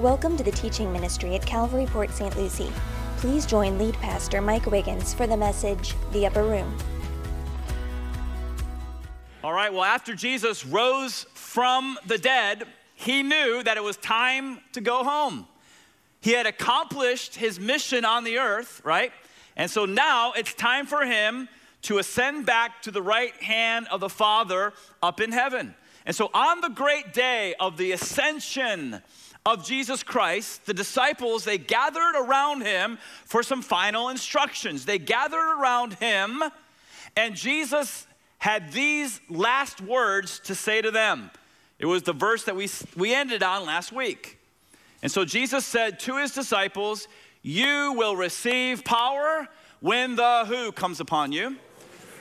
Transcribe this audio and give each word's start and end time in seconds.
Welcome 0.00 0.38
to 0.38 0.42
the 0.42 0.52
teaching 0.52 0.90
ministry 0.90 1.34
at 1.34 1.44
Calvary 1.44 1.84
Port 1.84 2.08
St. 2.08 2.34
Lucie. 2.34 2.72
Please 3.18 3.44
join 3.44 3.76
lead 3.76 3.92
pastor 3.96 4.40
Mike 4.40 4.64
Wiggins 4.64 5.12
for 5.12 5.26
the 5.26 5.36
message, 5.36 5.94
The 6.12 6.24
Upper 6.24 6.42
Room. 6.42 6.74
All 9.44 9.52
right, 9.52 9.70
well, 9.70 9.84
after 9.84 10.14
Jesus 10.14 10.64
rose 10.64 11.26
from 11.34 11.98
the 12.06 12.16
dead, 12.16 12.64
he 12.94 13.22
knew 13.22 13.62
that 13.62 13.76
it 13.76 13.84
was 13.84 13.98
time 13.98 14.60
to 14.72 14.80
go 14.80 15.04
home. 15.04 15.46
He 16.22 16.32
had 16.32 16.46
accomplished 16.46 17.34
his 17.34 17.60
mission 17.60 18.06
on 18.06 18.24
the 18.24 18.38
earth, 18.38 18.80
right? 18.82 19.12
And 19.54 19.70
so 19.70 19.84
now 19.84 20.32
it's 20.32 20.54
time 20.54 20.86
for 20.86 21.04
him 21.04 21.46
to 21.82 21.98
ascend 21.98 22.46
back 22.46 22.80
to 22.82 22.90
the 22.90 23.02
right 23.02 23.34
hand 23.42 23.86
of 23.90 24.00
the 24.00 24.08
Father 24.08 24.72
up 25.02 25.20
in 25.20 25.30
heaven. 25.30 25.74
And 26.06 26.16
so 26.16 26.30
on 26.32 26.62
the 26.62 26.70
great 26.70 27.12
day 27.12 27.54
of 27.60 27.76
the 27.76 27.92
ascension 27.92 29.02
of 29.46 29.64
Jesus 29.64 30.02
Christ, 30.02 30.66
the 30.66 30.74
disciples, 30.74 31.44
they 31.44 31.58
gathered 31.58 32.14
around 32.16 32.62
him 32.62 32.98
for 33.24 33.42
some 33.42 33.62
final 33.62 34.08
instructions. 34.08 34.84
They 34.84 34.98
gathered 34.98 35.58
around 35.58 35.94
him, 35.94 36.42
and 37.16 37.34
Jesus 37.34 38.06
had 38.38 38.72
these 38.72 39.20
last 39.28 39.80
words 39.80 40.40
to 40.40 40.54
say 40.54 40.80
to 40.80 40.90
them. 40.90 41.30
It 41.78 41.86
was 41.86 42.02
the 42.02 42.12
verse 42.12 42.44
that 42.44 42.56
we, 42.56 42.68
we 42.96 43.14
ended 43.14 43.42
on 43.42 43.64
last 43.64 43.92
week. 43.92 44.38
And 45.02 45.10
so 45.10 45.24
Jesus 45.24 45.64
said 45.64 45.98
to 46.00 46.18
his 46.18 46.32
disciples, 46.32 47.08
You 47.42 47.94
will 47.96 48.16
receive 48.16 48.84
power 48.84 49.48
when 49.80 50.16
the 50.16 50.44
who 50.46 50.72
comes 50.72 51.00
upon 51.00 51.32
you? 51.32 51.56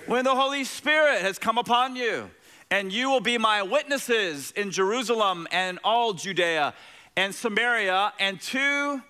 When 0.05 0.23
the 0.23 0.35
Holy 0.35 0.63
Spirit 0.63 1.21
has 1.21 1.37
come 1.37 1.57
upon 1.57 1.97
you. 1.97 2.29
And 2.71 2.93
you 2.93 3.09
will 3.09 3.19
be 3.19 3.37
my 3.37 3.63
witnesses 3.63 4.51
in 4.55 4.71
Jerusalem 4.71 5.47
and 5.51 5.79
all 5.83 6.13
Judea 6.13 6.73
and 7.19 7.35
Samaria 7.35 8.13
and 8.17 8.39
to 8.39 9.03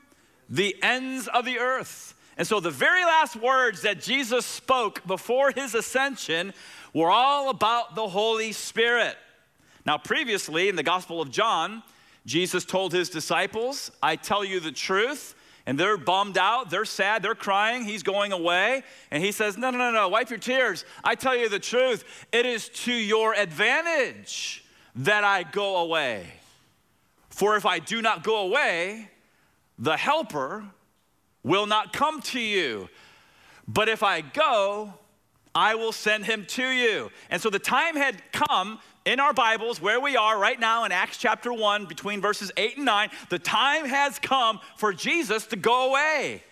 the 0.50 0.76
ends 0.82 1.28
of 1.28 1.46
the 1.46 1.60
earth. 1.60 2.16
And 2.38 2.48
so 2.48 2.60
the 2.60 2.72
very 2.72 3.06
last 3.06 3.36
words 3.36 3.84
that 3.84 4.02
Jesus 4.02 4.48
spoke 4.48 5.06
before 5.06 5.52
his 5.52 5.76
ascension 5.76 6.54
were 6.92 7.12
all 7.12 7.52
about 7.52 7.94
the 7.94 8.08
Holy 8.08 8.52
Spirit. 8.52 9.16
Now, 9.86 10.00
previously 10.00 10.70
in 10.70 10.76
the 10.76 10.82
Gospel 10.82 11.22
of 11.22 11.30
John, 11.30 11.84
Jesus 12.26 12.66
told 12.66 12.94
his 12.94 13.12
disciples, 13.12 13.92
I 14.02 14.16
tell 14.16 14.44
you 14.44 14.60
the 14.60 14.72
truth. 14.72 15.36
And 15.68 15.78
they're 15.80 15.98
bummed 15.98 16.40
out, 16.40 16.72
they're 16.72 16.86
sad, 16.86 17.22
they're 17.22 17.36
crying, 17.36 17.84
he's 17.84 18.02
going 18.02 18.32
away. 18.32 18.82
And 19.12 19.24
he 19.24 19.32
says, 19.32 19.56
No, 19.56 19.70
no, 19.70 19.78
no, 19.78 19.92
no, 19.92 20.10
wipe 20.10 20.32
your 20.32 20.40
tears. 20.40 20.84
I 21.04 21.14
tell 21.14 21.36
you 21.36 21.48
the 21.48 21.60
truth. 21.60 22.26
It 22.32 22.48
is 22.48 22.70
to 22.70 22.92
your 22.92 23.36
advantage 23.36 24.66
that 24.96 25.24
I 25.24 25.44
go 25.44 25.78
away. 25.78 26.39
For 27.40 27.56
if 27.56 27.66
I 27.66 27.80
do 27.80 28.02
not 28.02 28.22
go 28.22 28.40
away, 28.40 29.10
the 29.78 29.96
helper 29.96 30.66
will 31.42 31.68
not 31.68 31.94
come 31.94 32.22
to 32.24 32.40
you. 32.42 32.90
But 33.66 33.88
if 33.88 34.04
I 34.04 34.20
go, 34.20 34.94
I 35.56 35.76
will 35.76 35.94
send 35.94 36.26
him 36.26 36.46
to 36.48 36.68
you. 36.68 37.10
And 37.30 37.42
so 37.42 37.50
the 37.50 37.58
time 37.58 37.96
had 37.96 38.22
come 38.34 38.80
in 39.06 39.22
our 39.22 39.32
Bibles, 39.32 39.82
where 39.82 40.02
we 40.02 40.18
are 40.18 40.38
right 40.38 40.60
now 40.60 40.84
in 40.84 40.92
Acts 40.92 41.16
chapter 41.16 41.54
1, 41.54 41.86
between 41.86 42.20
verses 42.20 42.52
8 42.58 42.76
and 42.76 42.86
9, 42.86 43.10
the 43.30 43.40
time 43.40 43.86
has 43.86 44.20
come 44.20 44.60
for 44.76 44.92
Jesus 44.92 45.46
to 45.46 45.56
go 45.56 45.92
away 45.92 46.44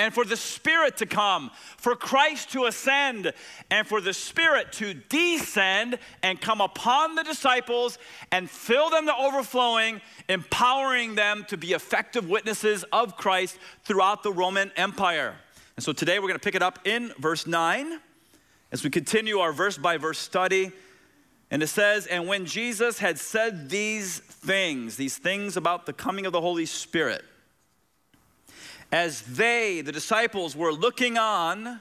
and 0.00 0.14
for 0.14 0.24
the 0.24 0.36
Spirit 0.36 0.96
to 0.96 1.04
come, 1.04 1.50
for 1.76 1.94
Christ 1.94 2.52
to 2.52 2.64
ascend, 2.64 3.34
and 3.70 3.86
for 3.86 4.00
the 4.00 4.14
Spirit 4.14 4.72
to 4.72 4.94
descend 4.94 5.98
and 6.22 6.40
come 6.40 6.62
upon 6.62 7.16
the 7.16 7.22
disciples 7.22 7.98
and 8.32 8.48
fill 8.48 8.88
them 8.88 9.04
to 9.04 9.14
overflowing, 9.14 10.00
empowering 10.30 11.16
them 11.16 11.44
to 11.48 11.58
be 11.58 11.72
effective 11.72 12.30
witnesses 12.30 12.82
of 12.92 13.18
Christ 13.18 13.58
throughout 13.84 14.22
the 14.22 14.32
Roman 14.32 14.72
Empire. 14.74 15.34
And 15.76 15.84
so 15.84 15.92
today 15.92 16.18
we're 16.18 16.28
going 16.28 16.40
to 16.40 16.44
pick 16.44 16.54
it 16.54 16.62
up 16.62 16.78
in 16.86 17.12
verse 17.18 17.46
9 17.46 18.00
as 18.72 18.82
we 18.82 18.88
continue 18.88 19.40
our 19.40 19.52
verse 19.52 19.76
by 19.76 19.98
verse 19.98 20.18
study. 20.18 20.72
And 21.50 21.62
it 21.62 21.66
says, 21.66 22.06
And 22.06 22.26
when 22.26 22.46
Jesus 22.46 23.00
had 23.00 23.18
said 23.18 23.68
these 23.68 24.20
things, 24.20 24.96
these 24.96 25.18
things 25.18 25.58
about 25.58 25.84
the 25.84 25.92
coming 25.92 26.24
of 26.24 26.32
the 26.32 26.40
Holy 26.40 26.64
Spirit, 26.64 27.22
as 28.92 29.22
they, 29.22 29.80
the 29.80 29.92
disciples, 29.92 30.56
were 30.56 30.72
looking 30.72 31.18
on, 31.18 31.80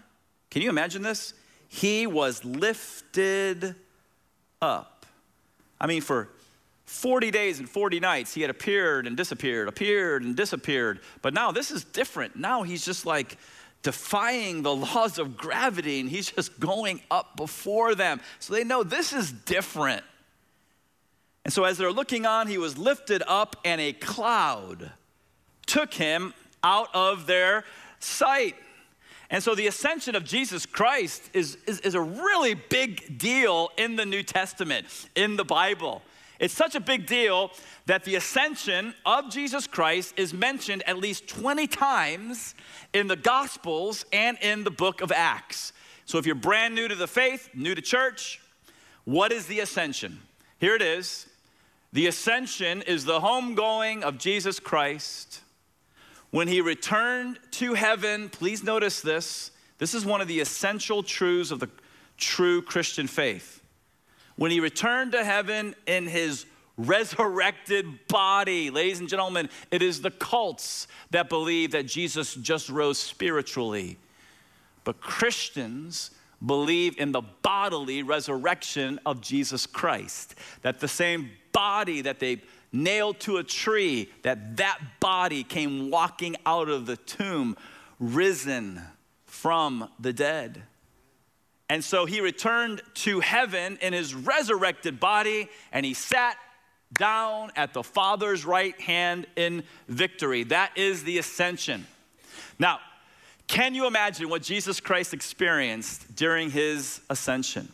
can 0.49 0.61
you 0.61 0.69
imagine 0.69 1.01
this? 1.01 1.33
He 1.67 2.07
was 2.07 2.43
lifted 2.43 3.75
up. 4.61 5.05
I 5.79 5.87
mean, 5.87 6.01
for 6.01 6.29
40 6.85 7.31
days 7.31 7.59
and 7.59 7.69
40 7.69 7.99
nights, 7.99 8.33
he 8.33 8.41
had 8.41 8.49
appeared 8.49 9.07
and 9.07 9.15
disappeared, 9.15 9.67
appeared 9.67 10.23
and 10.23 10.35
disappeared. 10.35 10.99
But 11.21 11.33
now 11.33 11.51
this 11.51 11.71
is 11.71 11.83
different. 11.83 12.35
Now 12.35 12.63
he's 12.63 12.83
just 12.83 13.05
like, 13.05 13.37
defying 13.81 14.61
the 14.61 14.75
laws 14.75 15.17
of 15.17 15.37
gravity 15.37 15.99
and 15.99 16.09
he's 16.09 16.31
just 16.31 16.59
going 16.59 17.01
up 17.09 17.37
before 17.37 17.95
them. 17.95 18.19
So 18.39 18.53
they 18.53 18.63
know 18.63 18.83
this 18.83 19.13
is 19.13 19.31
different. 19.31 20.03
And 21.45 21.53
so 21.53 21.63
as 21.63 21.77
they're 21.77 21.91
looking 21.91 22.25
on, 22.25 22.47
he 22.47 22.57
was 22.57 22.77
lifted 22.77 23.23
up 23.25 23.55
and 23.63 23.79
a 23.79 23.93
cloud 23.93 24.91
took 25.65 25.93
him 25.93 26.33
out 26.63 26.89
of 26.93 27.27
their 27.27 27.63
sight. 27.99 28.55
And 29.29 29.43
so 29.43 29.53
the 29.53 29.67
ascension 29.67 30.15
of 30.15 30.23
Jesus 30.23 30.65
Christ 30.65 31.29
is, 31.33 31.57
is, 31.67 31.79
is, 31.81 31.93
a 31.93 32.01
really 32.01 32.55
big 32.55 33.19
deal 33.19 33.69
in 33.77 33.95
the 33.95 34.05
New 34.05 34.23
Testament, 34.23 34.87
in 35.15 35.35
the 35.35 35.45
Bible. 35.45 36.01
It's 36.39 36.53
such 36.53 36.73
a 36.73 36.79
big 36.79 37.05
deal 37.05 37.51
that 37.85 38.05
the 38.05 38.15
ascension 38.15 38.95
of 39.05 39.29
Jesus 39.29 39.67
Christ 39.67 40.13
is 40.17 40.33
mentioned 40.33 40.83
at 40.87 40.97
least 40.97 41.27
20 41.27 41.67
times 41.67 42.55
in 42.93 43.07
the 43.07 43.15
Gospels 43.15 44.05
and 44.11 44.37
in 44.41 44.63
the 44.63 44.71
book 44.71 45.01
of 45.01 45.11
Acts. 45.11 45.73
So 46.05 46.17
if 46.17 46.25
you're 46.25 46.35
brand 46.35 46.73
new 46.73 46.87
to 46.87 46.95
the 46.95 47.07
faith, 47.07 47.49
new 47.53 47.75
to 47.75 47.81
church, 47.81 48.41
what 49.05 49.31
is 49.31 49.45
the 49.45 49.59
ascension? 49.59 50.19
Here 50.59 50.75
it 50.75 50.81
is. 50.81 51.27
The 51.93 52.07
ascension 52.07 52.81
is 52.83 53.05
the 53.05 53.19
homegoing 53.19 54.01
of 54.01 54.17
Jesus 54.17 54.59
Christ. 54.59 55.41
When 56.31 56.47
he 56.47 56.61
returned 56.61 57.39
to 57.51 57.73
heaven, 57.73 58.29
please 58.29 58.63
notice 58.63 59.01
this. 59.01 59.51
This 59.77 59.93
is 59.93 60.05
one 60.05 60.21
of 60.21 60.27
the 60.27 60.39
essential 60.39 61.01
truths 61.01 61.51
of 61.51 61.59
the 61.59 61.69
true 62.17 62.61
Christian 62.61 63.07
faith. 63.07 63.63
When 64.35 64.51
he 64.51 64.59
returned 64.59 65.13
to 65.13 65.23
heaven 65.23 65.75
in 65.85 66.07
his 66.07 66.45
resurrected 66.79 68.07
body. 68.07 68.69
Ladies 68.69 68.99
and 68.99 69.09
gentlemen, 69.09 69.49
it 69.69 69.81
is 69.81 70.01
the 70.01 70.11
cults 70.11 70.87
that 71.11 71.29
believe 71.29 71.71
that 71.71 71.85
Jesus 71.85 72.33
just 72.35 72.69
rose 72.69 72.97
spiritually. 72.97 73.97
But 74.85 75.01
Christians 75.01 76.11
believe 76.43 76.97
in 76.97 77.11
the 77.11 77.21
bodily 77.21 78.01
resurrection 78.01 78.97
of 79.05 79.19
Jesus 79.19 79.65
Christ. 79.65 80.35
That 80.61 80.79
the 80.79 80.87
same 80.87 81.31
body 81.51 82.01
that 82.01 82.19
they 82.19 82.41
nailed 82.71 83.19
to 83.21 83.37
a 83.37 83.43
tree, 83.43 84.09
that 84.23 84.57
that 84.57 84.79
body 84.99 85.43
came 85.43 85.89
walking 85.89 86.35
out 86.45 86.69
of 86.69 86.85
the 86.85 86.97
tomb, 86.97 87.57
risen 87.99 88.81
from 89.25 89.89
the 89.99 90.13
dead. 90.13 90.63
And 91.69 91.83
so 91.83 92.05
he 92.05 92.19
returned 92.19 92.81
to 92.95 93.19
heaven 93.19 93.77
in 93.81 93.93
his 93.93 94.15
resurrected 94.15 94.99
body 94.99 95.49
and 95.71 95.85
he 95.85 95.93
sat 95.93 96.35
down 96.97 97.51
at 97.55 97.73
the 97.73 97.83
Father's 97.83 98.43
right 98.43 98.79
hand 98.81 99.27
in 99.35 99.63
victory. 99.87 100.43
That 100.45 100.71
is 100.75 101.03
the 101.03 101.19
ascension. 101.19 101.85
Now, 102.57 102.79
can 103.45 103.75
you 103.75 103.85
imagine 103.85 104.29
what 104.29 104.41
Jesus 104.41 104.79
Christ 104.79 105.13
experienced 105.13 106.15
during 106.15 106.49
his 106.49 107.01
ascension? 107.09 107.71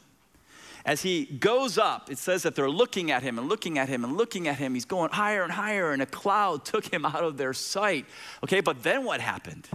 As 0.86 1.02
he 1.02 1.26
goes 1.26 1.80
up, 1.80 2.12
it 2.12 2.20
says 2.20 2.44
that 2.44 2.56
they're 2.56 2.70
looking 2.70 3.10
at 3.10 3.24
him 3.24 3.40
and 3.40 3.50
looking 3.50 3.80
at 3.80 3.90
him 3.90 4.04
and 4.04 4.16
looking 4.16 4.48
at 4.48 4.58
him. 4.58 4.76
He's 4.76 4.86
going 4.86 5.10
higher 5.12 5.42
and 5.42 5.52
higher, 5.52 5.92
and 5.92 6.02
a 6.02 6.06
cloud 6.06 6.64
took 6.66 6.86
him 6.86 7.06
out 7.06 7.24
of 7.24 7.38
their 7.38 7.54
sight. 7.54 8.06
Okay, 8.44 8.62
but 8.62 8.84
then 8.84 9.04
what 9.04 9.20
happened? 9.20 9.68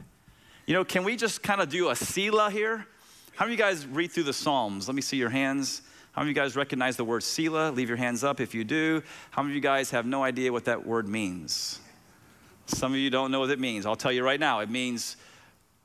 You 0.66 0.74
know, 0.74 0.84
can 0.84 1.02
we 1.02 1.16
just 1.16 1.42
kind 1.42 1.60
of 1.60 1.68
do 1.68 1.90
a 1.90 1.96
Selah 1.96 2.50
here? 2.50 2.86
How 3.34 3.44
many 3.44 3.54
of 3.54 3.58
you 3.58 3.64
guys 3.64 3.86
read 3.86 4.12
through 4.12 4.24
the 4.24 4.32
Psalms? 4.32 4.86
Let 4.86 4.94
me 4.94 5.02
see 5.02 5.16
your 5.16 5.30
hands. 5.30 5.82
How 6.12 6.22
many 6.22 6.30
of 6.30 6.36
you 6.36 6.42
guys 6.42 6.54
recognize 6.54 6.96
the 6.96 7.04
word 7.04 7.24
Selah? 7.24 7.70
Leave 7.70 7.88
your 7.88 7.96
hands 7.96 8.22
up 8.22 8.40
if 8.40 8.54
you 8.54 8.62
do. 8.62 9.02
How 9.30 9.42
many 9.42 9.52
of 9.52 9.56
you 9.56 9.62
guys 9.62 9.90
have 9.90 10.06
no 10.06 10.22
idea 10.22 10.52
what 10.52 10.66
that 10.66 10.86
word 10.86 11.08
means? 11.08 11.80
Some 12.66 12.92
of 12.92 12.98
you 12.98 13.10
don't 13.10 13.32
know 13.32 13.40
what 13.40 13.50
it 13.50 13.58
means. 13.58 13.84
I'll 13.84 13.96
tell 13.96 14.12
you 14.12 14.22
right 14.22 14.38
now. 14.38 14.60
It 14.60 14.70
means 14.70 15.16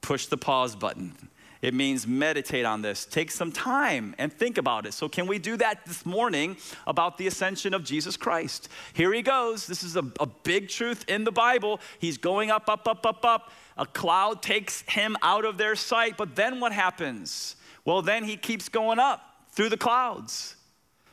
push 0.02 0.28
the 0.28 0.38
pause 0.38 0.76
button. 0.76 1.16
It 1.62 1.74
means 1.74 2.06
meditate 2.06 2.66
on 2.66 2.82
this. 2.82 3.06
Take 3.06 3.32
some 3.32 3.52
time 3.52 4.14
and 4.18 4.32
think 4.32 4.58
about 4.58 4.86
it. 4.86 4.94
So, 4.94 5.08
can 5.08 5.28
we 5.28 5.40
do 5.40 5.58
that 5.58 5.86
this 5.86 6.06
morning 6.06 6.58
about 6.86 7.18
the 7.18 7.28
ascension 7.28 7.74
of 7.74 7.84
Jesus 7.84 8.18
Christ? 8.18 8.70
Here 8.94 9.14
he 9.14 9.22
goes. 9.22 9.66
This 9.66 9.84
is 9.84 9.96
a, 9.96 10.06
a 10.20 10.26
big 10.26 10.70
truth 10.70 11.06
in 11.08 11.24
the 11.24 11.32
Bible. 11.32 11.80
He's 12.00 12.18
going 12.18 12.52
up, 12.52 12.70
up, 12.70 12.88
up, 12.88 13.06
up, 13.06 13.26
up. 13.26 13.52
A 13.78 13.86
cloud 13.86 14.42
takes 14.42 14.82
him 14.82 15.18
out 15.22 15.46
of 15.46 15.58
their 15.58 15.76
sight. 15.76 16.18
But 16.18 16.36
then 16.36 16.60
what 16.60 16.72
happens? 16.72 17.56
Well, 17.86 18.02
then 18.02 18.24
he 18.24 18.36
keeps 18.36 18.70
going 18.70 19.00
up 19.00 19.22
through 19.52 19.70
the 19.70 19.78
clouds, 19.78 20.56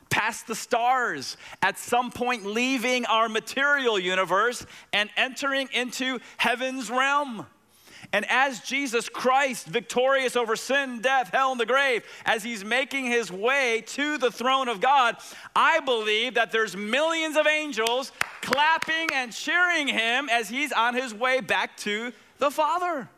past 0.09 0.47
the 0.47 0.55
stars, 0.55 1.37
at 1.61 1.77
some 1.77 2.11
point 2.11 2.45
leaving 2.45 3.05
our 3.05 3.29
material 3.29 3.97
universe 3.97 4.65
and 4.91 5.09
entering 5.15 5.69
into 5.71 6.19
heaven's 6.37 6.89
realm. 6.89 7.45
And 8.13 8.29
as 8.29 8.59
Jesus 8.59 9.09
Christ, 9.09 9.65
victorious 9.65 10.35
over 10.35 10.55
sin, 10.55 11.01
death, 11.01 11.31
hell, 11.31 11.51
and 11.51 11.59
the 11.59 11.65
grave, 11.65 12.05
as 12.25 12.43
he's 12.43 12.63
making 12.63 13.05
his 13.05 13.31
way 13.31 13.83
to 13.87 14.19
the 14.19 14.29
throne 14.29 14.69
of 14.69 14.79
God, 14.79 15.17
I 15.55 15.79
believe 15.79 16.35
that 16.35 16.51
there's 16.51 16.77
millions 16.77 17.35
of 17.35 17.47
angels 17.47 18.11
clapping 18.41 19.09
and 19.13 19.33
cheering 19.33 19.87
him 19.87 20.29
as 20.29 20.47
he's 20.47 20.71
on 20.71 20.93
his 20.93 21.11
way 21.11 21.41
back 21.41 21.75
to 21.77 22.13
the 22.37 22.51
Father. 22.51 23.09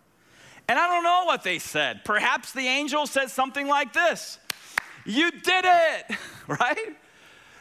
And 0.69 0.80
I 0.80 0.88
don't 0.88 1.03
know 1.03 1.24
what 1.25 1.44
they 1.44 1.59
said. 1.59 2.06
Perhaps 2.06 2.53
the 2.53 2.65
angel 2.65 3.06
said 3.06 3.30
something 3.30 3.68
like 3.68 3.91
this 3.91 4.39
You 5.03 5.30
did 5.30 5.65
it, 5.65 6.18
right? 6.48 6.95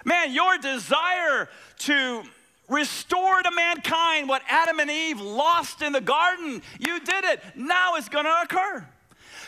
Man, 0.04 0.32
your 0.32 0.56
desire 0.58 1.48
to 1.78 2.22
restore 2.68 3.42
to 3.42 3.50
mankind 3.50 4.28
what 4.28 4.42
Adam 4.48 4.80
and 4.80 4.90
Eve 4.90 5.20
lost 5.20 5.82
in 5.82 5.92
the 5.92 6.00
garden. 6.00 6.62
You 6.78 7.00
did 7.00 7.24
it. 7.24 7.42
Now 7.54 7.96
it's 7.96 8.08
going 8.08 8.24
to 8.24 8.40
occur. 8.42 8.86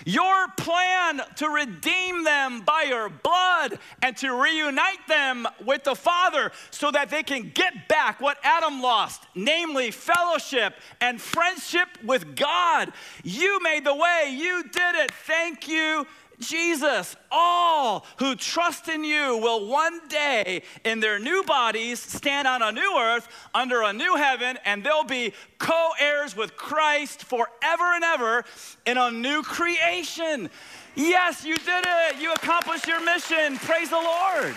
Your 0.05 0.49
plan 0.57 1.23
to 1.37 1.49
redeem 1.49 2.25
them 2.25 2.61
by 2.63 2.85
your 2.89 3.09
blood 3.09 3.79
and 4.03 4.17
to 4.19 4.41
reunite 4.41 5.07
them 5.09 5.47
with 5.65 5.85
the 5.85 5.95
Father 5.95 6.53
so 6.71 6.91
that 6.91 7.09
they 7.09 7.23
can 7.23 7.51
get 7.55 7.89
back 7.89 8.21
what 8.21 8.39
Adam 8.43 8.83
lost, 8.83 9.25
namely 9.35 9.91
fellowship 9.91 10.75
and 11.01 11.21
friendship 11.21 11.89
with 12.05 12.37
God. 12.37 12.93
You 13.25 13.59
made 13.63 13.85
the 13.85 13.95
way, 13.95 14.37
you 14.37 14.65
did 14.65 14.95
it. 14.97 15.11
Thank 15.11 15.67
you 15.67 16.07
Jesus, 16.41 17.17
all 17.31 18.05
who 18.19 18.35
trust 18.35 18.88
in 18.88 19.05
you 19.05 19.38
will 19.38 19.69
one 19.69 20.06
day 20.09 20.62
in 20.85 21.00
their 21.00 21.19
new 21.19 21.43
bodies 21.44 22.00
stand 22.00 22.47
on 22.47 22.62
a 22.62 22.73
new 22.73 22.99
earth 22.99 23.29
under 23.55 23.83
a 23.83 23.93
new 23.93 24.17
heaven, 24.17 24.59
and 24.65 24.85
they'll 24.85 25.05
be 25.05 25.33
co 25.59 25.91
heirs 25.99 26.37
with 26.37 26.56
Christ 26.56 27.25
forever 27.25 27.94
and 27.94 28.05
ever 28.05 28.44
in 28.85 28.99
a 28.99 29.11
new 29.11 29.43
creation. 29.43 30.50
Yes, 30.94 31.44
you 31.44 31.56
did 31.56 31.85
it. 31.87 32.21
You 32.21 32.33
accomplished 32.33 32.87
your 32.87 33.05
mission. 33.05 33.56
Praise 33.59 33.91
the 33.91 33.97
Lord. 33.97 34.55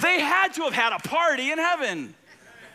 They 0.00 0.20
had 0.20 0.52
to 0.54 0.62
have 0.62 0.72
had 0.72 0.92
a 0.92 0.98
party 0.98 1.50
in 1.50 1.58
heaven. 1.58 2.14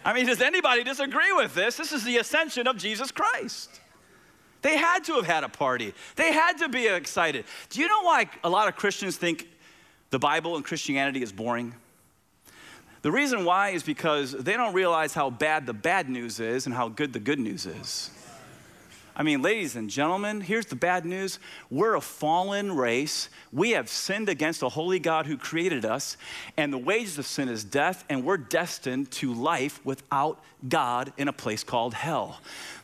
I 0.03 0.13
mean, 0.13 0.25
does 0.25 0.41
anybody 0.41 0.83
disagree 0.83 1.31
with 1.33 1.53
this? 1.53 1.77
This 1.77 1.91
is 1.91 2.03
the 2.03 2.17
ascension 2.17 2.67
of 2.67 2.77
Jesus 2.77 3.11
Christ. 3.11 3.78
They 4.61 4.77
had 4.77 5.03
to 5.05 5.13
have 5.13 5.25
had 5.25 5.43
a 5.43 5.49
party. 5.49 5.93
They 6.15 6.33
had 6.33 6.57
to 6.59 6.69
be 6.69 6.87
excited. 6.87 7.45
Do 7.69 7.79
you 7.79 7.87
know 7.87 8.01
why 8.01 8.29
a 8.43 8.49
lot 8.49 8.67
of 8.67 8.75
Christians 8.75 9.17
think 9.17 9.47
the 10.09 10.19
Bible 10.19 10.55
and 10.55 10.65
Christianity 10.65 11.21
is 11.21 11.31
boring? 11.31 11.73
The 13.01 13.11
reason 13.11 13.45
why 13.45 13.69
is 13.69 13.83
because 13.83 14.33
they 14.33 14.53
don't 14.53 14.73
realize 14.73 15.13
how 15.13 15.29
bad 15.29 15.65
the 15.65 15.73
bad 15.73 16.09
news 16.09 16.39
is 16.39 16.65
and 16.65 16.75
how 16.75 16.89
good 16.89 17.13
the 17.13 17.19
good 17.19 17.39
news 17.39 17.65
is. 17.65 18.11
I 19.19 19.23
mean, 19.23 19.41
ladies 19.41 19.75
and 19.75 19.89
gentlemen, 19.89 20.39
here's 20.39 20.67
the 20.67 20.77
bad 20.77 21.03
news. 21.03 21.39
We're 21.69 21.95
a 21.95 22.01
fallen 22.01 22.71
race. 22.71 23.27
We 23.51 23.71
have 23.71 23.89
sinned 23.89 24.29
against 24.29 24.63
a 24.63 24.69
holy 24.69 24.97
God 24.97 25.25
who 25.25 25.35
created 25.35 25.83
us, 25.83 26.15
and 26.55 26.71
the 26.71 26.77
wages 26.77 27.17
of 27.17 27.27
sin 27.27 27.49
is 27.49 27.65
death, 27.65 28.05
and 28.07 28.23
we're 28.23 28.37
destined 28.37 29.11
to 29.11 29.33
life 29.33 29.81
without 29.83 30.41
God 30.69 31.11
in 31.17 31.27
a 31.27 31.33
place 31.33 31.65
called 31.65 31.95
hell. 31.95 32.39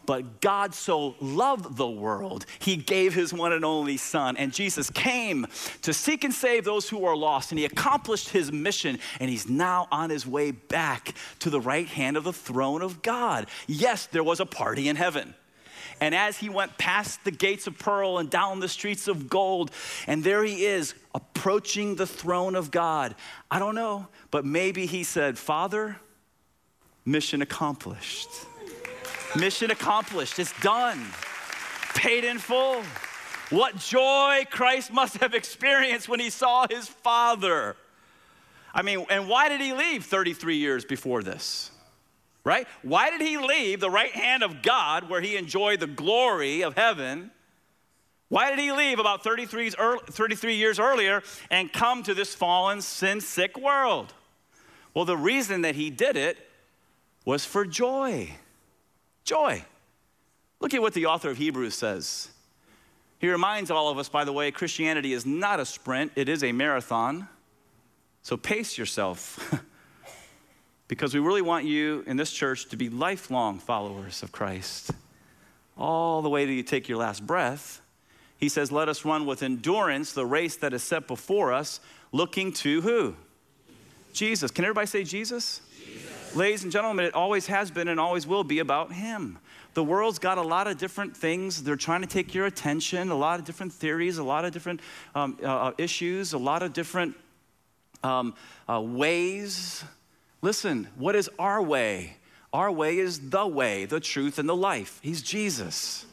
But 0.06 0.42
God 0.42 0.76
so 0.76 1.16
loved 1.22 1.78
the 1.78 1.88
world, 1.88 2.46
he 2.60 2.76
gave 2.76 3.14
his 3.14 3.34
one 3.34 3.54
and 3.54 3.64
only 3.64 3.96
Son. 3.96 4.36
And 4.36 4.52
Jesus 4.52 4.90
came 4.90 5.48
to 5.84 5.94
seek 5.94 6.26
and 6.26 6.34
save 6.34 6.66
those 6.66 6.90
who 6.90 7.06
are 7.06 7.16
lost. 7.16 7.54
And 7.54 7.60
he 7.60 7.64
accomplished 7.64 8.28
his 8.28 8.52
mission. 8.52 9.00
And 9.22 9.30
he's 9.30 9.48
now 9.48 9.88
on 9.90 10.10
his 10.10 10.28
way 10.28 10.52
back 10.52 11.16
to 11.40 11.50
the 11.50 11.62
right 11.62 11.88
hand 11.88 12.18
of 12.18 12.26
the 12.26 12.34
throne 12.34 12.82
of 12.82 13.02
God. 13.02 13.48
Yes, 13.68 14.06
there 14.08 14.24
was 14.24 14.42
a 14.42 14.46
party 14.46 14.90
in 14.90 14.98
heaven. 14.98 15.34
And 16.02 16.14
as 16.14 16.38
he 16.38 16.50
went 16.50 16.78
past 16.78 17.24
the 17.24 17.32
gates 17.32 17.68
of 17.68 17.80
pearl 17.80 18.18
and 18.18 18.30
down 18.30 18.60
the 18.60 18.68
streets 18.68 19.08
of 19.08 19.30
gold, 19.30 19.72
and 20.08 20.24
there 20.24 20.44
he 20.44 20.66
is 20.66 20.94
approaching 21.14 21.96
the 21.96 22.08
throne 22.08 22.56
of 22.56 22.72
God. 22.72 23.16
I 23.50 23.60
don't 23.60 23.76
know, 23.76 24.08
but 24.32 24.46
maybe 24.46 24.86
he 24.86 25.04
said, 25.04 25.38
Father, 25.38 25.98
mission 27.06 27.42
accomplished. 27.42 28.30
Mission 29.38 29.72
accomplished. 29.72 30.40
It's 30.40 30.58
done. 30.62 31.06
Paid 31.94 32.24
in 32.24 32.40
full. 32.40 32.82
What 33.50 33.78
joy 33.78 34.46
Christ 34.50 34.92
must 34.92 35.18
have 35.18 35.34
experienced 35.34 36.10
when 36.10 36.20
he 36.20 36.30
saw 36.30 36.66
his 36.70 36.88
Father. 36.88 37.76
I 38.74 38.82
mean, 38.82 39.06
and 39.10 39.30
why 39.30 39.50
did 39.50 39.62
he 39.62 39.72
leave 39.72 40.04
33 40.06 40.58
years 40.58 40.84
before 40.84 41.24
this? 41.24 41.72
Right? 42.46 42.68
Why 42.84 43.10
did 43.10 43.22
he 43.22 43.38
leave 43.38 43.80
the 43.80 43.90
right 43.90 44.12
hand 44.12 44.44
of 44.44 44.62
God 44.62 45.10
where 45.10 45.20
he 45.20 45.36
enjoyed 45.36 45.80
the 45.80 45.88
glory 45.88 46.62
of 46.62 46.78
heaven? 46.78 47.32
Why 48.30 48.52
did 48.52 48.60
he 48.60 48.72
leave 48.72 49.00
about 49.00 49.24
33, 49.24 49.72
33 49.72 50.56
years 50.56 50.80
earlier 50.80 51.24
and 51.50 51.74
come 51.74 52.04
to 52.04 52.14
this 52.14 52.36
fallen, 52.36 52.82
sin 52.82 53.20
sick 53.20 53.58
world? 53.58 54.14
Well, 54.94 55.06
the 55.06 55.18
reason 55.18 55.62
that 55.62 55.76
he 55.76 55.90
did 55.90 56.16
it 56.16 56.38
was 57.26 57.46
for 57.46 57.66
joy. 57.66 58.32
Joy. 59.24 59.66
Look 60.60 60.76
at 60.76 60.82
what 60.82 60.94
the 60.94 61.08
author 61.08 61.32
of 61.32 61.38
Hebrews 61.38 61.74
says. 61.74 62.30
He 63.18 63.28
reminds 63.28 63.72
all 63.72 63.90
of 63.90 63.98
us, 63.98 64.08
by 64.08 64.24
the 64.24 64.34
way, 64.34 64.52
Christianity 64.52 65.14
is 65.14 65.26
not 65.26 65.60
a 65.60 65.66
sprint, 65.66 66.12
it 66.16 66.30
is 66.30 66.44
a 66.44 66.52
marathon. 66.52 67.28
So 68.22 68.38
pace 68.38 68.78
yourself. 68.78 69.54
because 70.88 71.14
we 71.14 71.20
really 71.20 71.42
want 71.42 71.66
you 71.66 72.04
in 72.08 72.18
this 72.18 72.32
church 72.32 72.70
to 72.70 72.78
be 72.78 72.90
lifelong 72.90 73.60
followers 73.60 74.24
of 74.24 74.32
Christ. 74.32 74.92
All 75.78 76.22
the 76.22 76.30
way 76.30 76.46
till 76.46 76.54
you 76.54 76.64
take 76.64 76.88
your 76.88 76.98
last 76.98 77.26
breath. 77.26 77.82
He 78.38 78.50
says, 78.50 78.72
Let 78.72 78.90
us 78.90 79.04
run 79.04 79.26
with 79.26 79.44
endurance 79.44 80.14
the 80.14 80.26
race 80.26 80.56
that 80.58 80.74
is 80.74 80.84
set 80.84 81.08
before 81.08 81.54
us, 81.54 81.80
looking 82.12 82.54
to 82.54 82.82
who? 82.82 83.16
Jesus. 84.14 84.52
Can 84.52 84.64
everybody 84.64 84.88
say 84.88 85.04
Jesus? 85.04 85.62
Ladies 86.36 86.64
and 86.64 86.72
gentlemen, 86.72 87.06
it 87.06 87.14
always 87.14 87.48
has 87.48 87.72
been 87.72 87.88
and 87.88 88.00
always 88.00 88.28
will 88.28 88.44
be 88.44 88.60
about 88.60 88.92
Him. 88.92 89.40
The 89.74 89.84
world's 89.84 90.20
got 90.20 90.38
a 90.38 90.42
lot 90.42 90.68
of 90.68 90.78
different 90.78 91.16
things. 91.16 91.64
They're 91.64 91.76
trying 91.76 92.02
to 92.02 92.08
take 92.08 92.34
your 92.34 92.46
attention, 92.46 93.10
a 93.10 93.16
lot 93.16 93.40
of 93.40 93.46
different 93.46 93.74
theories, 93.74 94.18
a 94.18 94.24
lot 94.24 94.46
of 94.46 94.52
different 94.52 94.82
um, 95.14 95.38
uh, 95.42 95.48
uh, 95.48 95.72
issues, 95.78 96.34
a 96.34 96.38
lot 96.38 96.62
of 96.62 96.74
different 96.74 97.16
um, 98.04 98.36
uh, 98.70 98.82
ways. 98.82 99.84
Listen, 100.46 100.88
what 100.96 101.16
is 101.16 101.28
our 101.40 101.60
way? 101.60 102.18
Our 102.54 102.72
way 102.72 103.00
is 103.00 103.32
the 103.32 103.48
way, 103.48 103.86
the 103.86 104.00
truth, 104.00 104.38
and 104.38 104.48
the 104.48 104.56
life. 104.56 105.00
He's 105.02 105.24
Jesus. 105.24 106.06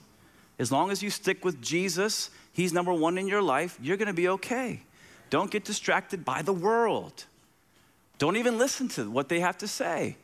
As 0.58 0.72
long 0.72 0.90
as 0.90 1.02
you 1.02 1.10
stick 1.10 1.44
with 1.44 1.60
Jesus, 1.60 2.30
He's 2.50 2.72
number 2.72 2.94
one 2.94 3.18
in 3.18 3.28
your 3.28 3.42
life, 3.42 3.78
you're 3.82 3.98
gonna 3.98 4.14
be 4.14 4.28
okay. 4.28 4.84
Don't 5.28 5.50
get 5.50 5.66
distracted 5.66 6.24
by 6.24 6.40
the 6.40 6.52
world. 6.54 7.26
Don't 8.16 8.38
even 8.38 8.56
listen 8.56 8.88
to 8.96 9.10
what 9.10 9.28
they 9.28 9.40
have 9.40 9.58
to 9.58 9.68
say. 9.68 10.16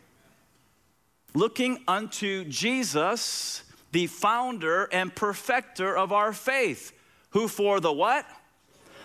Looking 1.34 1.84
unto 1.86 2.46
Jesus, 2.46 3.62
the 3.92 4.06
founder 4.06 4.84
and 4.90 5.14
perfecter 5.14 5.94
of 5.94 6.14
our 6.14 6.32
faith, 6.32 6.94
who 7.32 7.46
for 7.46 7.78
the 7.78 7.92
what? 7.92 8.24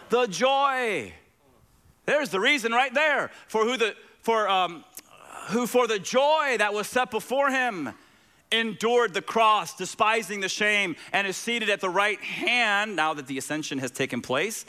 The 0.08 0.28
joy. 0.28 1.12
There's 2.06 2.30
the 2.30 2.40
reason 2.40 2.72
right 2.72 2.94
there. 2.94 3.32
For 3.50 3.66
who 3.66 3.76
the 3.76 3.96
for 4.24 4.48
um, 4.48 4.86
who 5.48 5.68
for 5.68 5.88
the 5.88 6.00
joy 6.00 6.56
that 6.58 6.74
was 6.74 6.88
set 6.88 7.12
before 7.12 7.50
him 7.50 7.94
endured 8.52 9.14
the 9.14 9.22
cross, 9.22 9.76
despising 9.76 10.40
the 10.40 10.50
shame, 10.50 10.96
and 11.12 11.28
is 11.28 11.36
seated 11.36 11.70
at 11.70 11.82
the 11.82 11.90
right 11.90 12.20
hand, 12.20 12.96
now 12.96 13.14
that 13.14 13.28
the 13.28 13.38
ascension 13.38 13.80
has 13.80 13.92
taken 13.92 14.22
place, 14.22 14.66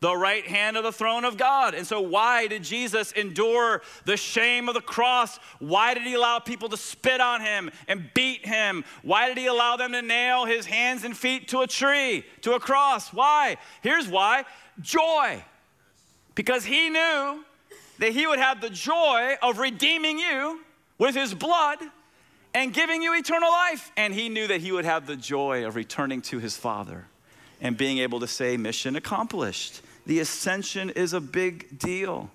the 0.00 0.14
right 0.14 0.46
hand 0.46 0.76
of 0.76 0.84
the 0.84 0.92
throne 0.92 1.24
of 1.24 1.38
God. 1.38 1.74
And 1.74 1.86
so, 1.86 2.00
why 2.00 2.46
did 2.46 2.62
Jesus 2.62 3.12
endure 3.12 3.80
the 4.04 4.18
shame 4.18 4.68
of 4.68 4.74
the 4.74 4.82
cross? 4.82 5.38
Why 5.60 5.94
did 5.94 6.02
he 6.02 6.12
allow 6.12 6.38
people 6.40 6.68
to 6.68 6.76
spit 6.76 7.22
on 7.22 7.40
him 7.40 7.70
and 7.88 8.10
beat 8.12 8.44
him? 8.44 8.84
Why 9.02 9.28
did 9.28 9.38
he 9.38 9.46
allow 9.46 9.76
them 9.76 9.92
to 9.92 10.02
nail 10.02 10.44
his 10.44 10.66
hands 10.66 11.04
and 11.04 11.16
feet 11.16 11.48
to 11.48 11.60
a 11.60 11.66
tree, 11.66 12.26
to 12.42 12.52
a 12.52 12.60
cross? 12.60 13.14
Why? 13.14 13.56
Here's 13.80 14.06
why 14.06 14.44
joy. 14.80 15.42
Because 16.34 16.64
he 16.64 16.90
knew 16.90 17.44
that 17.98 18.12
he 18.12 18.26
would 18.26 18.38
have 18.38 18.60
the 18.60 18.70
joy 18.70 19.34
of 19.42 19.58
redeeming 19.58 20.18
you 20.18 20.60
with 20.98 21.14
his 21.14 21.34
blood 21.34 21.78
and 22.52 22.72
giving 22.72 23.02
you 23.02 23.16
eternal 23.16 23.50
life. 23.50 23.90
And 23.96 24.14
he 24.14 24.28
knew 24.28 24.46
that 24.46 24.60
he 24.60 24.72
would 24.72 24.84
have 24.84 25.06
the 25.06 25.16
joy 25.16 25.66
of 25.66 25.76
returning 25.76 26.22
to 26.22 26.38
his 26.38 26.56
Father 26.56 27.06
and 27.60 27.76
being 27.76 27.98
able 27.98 28.20
to 28.20 28.26
say, 28.26 28.56
Mission 28.56 28.96
accomplished. 28.96 29.82
The 30.06 30.20
ascension 30.20 30.90
is 30.90 31.12
a 31.12 31.20
big 31.20 31.78
deal. 31.78 32.30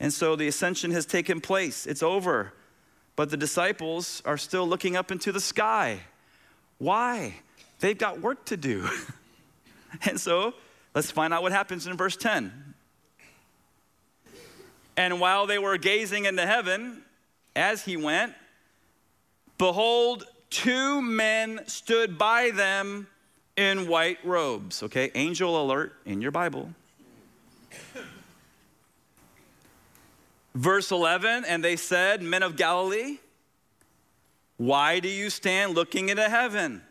And 0.00 0.12
so 0.12 0.36
the 0.36 0.48
ascension 0.48 0.90
has 0.90 1.06
taken 1.06 1.40
place, 1.40 1.86
it's 1.86 2.02
over. 2.02 2.52
But 3.16 3.30
the 3.30 3.36
disciples 3.36 4.22
are 4.24 4.36
still 4.36 4.66
looking 4.66 4.96
up 4.96 5.12
into 5.12 5.30
the 5.30 5.40
sky. 5.40 6.00
Why? 6.78 7.36
They've 7.78 7.96
got 7.96 8.20
work 8.20 8.44
to 8.46 8.56
do. 8.56 8.88
and 10.02 10.18
so 10.18 10.54
let's 10.94 11.12
find 11.12 11.32
out 11.32 11.42
what 11.42 11.52
happens 11.52 11.86
in 11.86 11.96
verse 11.96 12.16
10. 12.16 12.73
And 14.96 15.20
while 15.20 15.46
they 15.46 15.58
were 15.58 15.76
gazing 15.76 16.24
into 16.24 16.46
heaven, 16.46 17.02
as 17.56 17.84
he 17.84 17.96
went, 17.96 18.32
behold, 19.58 20.24
two 20.50 21.02
men 21.02 21.60
stood 21.66 22.16
by 22.18 22.50
them 22.50 23.08
in 23.56 23.88
white 23.88 24.18
robes. 24.24 24.82
Okay, 24.82 25.10
angel 25.14 25.62
alert 25.62 25.94
in 26.04 26.20
your 26.20 26.30
Bible. 26.30 26.70
Verse 30.54 30.92
11, 30.92 31.44
and 31.46 31.64
they 31.64 31.74
said, 31.74 32.22
Men 32.22 32.44
of 32.44 32.56
Galilee, 32.56 33.18
why 34.56 35.00
do 35.00 35.08
you 35.08 35.28
stand 35.30 35.74
looking 35.74 36.08
into 36.08 36.28
heaven? 36.28 36.82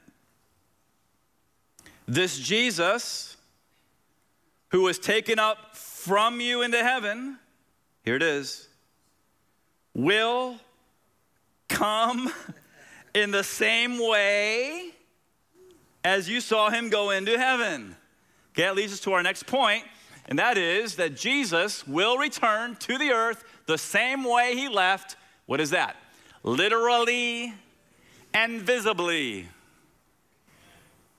This 2.05 2.37
Jesus, 2.37 3.37
who 4.69 4.81
was 4.81 4.99
taken 4.99 5.39
up 5.39 5.77
from 5.77 6.41
you 6.41 6.61
into 6.61 6.83
heaven, 6.83 7.39
here 8.03 8.15
it 8.15 8.23
is, 8.23 8.67
will 9.93 10.57
come 11.69 12.31
in 13.13 13.31
the 13.31 13.43
same 13.43 13.97
way 13.99 14.91
as 16.03 16.27
you 16.27 16.41
saw 16.41 16.69
him 16.69 16.89
go 16.89 17.11
into 17.11 17.37
heaven. 17.37 17.95
Okay, 18.51 18.63
that 18.63 18.75
leads 18.75 18.93
us 18.93 18.99
to 19.01 19.13
our 19.13 19.23
next 19.23 19.47
point, 19.47 19.83
and 20.27 20.37
that 20.37 20.57
is 20.57 20.95
that 20.97 21.15
Jesus 21.15 21.87
will 21.87 22.17
return 22.17 22.75
to 22.77 22.97
the 22.97 23.11
earth 23.11 23.43
the 23.65 23.77
same 23.77 24.23
way 24.23 24.55
he 24.55 24.67
left. 24.67 25.15
What 25.45 25.61
is 25.61 25.69
that? 25.71 25.95
Literally 26.43 27.53
and 28.33 28.61
visibly. 28.61 29.47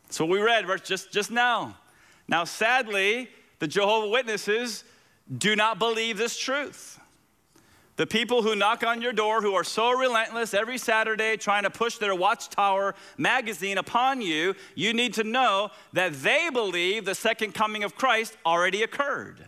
That's 0.05 0.21
what 0.21 0.29
we 0.29 0.41
read 0.41 0.67
just, 0.85 1.11
just 1.13 1.31
now. 1.31 1.77
Now, 2.29 2.45
sadly, 2.45 3.29
the 3.59 3.67
Jehovah 3.67 4.09
Witnesses 4.09 4.85
do 5.39 5.57
not 5.57 5.79
believe 5.79 6.19
this 6.19 6.39
truth. 6.39 7.01
The 7.97 8.07
people 8.07 8.43
who 8.43 8.57
knock 8.57 8.83
on 8.83 9.01
your 9.01 9.13
door, 9.13 9.41
who 9.41 9.55
are 9.55 9.63
so 9.63 9.93
relentless 9.93 10.53
every 10.53 10.79
Saturday 10.79 11.37
trying 11.37 11.63
to 11.63 11.71
push 11.71 11.99
their 11.99 12.15
Watchtower 12.15 12.95
magazine 13.17 13.79
upon 13.79 14.21
you, 14.21 14.55
you 14.75 14.93
need 14.93 15.15
to 15.15 15.25
know 15.25 15.71
that 15.93 16.13
they 16.15 16.51
believe 16.53 17.05
the 17.05 17.15
second 17.15 17.55
coming 17.55 17.85
of 17.85 17.95
Christ 17.95 18.37
already 18.45 18.83
occurred. 18.83 19.45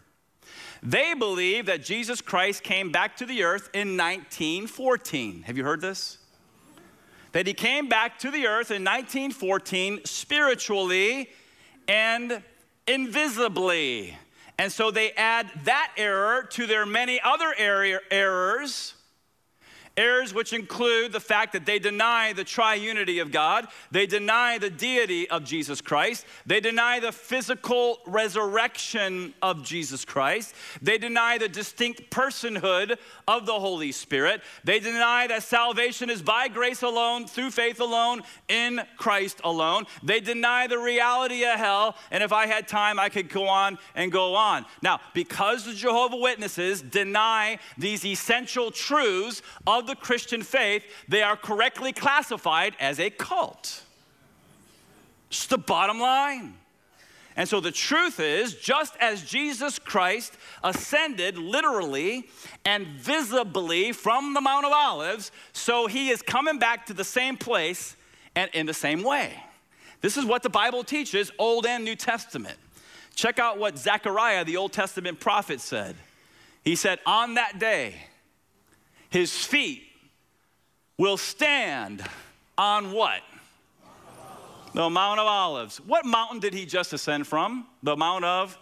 They 0.80 1.14
believe 1.14 1.66
that 1.66 1.82
Jesus 1.82 2.20
Christ 2.20 2.62
came 2.62 2.92
back 2.92 3.16
to 3.16 3.26
the 3.26 3.42
earth 3.42 3.68
in 3.74 3.96
1914. 3.96 5.42
Have 5.42 5.56
you 5.56 5.64
heard 5.64 5.80
this? 5.80 6.18
That 7.32 7.48
he 7.48 7.54
came 7.54 7.88
back 7.88 8.20
to 8.20 8.30
the 8.30 8.46
earth 8.46 8.70
in 8.70 8.84
1914 8.84 10.04
spiritually 10.04 11.30
and 11.88 12.42
invisibly. 12.86 14.16
And 14.58 14.72
so 14.72 14.90
they 14.90 15.12
add 15.12 15.50
that 15.64 15.92
error 15.96 16.44
to 16.52 16.66
their 16.66 16.86
many 16.86 17.20
other 17.22 17.54
errors 18.10 18.94
Errors 19.96 20.34
which 20.34 20.52
include 20.52 21.12
the 21.12 21.20
fact 21.20 21.54
that 21.54 21.64
they 21.64 21.78
deny 21.78 22.34
the 22.34 22.44
triunity 22.44 23.22
of 23.22 23.32
God, 23.32 23.66
they 23.90 24.06
deny 24.06 24.58
the 24.58 24.68
deity 24.68 25.28
of 25.30 25.44
Jesus 25.44 25.80
Christ, 25.80 26.26
they 26.44 26.60
deny 26.60 27.00
the 27.00 27.12
physical 27.12 28.00
resurrection 28.06 29.32
of 29.40 29.64
Jesus 29.64 30.04
Christ, 30.04 30.54
they 30.82 30.98
deny 30.98 31.38
the 31.38 31.48
distinct 31.48 32.10
personhood 32.10 32.98
of 33.26 33.46
the 33.46 33.58
Holy 33.58 33.90
Spirit, 33.90 34.42
they 34.64 34.80
deny 34.80 35.26
that 35.28 35.42
salvation 35.42 36.10
is 36.10 36.20
by 36.20 36.48
grace 36.48 36.82
alone, 36.82 37.26
through 37.26 37.50
faith 37.50 37.80
alone, 37.80 38.22
in 38.48 38.82
Christ 38.98 39.40
alone, 39.44 39.86
they 40.02 40.20
deny 40.20 40.66
the 40.66 40.78
reality 40.78 41.42
of 41.44 41.58
hell, 41.58 41.96
and 42.10 42.22
if 42.22 42.32
I 42.32 42.46
had 42.46 42.68
time, 42.68 42.98
I 42.98 43.08
could 43.08 43.30
go 43.30 43.48
on 43.48 43.78
and 43.94 44.12
go 44.12 44.34
on. 44.34 44.66
Now, 44.82 45.00
because 45.14 45.64
the 45.64 45.72
Jehovah 45.72 46.16
Witnesses 46.16 46.82
deny 46.82 47.58
these 47.78 48.04
essential 48.04 48.70
truths 48.70 49.40
of 49.66 49.85
the 49.86 49.96
Christian 49.96 50.42
faith, 50.42 50.84
they 51.08 51.22
are 51.22 51.36
correctly 51.36 51.92
classified 51.92 52.74
as 52.80 53.00
a 53.00 53.10
cult. 53.10 53.82
It's 55.30 55.46
the 55.46 55.58
bottom 55.58 56.00
line. 56.00 56.54
And 57.36 57.46
so 57.46 57.60
the 57.60 57.70
truth 57.70 58.18
is, 58.18 58.54
just 58.54 58.96
as 58.98 59.22
Jesus 59.22 59.78
Christ 59.78 60.32
ascended 60.64 61.36
literally 61.36 62.28
and 62.64 62.86
visibly 62.86 63.92
from 63.92 64.32
the 64.32 64.40
Mount 64.40 64.64
of 64.64 64.72
Olives, 64.72 65.30
so 65.52 65.86
he 65.86 66.08
is 66.08 66.22
coming 66.22 66.58
back 66.58 66.86
to 66.86 66.94
the 66.94 67.04
same 67.04 67.36
place 67.36 67.94
and 68.34 68.50
in 68.54 68.64
the 68.64 68.74
same 68.74 69.02
way. 69.02 69.42
This 70.00 70.16
is 70.16 70.24
what 70.24 70.42
the 70.42 70.50
Bible 70.50 70.82
teaches, 70.82 71.30
Old 71.38 71.66
and 71.66 71.84
New 71.84 71.96
Testament. 71.96 72.56
Check 73.14 73.38
out 73.38 73.58
what 73.58 73.78
Zechariah, 73.78 74.44
the 74.44 74.56
Old 74.56 74.72
Testament 74.72 75.20
prophet, 75.20 75.60
said. 75.60 75.96
He 76.64 76.74
said, 76.74 77.00
On 77.06 77.34
that 77.34 77.58
day, 77.58 77.94
his 79.16 79.34
feet 79.34 79.82
will 80.98 81.16
stand 81.16 82.04
on 82.58 82.92
what? 82.92 83.22
The 84.74 84.90
Mount 84.90 85.18
of 85.18 85.26
Olives. 85.26 85.78
What 85.78 86.04
mountain 86.04 86.38
did 86.38 86.52
he 86.52 86.66
just 86.66 86.92
ascend 86.92 87.26
from? 87.26 87.66
The 87.82 87.96
Mount 87.96 88.26
of 88.26 88.58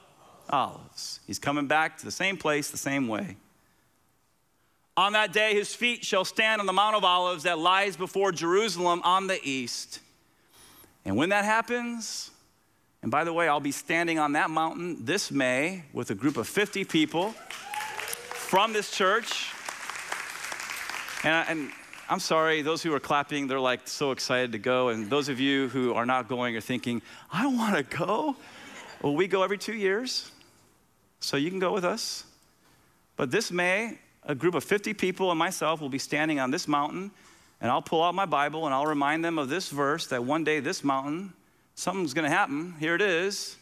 Olives. 0.48 1.18
He's 1.26 1.40
coming 1.40 1.66
back 1.66 1.98
to 1.98 2.04
the 2.04 2.12
same 2.12 2.36
place, 2.36 2.70
the 2.70 2.76
same 2.76 3.08
way. 3.08 3.36
On 4.96 5.14
that 5.14 5.32
day, 5.32 5.54
his 5.54 5.74
feet 5.74 6.04
shall 6.04 6.24
stand 6.24 6.60
on 6.60 6.66
the 6.68 6.72
Mount 6.72 6.94
of 6.94 7.02
Olives 7.02 7.42
that 7.42 7.58
lies 7.58 7.96
before 7.96 8.30
Jerusalem 8.30 9.02
on 9.02 9.26
the 9.26 9.40
east. 9.42 9.98
And 11.04 11.16
when 11.16 11.30
that 11.30 11.44
happens, 11.44 12.30
and 13.02 13.10
by 13.10 13.24
the 13.24 13.32
way, 13.32 13.48
I'll 13.48 13.58
be 13.58 13.72
standing 13.72 14.20
on 14.20 14.34
that 14.34 14.50
mountain 14.50 15.04
this 15.04 15.32
May 15.32 15.82
with 15.92 16.10
a 16.10 16.14
group 16.14 16.36
of 16.36 16.46
50 16.46 16.84
people 16.84 17.32
from 17.32 18.72
this 18.72 18.92
church. 18.92 19.53
And, 21.24 21.48
and 21.48 21.70
I'm 22.10 22.20
sorry, 22.20 22.60
those 22.60 22.82
who 22.82 22.92
are 22.94 23.00
clapping, 23.00 23.46
they're 23.46 23.58
like 23.58 23.88
so 23.88 24.10
excited 24.10 24.52
to 24.52 24.58
go. 24.58 24.90
And 24.90 25.08
those 25.08 25.30
of 25.30 25.40
you 25.40 25.68
who 25.68 25.94
are 25.94 26.04
not 26.04 26.28
going 26.28 26.54
are 26.54 26.60
thinking, 26.60 27.00
I 27.32 27.46
want 27.46 27.76
to 27.76 27.96
go. 27.96 28.36
Well, 29.00 29.14
we 29.14 29.26
go 29.26 29.42
every 29.42 29.56
two 29.56 29.72
years, 29.72 30.30
so 31.20 31.38
you 31.38 31.48
can 31.48 31.58
go 31.58 31.72
with 31.72 31.84
us. 31.84 32.24
But 33.16 33.30
this 33.30 33.50
May, 33.50 33.98
a 34.22 34.34
group 34.34 34.54
of 34.54 34.64
50 34.64 34.92
people 34.94 35.30
and 35.30 35.38
myself 35.38 35.80
will 35.80 35.88
be 35.88 35.98
standing 35.98 36.40
on 36.40 36.50
this 36.50 36.68
mountain, 36.68 37.10
and 37.60 37.70
I'll 37.70 37.82
pull 37.82 38.02
out 38.02 38.14
my 38.14 38.26
Bible 38.26 38.66
and 38.66 38.74
I'll 38.74 38.86
remind 38.86 39.24
them 39.24 39.38
of 39.38 39.48
this 39.48 39.70
verse 39.70 40.06
that 40.08 40.22
one 40.22 40.44
day 40.44 40.60
this 40.60 40.84
mountain, 40.84 41.32
something's 41.74 42.12
going 42.12 42.28
to 42.28 42.36
happen. 42.36 42.74
Here 42.78 42.94
it 42.94 43.00
is. 43.00 43.56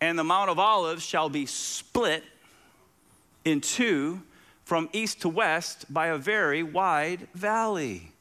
And 0.00 0.18
the 0.18 0.24
Mount 0.24 0.50
of 0.50 0.58
Olives 0.58 1.04
shall 1.04 1.28
be 1.28 1.46
split 1.46 2.24
in 3.44 3.60
two 3.60 4.20
from 4.68 4.90
east 4.92 5.22
to 5.22 5.30
west 5.30 5.90
by 5.90 6.08
a 6.08 6.18
very 6.18 6.62
wide 6.62 7.26
valley. 7.32 8.12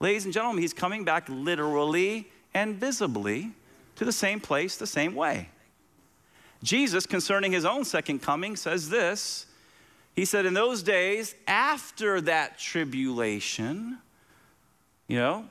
Ladies 0.00 0.24
and 0.24 0.32
gentlemen, 0.32 0.62
he's 0.62 0.72
coming 0.72 1.04
back 1.04 1.28
literally 1.28 2.26
and 2.54 2.76
visibly 2.76 3.52
to 3.96 4.06
the 4.06 4.12
same 4.12 4.40
place, 4.40 4.78
the 4.78 4.86
same 4.86 5.14
way. 5.14 5.50
Jesus, 6.62 7.04
concerning 7.04 7.52
his 7.52 7.66
own 7.66 7.84
second 7.84 8.22
coming, 8.22 8.56
says 8.56 8.88
this 8.88 9.44
He 10.16 10.24
said, 10.24 10.46
In 10.46 10.54
those 10.54 10.82
days, 10.82 11.34
after 11.46 12.18
that 12.22 12.58
tribulation, 12.58 13.98
you 15.06 15.18
know, 15.18 15.44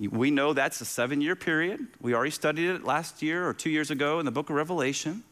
we 0.00 0.32
know 0.32 0.52
that's 0.52 0.80
a 0.80 0.84
seven 0.84 1.20
year 1.20 1.36
period. 1.36 1.86
We 2.00 2.12
already 2.12 2.32
studied 2.32 2.70
it 2.70 2.82
last 2.82 3.22
year 3.22 3.48
or 3.48 3.54
two 3.54 3.70
years 3.70 3.92
ago 3.92 4.18
in 4.18 4.26
the 4.26 4.32
book 4.32 4.50
of 4.50 4.56
Revelation. 4.56 5.22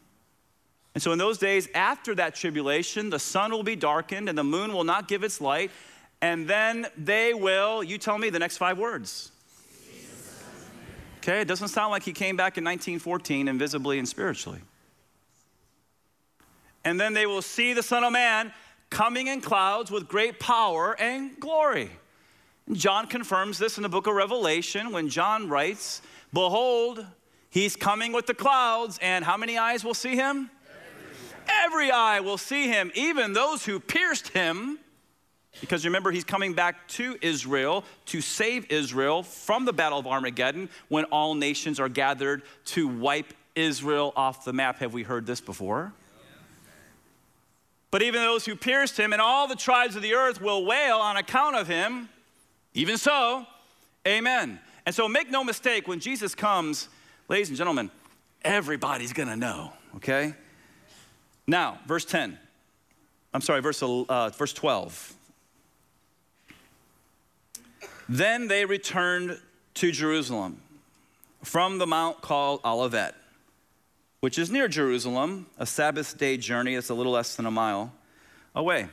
And 0.97 1.01
so, 1.03 1.11
in 1.11 1.19
those 1.19 1.37
days 1.37 1.69
after 1.75 2.15
that 2.15 2.33
tribulation, 2.33 3.11
the 3.11 3.19
sun 3.19 3.51
will 3.51 3.61
be 3.61 3.75
darkened 3.75 4.29
and 4.29 4.35
the 4.35 4.43
moon 4.43 4.73
will 4.73 4.83
not 4.83 5.07
give 5.07 5.23
its 5.23 5.39
light. 5.39 5.69
And 6.23 6.47
then 6.47 6.87
they 6.97 7.35
will, 7.35 7.83
you 7.83 7.99
tell 7.99 8.17
me 8.17 8.31
the 8.31 8.39
next 8.39 8.57
five 8.57 8.79
words. 8.79 9.31
Okay, 11.17 11.39
it 11.39 11.47
doesn't 11.47 11.67
sound 11.67 11.91
like 11.91 12.01
he 12.01 12.13
came 12.13 12.35
back 12.35 12.57
in 12.57 12.63
1914 12.63 13.47
invisibly 13.47 13.99
and 13.99 14.07
spiritually. 14.07 14.59
And 16.83 16.99
then 16.99 17.13
they 17.13 17.27
will 17.27 17.43
see 17.43 17.73
the 17.73 17.83
Son 17.83 18.03
of 18.03 18.11
Man 18.11 18.51
coming 18.89 19.27
in 19.27 19.39
clouds 19.39 19.91
with 19.91 20.07
great 20.07 20.39
power 20.39 20.99
and 20.99 21.39
glory. 21.39 21.91
John 22.71 23.05
confirms 23.05 23.59
this 23.59 23.77
in 23.77 23.83
the 23.83 23.89
book 23.89 24.07
of 24.07 24.15
Revelation 24.15 24.91
when 24.91 25.09
John 25.09 25.47
writes, 25.47 26.01
Behold, 26.33 27.05
he's 27.51 27.75
coming 27.75 28.13
with 28.13 28.25
the 28.25 28.33
clouds, 28.33 28.97
and 28.99 29.23
how 29.23 29.37
many 29.37 29.59
eyes 29.59 29.83
will 29.83 29.93
see 29.93 30.15
him? 30.15 30.49
Every 31.47 31.91
eye 31.91 32.19
will 32.19 32.37
see 32.37 32.67
him, 32.67 32.91
even 32.95 33.33
those 33.33 33.65
who 33.65 33.79
pierced 33.79 34.29
him. 34.29 34.79
Because 35.59 35.85
remember, 35.85 36.11
he's 36.11 36.23
coming 36.23 36.53
back 36.53 36.87
to 36.89 37.17
Israel 37.21 37.83
to 38.07 38.21
save 38.21 38.71
Israel 38.71 39.23
from 39.23 39.65
the 39.65 39.73
Battle 39.73 39.97
of 39.97 40.05
Armageddon 40.05 40.69
when 40.87 41.05
all 41.05 41.33
nations 41.33 41.79
are 41.79 41.89
gathered 41.89 42.43
to 42.65 42.87
wipe 42.87 43.33
Israel 43.55 44.13
off 44.15 44.45
the 44.45 44.53
map. 44.53 44.79
Have 44.79 44.93
we 44.93 45.03
heard 45.03 45.25
this 45.25 45.41
before? 45.41 45.93
But 47.89 48.03
even 48.03 48.21
those 48.21 48.45
who 48.45 48.55
pierced 48.55 48.97
him 48.97 49.13
and 49.13 49.21
all 49.21 49.47
the 49.47 49.55
tribes 49.55 49.95
of 49.95 50.01
the 50.01 50.13
earth 50.13 50.41
will 50.41 50.65
wail 50.65 50.97
on 50.97 51.17
account 51.17 51.55
of 51.55 51.67
him. 51.67 52.09
Even 52.73 52.97
so, 52.97 53.45
amen. 54.07 54.59
And 54.85 54.93
so 54.93 55.07
make 55.07 55.31
no 55.31 55.43
mistake, 55.43 55.87
when 55.87 55.99
Jesus 55.99 56.35
comes, 56.35 56.89
ladies 57.29 57.49
and 57.49 57.57
gentlemen, 57.57 57.89
everybody's 58.43 59.13
gonna 59.13 59.35
know, 59.35 59.73
okay? 59.95 60.35
Now, 61.47 61.79
verse 61.87 62.03
10. 62.05 62.37
I'm 63.33 63.41
sorry, 63.41 63.61
verse, 63.61 63.81
uh, 63.81 64.29
verse 64.29 64.53
12. 64.53 65.13
Then 68.09 68.47
they 68.47 68.65
returned 68.65 69.39
to 69.75 69.91
Jerusalem 69.91 70.61
from 71.43 71.77
the 71.77 71.87
mount 71.87 72.21
called 72.21 72.61
Olivet, 72.65 73.15
which 74.21 74.39
is 74.39 74.49
near 74.49 74.67
Jerusalem, 74.67 75.45
a 75.57 75.65
Sabbath 75.65 76.17
day 76.17 76.37
journey. 76.37 76.75
It's 76.75 76.89
a 76.89 76.93
little 76.93 77.11
less 77.11 77.35
than 77.35 77.45
a 77.45 77.51
mile 77.51 77.93
away. 78.55 78.87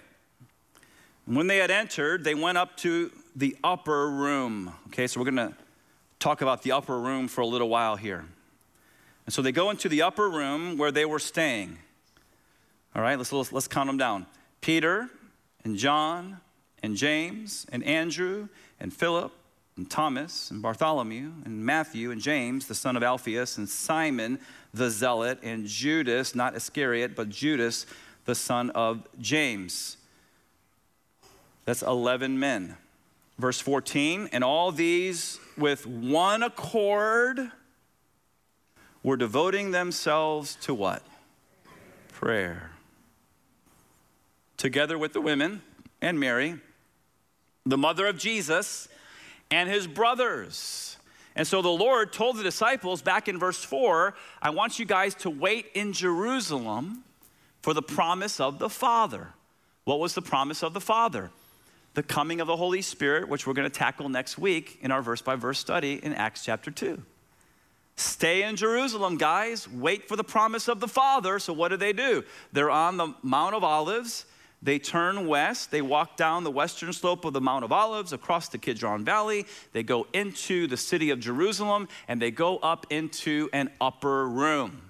And 1.26 1.36
when 1.36 1.46
they 1.46 1.58
had 1.58 1.70
entered, 1.70 2.24
they 2.24 2.34
went 2.34 2.58
up 2.58 2.76
to 2.78 3.10
the 3.34 3.56
upper 3.64 4.08
room. 4.10 4.74
Okay, 4.88 5.06
so 5.06 5.20
we're 5.20 5.30
going 5.30 5.50
to 5.50 5.56
talk 6.18 6.42
about 6.42 6.62
the 6.62 6.72
upper 6.72 6.98
room 6.98 7.28
for 7.28 7.40
a 7.40 7.46
little 7.46 7.68
while 7.68 7.96
here. 7.96 8.24
And 9.26 9.32
so 9.32 9.42
they 9.42 9.52
go 9.52 9.70
into 9.70 9.88
the 9.88 10.02
upper 10.02 10.28
room 10.28 10.76
where 10.76 10.92
they 10.92 11.04
were 11.04 11.18
staying. 11.18 11.78
All 12.94 13.02
right, 13.02 13.18
let's, 13.18 13.32
let's, 13.32 13.52
let's 13.52 13.68
count 13.68 13.88
them 13.88 13.98
down 13.98 14.26
Peter 14.60 15.08
and 15.64 15.76
John 15.76 16.40
and 16.82 16.96
James 16.96 17.66
and 17.72 17.82
Andrew 17.84 18.48
and 18.78 18.92
Philip 18.92 19.32
and 19.76 19.90
Thomas 19.90 20.50
and 20.50 20.62
Bartholomew 20.62 21.32
and 21.44 21.64
Matthew 21.64 22.10
and 22.10 22.20
James, 22.20 22.66
the 22.66 22.74
son 22.74 22.96
of 22.96 23.02
Alphaeus, 23.02 23.58
and 23.58 23.68
Simon 23.68 24.38
the 24.74 24.90
zealot, 24.90 25.38
and 25.42 25.66
Judas, 25.66 26.34
not 26.34 26.56
Iscariot, 26.56 27.14
but 27.14 27.28
Judas, 27.28 27.86
the 28.24 28.34
son 28.34 28.70
of 28.70 29.06
James. 29.20 29.96
That's 31.64 31.82
11 31.82 32.38
men. 32.38 32.76
Verse 33.38 33.60
14, 33.60 34.28
and 34.32 34.44
all 34.44 34.70
these 34.70 35.40
with 35.56 35.86
one 35.86 36.42
accord 36.42 37.50
were 39.02 39.16
devoting 39.16 39.70
themselves 39.72 40.56
to 40.62 40.74
what? 40.74 41.02
Prayer. 42.12 42.73
Together 44.64 44.96
with 44.96 45.12
the 45.12 45.20
women 45.20 45.60
and 46.00 46.18
Mary, 46.18 46.58
the 47.66 47.76
mother 47.76 48.06
of 48.06 48.16
Jesus, 48.16 48.88
and 49.50 49.68
his 49.68 49.86
brothers. 49.86 50.96
And 51.36 51.46
so 51.46 51.60
the 51.60 51.68
Lord 51.68 52.14
told 52.14 52.38
the 52.38 52.42
disciples 52.42 53.02
back 53.02 53.28
in 53.28 53.38
verse 53.38 53.62
4 53.62 54.14
I 54.40 54.48
want 54.48 54.78
you 54.78 54.86
guys 54.86 55.14
to 55.16 55.28
wait 55.28 55.66
in 55.74 55.92
Jerusalem 55.92 57.04
for 57.60 57.74
the 57.74 57.82
promise 57.82 58.40
of 58.40 58.58
the 58.58 58.70
Father. 58.70 59.34
What 59.84 60.00
was 60.00 60.14
the 60.14 60.22
promise 60.22 60.62
of 60.62 60.72
the 60.72 60.80
Father? 60.80 61.30
The 61.92 62.02
coming 62.02 62.40
of 62.40 62.46
the 62.46 62.56
Holy 62.56 62.80
Spirit, 62.80 63.28
which 63.28 63.46
we're 63.46 63.52
going 63.52 63.70
to 63.70 63.78
tackle 63.78 64.08
next 64.08 64.38
week 64.38 64.78
in 64.80 64.90
our 64.90 65.02
verse 65.02 65.20
by 65.20 65.36
verse 65.36 65.58
study 65.58 66.02
in 66.02 66.14
Acts 66.14 66.42
chapter 66.42 66.70
2. 66.70 67.02
Stay 67.96 68.42
in 68.42 68.56
Jerusalem, 68.56 69.18
guys. 69.18 69.68
Wait 69.68 70.08
for 70.08 70.16
the 70.16 70.24
promise 70.24 70.68
of 70.68 70.80
the 70.80 70.88
Father. 70.88 71.38
So, 71.38 71.52
what 71.52 71.68
do 71.68 71.76
they 71.76 71.92
do? 71.92 72.24
They're 72.54 72.70
on 72.70 72.96
the 72.96 73.12
Mount 73.22 73.54
of 73.54 73.62
Olives. 73.62 74.24
They 74.64 74.78
turn 74.78 75.26
west. 75.26 75.70
They 75.70 75.82
walk 75.82 76.16
down 76.16 76.42
the 76.42 76.50
western 76.50 76.94
slope 76.94 77.26
of 77.26 77.34
the 77.34 77.40
Mount 77.40 77.64
of 77.64 77.70
Olives 77.70 78.14
across 78.14 78.48
the 78.48 78.56
Kidron 78.56 79.04
Valley. 79.04 79.44
They 79.74 79.82
go 79.82 80.06
into 80.14 80.66
the 80.66 80.78
city 80.78 81.10
of 81.10 81.20
Jerusalem 81.20 81.86
and 82.08 82.20
they 82.20 82.30
go 82.30 82.56
up 82.56 82.86
into 82.88 83.50
an 83.52 83.70
upper 83.78 84.26
room. 84.26 84.80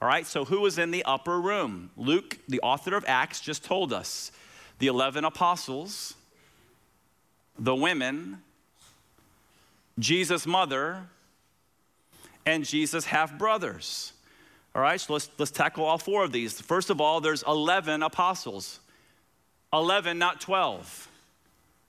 All 0.00 0.06
right, 0.06 0.24
so 0.24 0.44
who 0.44 0.60
was 0.60 0.78
in 0.78 0.92
the 0.92 1.04
upper 1.04 1.40
room? 1.40 1.90
Luke, 1.96 2.38
the 2.48 2.60
author 2.60 2.94
of 2.94 3.04
Acts, 3.08 3.40
just 3.40 3.64
told 3.64 3.92
us 3.92 4.30
the 4.78 4.86
11 4.86 5.24
apostles, 5.24 6.14
the 7.58 7.74
women, 7.74 8.38
Jesus' 9.98 10.46
mother, 10.46 11.08
and 12.46 12.64
Jesus' 12.64 13.06
half 13.06 13.36
brothers. 13.36 14.12
All 14.72 14.80
right, 14.80 15.00
so 15.00 15.14
let's, 15.14 15.28
let's 15.36 15.50
tackle 15.50 15.84
all 15.84 15.98
four 15.98 16.22
of 16.22 16.30
these. 16.30 16.60
First 16.60 16.90
of 16.90 17.00
all, 17.00 17.20
there's 17.20 17.42
11 17.42 18.04
apostles. 18.04 18.78
11, 19.72 20.18
not 20.18 20.40
12. 20.40 21.08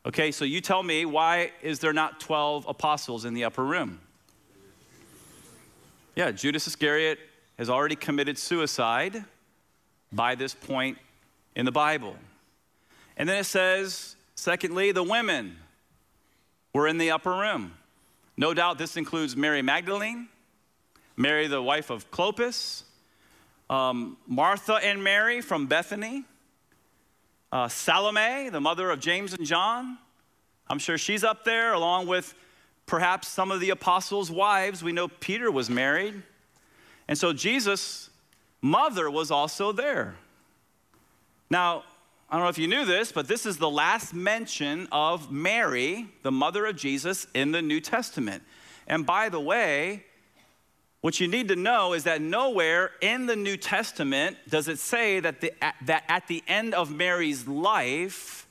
Okay, 0.06 0.32
so 0.32 0.46
you 0.46 0.62
tell 0.62 0.84
me 0.84 1.06
why 1.06 1.52
is 1.62 1.80
there 1.80 1.94
not 1.94 2.20
12 2.20 2.68
apostles 2.68 3.26
in 3.26 3.34
the 3.34 3.44
upper 3.44 3.64
room? 3.64 4.00
Yeah, 6.16 6.32
Judas 6.32 6.68
Iscariot 6.68 7.20
has 7.58 7.70
already 7.70 7.96
committed 7.96 8.38
suicide 8.38 9.24
by 10.12 10.36
this 10.36 10.54
point 10.54 10.98
in 11.56 11.66
the 11.66 11.72
Bible. 11.72 12.16
And 13.18 13.30
then 13.30 13.38
it 13.38 13.46
says, 13.46 14.16
secondly, 14.36 14.92
the 14.92 15.04
women 15.04 15.58
were 16.74 16.88
in 16.88 16.98
the 16.98 17.12
upper 17.12 17.32
room. 17.32 17.74
No 18.38 18.54
doubt 18.54 18.78
this 18.78 18.98
includes 18.98 19.36
Mary 19.36 19.62
Magdalene, 19.62 20.28
Mary, 21.16 21.48
the 21.48 21.62
wife 21.62 21.90
of 21.90 22.10
Clopas, 22.10 22.84
um, 23.70 24.18
Martha 24.26 24.76
and 24.76 25.04
Mary 25.04 25.42
from 25.42 25.68
Bethany, 25.68 26.24
uh, 27.52 27.68
Salome, 27.68 28.50
the 28.50 28.62
mother 28.62 28.90
of 28.90 29.00
James 29.00 29.34
and 29.34 29.46
John. 29.46 29.98
I'm 30.68 30.80
sure 30.80 30.98
she's 30.98 31.24
up 31.24 31.44
there, 31.44 31.74
along 31.74 32.08
with 32.08 32.34
perhaps 32.86 33.28
some 33.28 33.52
of 33.52 33.60
the 33.60 33.72
apostles' 33.72 34.32
wives. 34.32 34.84
We 34.84 34.92
know 34.92 35.08
Peter 35.08 35.52
was 35.52 35.70
married. 35.70 36.22
And 37.08 37.18
so 37.18 37.34
Jesus' 37.34 38.10
mother 38.62 39.10
was 39.10 39.32
also 39.32 39.72
there. 39.72 40.16
Now, 41.50 41.84
I 42.30 42.36
don't 42.36 42.44
know 42.44 42.50
if 42.50 42.58
you 42.58 42.68
knew 42.68 42.86
this, 42.86 43.12
but 43.12 43.28
this 43.28 43.46
is 43.46 43.58
the 43.58 43.70
last 43.70 44.14
mention 44.14 44.88
of 44.92 45.30
Mary, 45.30 46.08
the 46.24 46.32
mother 46.32 46.66
of 46.66 46.78
Jesus, 46.78 47.28
in 47.34 47.52
the 47.52 47.62
New 47.62 47.82
Testament. 47.82 48.44
And 48.88 49.06
by 49.06 49.28
the 49.28 49.42
way, 49.42 50.06
what 51.02 51.20
you 51.20 51.28
need 51.28 51.48
to 51.48 51.56
know 51.56 51.94
is 51.94 52.04
that 52.04 52.22
nowhere 52.22 52.92
in 53.02 53.26
the 53.26 53.36
New 53.36 53.58
Testament 53.58 54.38
does 54.48 54.68
it 54.68 54.78
say 54.78 55.20
that, 55.20 55.42
the, 55.42 55.52
that 55.86 56.04
at 56.08 56.28
the 56.28 56.44
end 56.48 56.76
of 56.76 56.92
Mary's 56.92 57.48
life, 57.48 58.48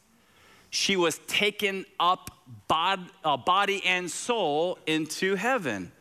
she 0.68 0.96
was 0.96 1.18
taken 1.28 1.86
up 2.00 2.30
bod, 2.66 3.00
uh, 3.24 3.36
body 3.36 3.82
and 3.84 4.10
soul 4.10 4.78
into 4.86 5.36
heaven. 5.36 5.92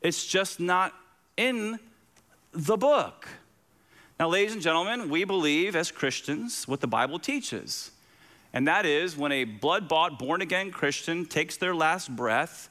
It's 0.00 0.26
just 0.26 0.58
not 0.58 0.92
in 1.36 1.78
the 2.52 2.76
book. 2.76 3.28
Now, 4.18 4.28
ladies 4.28 4.54
and 4.54 4.62
gentlemen, 4.62 5.08
we 5.08 5.24
believe 5.24 5.76
as 5.76 5.92
Christians 5.92 6.66
what 6.66 6.80
the 6.80 6.86
Bible 6.88 7.20
teaches. 7.20 7.92
And 8.52 8.66
that 8.66 8.84
is 8.84 9.16
when 9.16 9.32
a 9.32 9.44
blood 9.44 9.88
bought, 9.88 10.18
born 10.18 10.42
again 10.42 10.72
Christian 10.72 11.26
takes 11.26 11.56
their 11.56 11.74
last 11.74 12.14
breath, 12.14 12.68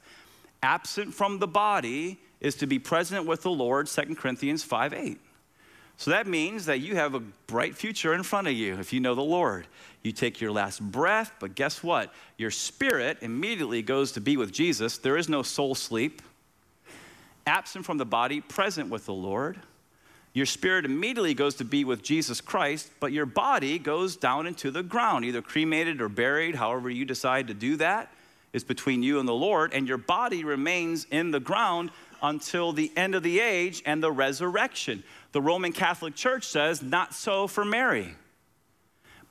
absent 0.62 1.13
from 1.13 1.39
the 1.39 1.48
body, 1.48 2.20
is 2.42 2.56
to 2.56 2.68
be 2.68 2.80
present 2.80 3.26
with 3.26 3.44
the 3.44 3.52
Lord, 3.52 3.88
2 3.88 4.16
Corinthians 4.16 4.64
5 4.64 4.94
8. 4.94 5.20
So 5.98 6.10
that 6.10 6.26
means 6.26 6.66
that 6.66 6.80
you 6.80 6.96
have 6.96 7.14
a 7.14 7.20
bright 7.20 7.76
future 7.76 8.14
in 8.14 8.24
front 8.24 8.48
of 8.48 8.54
you 8.54 8.80
if 8.80 8.92
you 8.92 9.00
know 9.00 9.14
the 9.14 9.22
Lord. 9.22 9.68
You 10.02 10.12
take 10.12 10.42
your 10.42 10.52
last 10.52 10.82
breath, 10.82 11.32
but 11.40 11.54
guess 11.54 11.84
what? 11.84 12.12
Your 12.38 12.50
spirit 12.50 13.20
immediately 13.22 13.84
goes 13.84 14.12
to 14.14 14.22
be 14.22 14.36
with 14.36 14.52
Jesus. 14.52 14.98
There 14.98 15.16
is 15.16 15.30
no 15.30 15.44
soul 15.44 15.76
sleep. 15.76 16.24
Absent 17.46 17.86
from 17.86 18.00
the 18.00 18.06
body, 18.06 18.42
present 18.42 18.90
with 18.90 19.06
the 19.06 19.14
Lord. 19.14 19.60
Your 20.34 20.48
spirit 20.48 20.86
immediately 20.86 21.36
goes 21.36 21.56
to 21.56 21.66
be 21.66 21.84
with 21.84 22.02
Jesus 22.02 22.42
Christ, 22.42 22.90
but 23.00 23.12
your 23.12 23.28
body 23.28 23.78
goes 23.78 24.16
down 24.16 24.48
into 24.48 24.72
the 24.72 24.82
ground, 24.82 25.26
either 25.26 25.42
cremated 25.42 26.02
or 26.02 26.10
buried, 26.10 26.56
however 26.56 26.90
you 26.90 27.06
decide 27.06 27.48
to 27.48 27.54
do 27.54 27.76
that 27.78 28.12
is 28.54 28.64
between 28.64 29.04
you 29.04 29.20
and 29.20 29.28
the 29.28 29.34
Lord, 29.34 29.74
and 29.74 29.88
your 29.88 29.98
body 29.98 30.44
remains 30.44 31.06
in 31.10 31.32
the 31.32 31.40
ground 31.40 31.92
until 32.22 32.72
the 32.72 32.92
end 32.96 33.16
of 33.16 33.24
the 33.24 33.40
age 33.40 33.82
and 33.86 34.02
the 34.02 34.12
resurrection. 34.12 35.04
The 35.32 35.42
Roman 35.42 35.72
Catholic 35.72 36.16
Church 36.16 36.46
says, 36.46 36.82
not 36.82 37.14
so 37.14 37.48
for 37.48 37.66
Mary. 37.66 38.16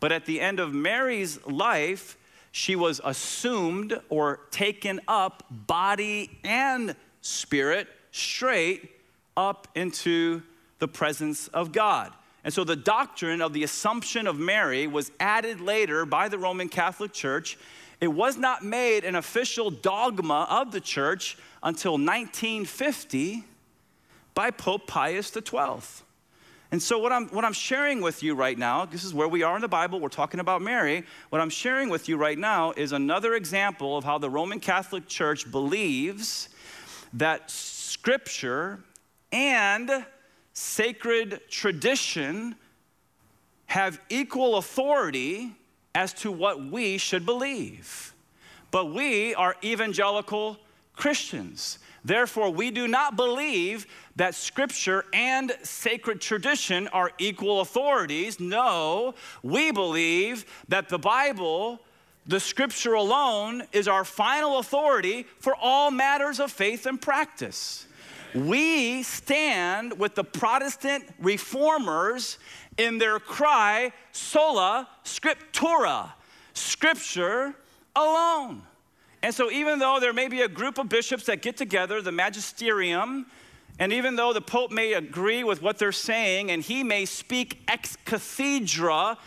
But 0.01 0.13
at 0.13 0.25
the 0.25 0.41
end 0.41 0.61
of 0.61 0.73
Mary's 0.73 1.45
life, 1.47 2.17
she 2.53 2.75
was 2.75 3.01
assumed 3.05 4.01
or 4.09 4.41
taken 4.51 5.01
up, 5.07 5.45
body 5.51 6.39
and 6.43 6.97
spirit, 7.21 7.87
straight 8.11 8.91
up 9.37 9.69
into 9.75 10.43
the 10.79 10.89
presence 10.89 11.49
of 11.49 11.73
God. 11.73 12.13
And 12.43 12.53
so 12.53 12.65
the 12.65 12.77
doctrine 12.77 13.43
of 13.43 13.53
the 13.53 13.63
Assumption 13.63 14.27
of 14.27 14.39
Mary 14.39 14.87
was 14.87 15.13
added 15.21 15.61
later 15.61 16.07
by 16.07 16.29
the 16.29 16.39
Roman 16.39 16.69
Catholic 16.69 17.13
Church. 17.13 17.59
It 18.01 18.09
was 18.09 18.37
not 18.39 18.65
made 18.65 19.05
an 19.05 19.15
official 19.15 19.71
dogma 19.71 20.47
of 20.49 20.73
the 20.73 20.81
church 20.81 21.37
until 21.63 21.93
1950 21.93 23.45
by 24.35 24.51
Pope 24.51 24.87
Pius 24.87 25.31
XII. 25.31 26.05
And 26.73 26.81
so, 26.81 26.99
what 26.99 27.13
I'm, 27.13 27.27
what 27.29 27.45
I'm 27.45 27.53
sharing 27.53 28.01
with 28.01 28.23
you 28.23 28.35
right 28.35 28.57
now, 28.57 28.85
this 28.85 29.03
is 29.03 29.13
where 29.13 29.27
we 29.27 29.43
are 29.43 29.57
in 29.57 29.61
the 29.61 29.69
Bible, 29.69 29.99
we're 29.99 30.09
talking 30.09 30.39
about 30.39 30.63
Mary. 30.63 31.05
What 31.31 31.41
I'm 31.41 31.51
sharing 31.51 31.89
with 31.89 32.09
you 32.09 32.17
right 32.17 32.39
now 32.39 32.73
is 32.77 32.93
another 32.93 33.35
example 33.35 33.97
of 33.97 34.05
how 34.05 34.19
the 34.19 34.31
Roman 34.31 34.61
Catholic 34.61 35.09
Church 35.09 35.51
believes 35.51 36.49
that 37.13 37.51
Scripture 37.51 38.79
and 39.33 40.07
sacred 40.53 41.41
tradition 41.51 42.55
have 43.67 44.01
equal 44.09 44.57
authority 44.57 45.53
as 45.95 46.13
to 46.15 46.31
what 46.31 46.63
we 46.65 46.99
should 46.99 47.27
believe. 47.27 48.15
But 48.71 48.93
we 48.93 49.35
are 49.35 49.57
evangelical 49.65 50.59
Christians. 50.95 51.79
Therefore, 52.05 52.51
we 52.51 52.71
do 52.71 52.89
not 52.89 53.17
believe 53.17 53.87
that 54.17 54.35
scripture 54.35 55.05
and 55.13 55.53
sacred 55.63 56.21
tradition 56.21 56.89
are 56.89 57.11
equal 57.19 57.61
authorities. 57.61 58.41
No, 58.41 59.15
we 59.43 59.71
believe 59.71 60.45
that 60.69 60.89
the 60.89 60.99
Bible, 60.99 61.81
the 62.27 62.41
scripture 62.41 62.95
alone, 62.95 63.63
is 63.73 63.89
our 63.89 64.05
final 64.05 64.59
authority 64.59 65.27
for 65.39 65.55
all 65.55 65.91
matters 65.91 66.41
of 66.41 66.51
faith 66.51 66.87
and 66.87 67.01
practice. 67.01 67.87
We 68.35 69.03
stand 69.03 69.99
with 69.99 70.15
the 70.15 70.25
Protestant 70.25 71.05
reformers 71.19 72.39
in 72.79 72.99
their 72.99 73.19
cry, 73.19 73.93
sola 74.13 74.89
scriptura, 75.05 76.13
scripture 76.55 77.55
alone. 77.97 78.63
And 79.23 79.35
so, 79.35 79.51
even 79.51 79.79
though 79.79 79.99
there 80.01 80.13
may 80.13 80.29
be 80.29 80.43
a 80.43 80.49
group 80.49 80.79
of 80.79 80.89
bishops 80.89 81.27
that 81.27 81.43
get 81.43 81.57
together, 81.57 82.01
the 82.01 82.13
magisterium, 82.13 83.27
and 83.79 83.93
even 83.93 84.17
though 84.17 84.33
the 84.33 84.41
Pope 84.41 84.71
may 84.71 84.95
agree 84.95 85.45
with 85.45 85.63
what 85.63 85.79
they're 85.79 85.93
saying 85.93 86.51
and 86.51 86.63
he 86.63 86.85
may 86.85 87.05
speak 87.05 87.63
ex 87.69 87.97
cathedra, 88.05 89.19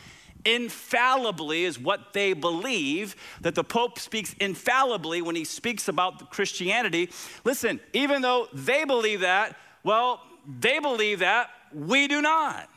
infallibly 0.46 1.64
is 1.64 1.80
what 1.80 2.14
they 2.14 2.34
believe, 2.34 3.16
that 3.42 3.56
the 3.56 3.64
Pope 3.64 4.00
speaks 4.00 4.34
infallibly 4.40 5.22
when 5.22 5.36
he 5.36 5.44
speaks 5.44 5.88
about 5.88 6.30
Christianity. 6.32 7.10
Listen, 7.44 7.80
even 7.94 8.22
though 8.22 8.48
they 8.54 8.84
believe 8.86 9.22
that, 9.22 9.58
well, 9.84 10.22
they 10.60 10.80
believe 10.80 11.20
that, 11.20 11.50
we 11.74 12.08
do 12.08 12.22
not. 12.22 12.70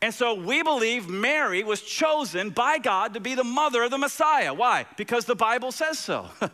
And 0.00 0.14
so 0.14 0.34
we 0.34 0.62
believe 0.62 1.08
Mary 1.08 1.64
was 1.64 1.82
chosen 1.82 2.50
by 2.50 2.78
God 2.78 3.14
to 3.14 3.20
be 3.20 3.34
the 3.34 3.44
mother 3.44 3.82
of 3.82 3.90
the 3.90 3.98
Messiah. 3.98 4.54
Why? 4.54 4.86
Because 4.96 5.24
the 5.24 5.34
Bible 5.34 5.72
says 5.72 5.98
so. 5.98 6.28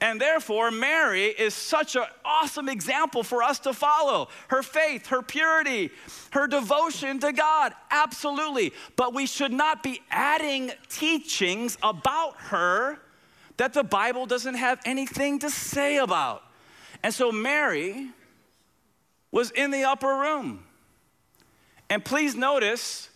and 0.00 0.18
therefore, 0.18 0.70
Mary 0.70 1.26
is 1.26 1.52
such 1.52 1.94
an 1.94 2.04
awesome 2.24 2.70
example 2.70 3.22
for 3.22 3.42
us 3.42 3.58
to 3.60 3.74
follow. 3.74 4.28
Her 4.48 4.62
faith, 4.62 5.08
her 5.08 5.20
purity, 5.20 5.90
her 6.30 6.46
devotion 6.46 7.18
to 7.20 7.32
God, 7.32 7.74
absolutely. 7.90 8.72
But 8.96 9.12
we 9.12 9.26
should 9.26 9.52
not 9.52 9.82
be 9.82 10.00
adding 10.10 10.72
teachings 10.88 11.76
about 11.82 12.36
her 12.38 12.98
that 13.58 13.74
the 13.74 13.84
Bible 13.84 14.24
doesn't 14.24 14.54
have 14.54 14.80
anything 14.86 15.38
to 15.40 15.50
say 15.50 15.98
about. 15.98 16.42
And 17.02 17.12
so, 17.12 17.30
Mary 17.30 18.08
was 19.30 19.50
in 19.50 19.70
the 19.70 19.84
upper 19.84 20.08
room. 20.08 20.64
And 21.90 22.02
please 22.02 22.34
notice 22.34 23.10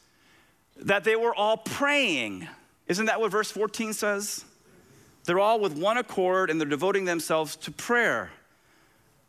that 0.76 1.04
they 1.04 1.16
were 1.16 1.34
all 1.34 1.56
praying. 1.56 2.46
Isn't 2.88 3.06
that 3.06 3.20
what 3.20 3.30
verse 3.30 3.50
14 3.50 3.94
says? 3.94 4.44
They're 5.24 5.40
all 5.40 5.60
with 5.60 5.76
one 5.76 5.96
accord 5.96 6.50
and 6.50 6.60
they're 6.60 6.68
devoting 6.68 7.04
themselves 7.04 7.56
to 7.56 7.70
prayer. 7.70 8.30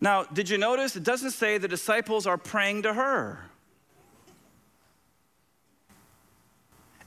Now, 0.01 0.23
did 0.23 0.49
you 0.49 0.57
notice? 0.57 0.95
It 0.95 1.03
doesn't 1.03 1.31
say 1.31 1.57
the 1.57 1.67
disciples 1.67 2.27
are 2.27 2.37
praying 2.37 2.83
to 2.83 2.93
her. 2.93 3.39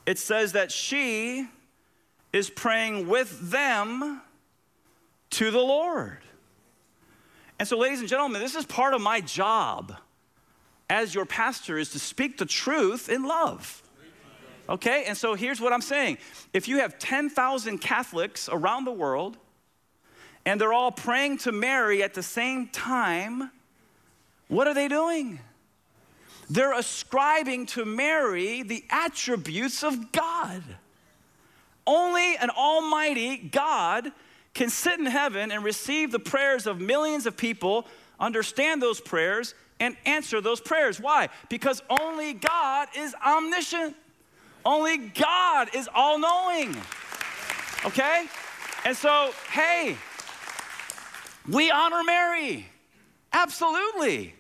It 0.07 0.19
says 0.19 0.53
that 0.53 0.73
she 0.73 1.47
is 2.33 2.49
praying 2.49 3.09
with 3.09 3.51
them 3.51 4.23
to 5.31 5.51
the 5.51 5.59
Lord. 5.59 6.19
And 7.59 7.69
so, 7.69 7.77
ladies 7.77 8.01
and 8.01 8.09
gentlemen, 8.09 8.41
this 8.41 8.55
is 8.55 8.65
part 8.65 8.95
of 8.95 9.01
my 9.01 9.21
job 9.21 9.95
as 10.89 11.15
your 11.15 11.27
pastor 11.27 11.77
is 11.77 11.91
to 11.91 11.99
speak 11.99 12.39
the 12.39 12.47
truth 12.47 13.09
in 13.11 13.25
love. 13.25 13.83
Okay? 14.69 15.05
And 15.07 15.17
so 15.17 15.35
here's 15.35 15.61
what 15.61 15.73
I'm 15.73 15.81
saying. 15.81 16.19
If 16.53 16.69
you 16.69 16.79
have 16.79 16.99
10,000 16.99 17.79
Catholics 17.79 18.49
around 18.51 18.85
the 18.85 18.93
world 18.93 19.37
and 20.45 20.61
they're 20.61 20.73
all 20.73 20.93
praying 20.93 21.39
to 21.39 21.53
Mary 21.53 22.03
at 22.03 22.15
the 22.15 22.23
same 22.23 22.69
time, 22.69 23.51
what 24.49 24.67
are 24.67 24.75
they 24.75 24.89
doing? 24.89 25.41
They're 26.51 26.73
ascribing 26.73 27.67
to 27.67 27.85
Mary 27.85 28.63
the 28.63 28.85
attributes 28.91 29.83
of 29.83 30.13
God. 30.13 30.63
Only 31.87 32.37
an 32.37 32.51
almighty 32.51 33.37
God 33.37 34.13
can 34.55 34.71
sit 34.71 34.99
in 34.99 35.07
heaven 35.07 35.53
and 35.53 35.63
receive 35.63 36.11
the 36.11 36.19
prayers 36.19 36.67
of 36.67 36.81
millions 36.81 37.27
of 37.27 37.37
people, 37.37 37.87
understand 38.19 38.83
those 38.83 39.01
prayers, 39.01 39.55
and 39.81 39.97
answer 40.05 40.41
those 40.41 40.61
prayers. 40.61 41.01
Why? 41.01 41.29
Because 41.49 41.83
only 41.89 42.33
God 42.33 42.89
is 42.97 43.15
omniscient. 43.25 43.95
Only 44.65 44.99
God 44.99 45.71
is 45.75 45.89
all 45.95 46.19
knowing. 46.19 46.77
Okay? 47.85 48.27
And 48.85 48.97
so, 48.97 49.33
hey, 49.51 49.97
we 51.49 51.71
honor 51.71 52.03
Mary. 52.05 52.67
Absolutely. 53.33 54.35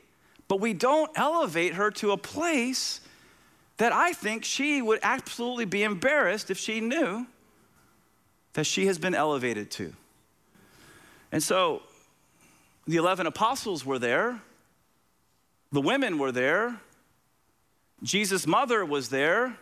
But 0.49 0.61
we 0.61 0.73
don't 0.73 1.11
elevate 1.17 1.75
her 1.75 1.91
to 1.93 2.13
a 2.13 2.17
place 2.17 3.01
that 3.77 3.93
I 3.93 4.13
think 4.13 4.45
she 4.45 4.83
would 4.83 4.99
absolutely 5.03 5.65
be 5.65 5.83
embarrassed 5.83 6.51
if 6.51 6.59
she 6.59 6.81
knew 6.81 7.27
that 8.55 8.65
she 8.65 8.87
has 8.87 8.99
been 8.99 9.15
elevated 9.15 9.71
to. 9.73 9.93
And 11.31 11.43
so 11.43 11.83
the 12.87 12.97
11 12.97 13.27
apostles 13.27 13.85
were 13.85 13.99
there. 13.99 14.41
The 15.71 15.81
women 15.81 16.19
were 16.19 16.33
there. 16.33 16.81
Jesus' 18.03 18.47
mother 18.47 18.85
was 18.85 19.11
there. 19.11 19.57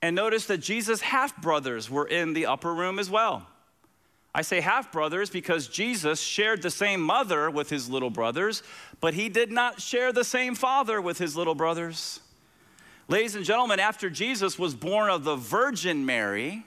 And 0.00 0.14
notice 0.14 0.46
that 0.46 0.58
Jesus' 0.58 1.00
half 1.00 1.40
brothers 1.42 1.90
were 1.90 2.06
in 2.06 2.32
the 2.32 2.46
upper 2.46 2.72
room 2.72 2.98
as 2.98 3.10
well. 3.10 3.46
I 4.34 4.42
say 4.42 4.60
half 4.60 4.92
brothers 4.92 5.30
because 5.30 5.66
Jesus 5.66 6.20
shared 6.20 6.62
the 6.62 6.70
same 6.70 7.00
mother 7.00 7.50
with 7.50 7.70
his 7.70 7.90
little 7.90 8.10
brothers, 8.10 8.62
but 9.00 9.14
he 9.14 9.28
did 9.28 9.50
not 9.50 9.80
share 9.80 10.12
the 10.12 10.22
same 10.22 10.54
father 10.54 11.00
with 11.00 11.18
his 11.18 11.34
little 11.34 11.56
brothers. 11.56 12.20
Ladies 13.08 13.34
and 13.34 13.44
gentlemen, 13.44 13.80
after 13.80 14.10
Jesus 14.10 14.58
was 14.58 14.74
born 14.74 15.10
of 15.10 15.24
the 15.24 15.34
Virgin 15.34 16.04
Mary, 16.06 16.64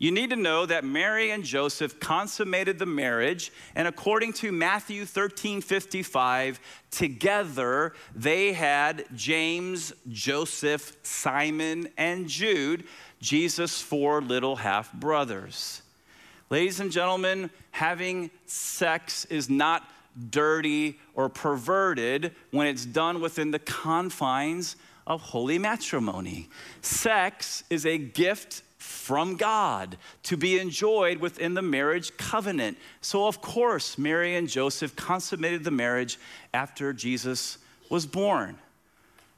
you 0.00 0.10
need 0.10 0.30
to 0.30 0.36
know 0.36 0.64
that 0.64 0.82
Mary 0.82 1.30
and 1.30 1.44
Joseph 1.44 2.00
consummated 2.00 2.78
the 2.78 2.86
marriage, 2.86 3.52
and 3.74 3.86
according 3.86 4.32
to 4.32 4.50
Matthew 4.50 5.04
13 5.04 5.60
55, 5.60 6.58
together 6.90 7.92
they 8.16 8.54
had 8.54 9.04
James, 9.14 9.92
Joseph, 10.08 10.96
Simon, 11.02 11.90
and 11.98 12.26
Jude, 12.28 12.84
Jesus' 13.20 13.82
four 13.82 14.22
little 14.22 14.56
half 14.56 14.90
brothers. 14.94 15.82
Ladies 16.48 16.80
and 16.80 16.90
gentlemen, 16.90 17.50
having 17.70 18.30
sex 18.46 19.26
is 19.26 19.50
not 19.50 19.86
dirty 20.30 20.98
or 21.14 21.28
perverted 21.28 22.34
when 22.52 22.66
it's 22.66 22.86
done 22.86 23.20
within 23.20 23.50
the 23.50 23.58
confines 23.58 24.76
of 25.06 25.20
holy 25.20 25.58
matrimony. 25.58 26.48
Sex 26.80 27.64
is 27.68 27.84
a 27.84 27.98
gift 27.98 28.62
from 28.80 29.36
God 29.36 29.98
to 30.22 30.38
be 30.38 30.58
enjoyed 30.58 31.18
within 31.18 31.52
the 31.52 31.60
marriage 31.62 32.16
covenant. 32.16 32.78
So, 33.02 33.26
of 33.26 33.42
course, 33.42 33.98
Mary 33.98 34.36
and 34.36 34.48
Joseph 34.48 34.96
consummated 34.96 35.64
the 35.64 35.70
marriage 35.70 36.18
after 36.54 36.94
Jesus 36.94 37.58
was 37.90 38.06
born. 38.06 38.56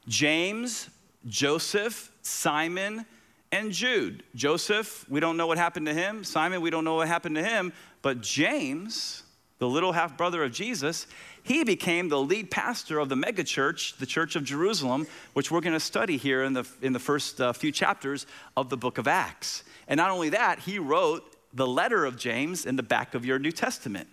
James, 0.07 0.89
Joseph, 1.27 2.09
Simon, 2.21 3.05
and 3.51 3.73
Jude. 3.73 4.23
Joseph, 4.33 5.05
we 5.09 5.19
don't 5.19 5.35
know 5.35 5.47
what 5.47 5.57
happened 5.57 5.87
to 5.87 5.93
him. 5.93 6.23
Simon, 6.23 6.61
we 6.61 6.69
don't 6.69 6.85
know 6.85 6.95
what 6.95 7.09
happened 7.09 7.35
to 7.35 7.43
him. 7.43 7.73
But 8.01 8.21
James, 8.21 9.22
the 9.63 9.69
little 9.69 9.93
half 9.93 10.17
brother 10.17 10.43
of 10.43 10.51
Jesus, 10.51 11.07
he 11.41 11.63
became 11.63 12.09
the 12.09 12.19
lead 12.19 12.51
pastor 12.51 12.99
of 12.99 13.07
the 13.07 13.15
megachurch, 13.15 13.95
the 13.95 14.05
Church 14.05 14.35
of 14.35 14.43
Jerusalem, 14.43 15.07
which 15.31 15.51
we're 15.51 15.61
going 15.61 15.71
to 15.71 15.79
study 15.79 16.17
here 16.17 16.43
in 16.43 16.51
the, 16.51 16.67
in 16.81 16.91
the 16.91 16.99
first 16.99 17.39
uh, 17.39 17.53
few 17.53 17.71
chapters 17.71 18.25
of 18.57 18.69
the 18.69 18.75
book 18.75 18.97
of 18.97 19.07
Acts. 19.07 19.63
And 19.87 19.97
not 19.97 20.11
only 20.11 20.27
that, 20.31 20.59
he 20.59 20.79
wrote 20.79 21.37
the 21.53 21.65
letter 21.65 22.03
of 22.03 22.17
James 22.17 22.65
in 22.65 22.75
the 22.75 22.83
back 22.83 23.15
of 23.15 23.23
your 23.23 23.39
New 23.39 23.53
Testament. 23.53 24.09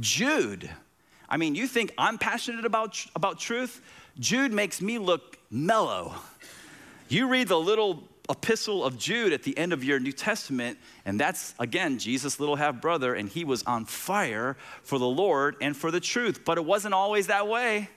Jude, 0.00 0.68
I 1.28 1.36
mean, 1.36 1.54
you 1.54 1.68
think 1.68 1.92
I'm 1.96 2.18
passionate 2.18 2.64
about, 2.64 2.98
about 3.14 3.38
truth? 3.38 3.80
Jude 4.18 4.52
makes 4.52 4.82
me 4.82 4.98
look 4.98 5.38
mellow. 5.52 6.16
You 7.08 7.28
read 7.28 7.46
the 7.46 7.60
little 7.60 8.08
epistle 8.28 8.84
of 8.84 8.98
Jude 8.98 9.32
at 9.32 9.42
the 9.42 9.56
end 9.58 9.72
of 9.72 9.84
your 9.84 9.98
New 10.00 10.12
Testament, 10.12 10.78
and 11.04 11.20
that's 11.20 11.54
again 11.58 11.98
Jesus' 11.98 12.40
little 12.40 12.56
half 12.56 12.80
brother, 12.80 13.14
and 13.14 13.28
he 13.28 13.44
was 13.44 13.62
on 13.64 13.84
fire 13.84 14.56
for 14.82 14.98
the 14.98 15.06
Lord 15.06 15.56
and 15.60 15.76
for 15.76 15.90
the 15.90 16.00
truth. 16.00 16.44
But 16.44 16.58
it 16.58 16.64
wasn't 16.64 16.94
always 16.94 17.26
that 17.26 17.46
way. 17.48 17.90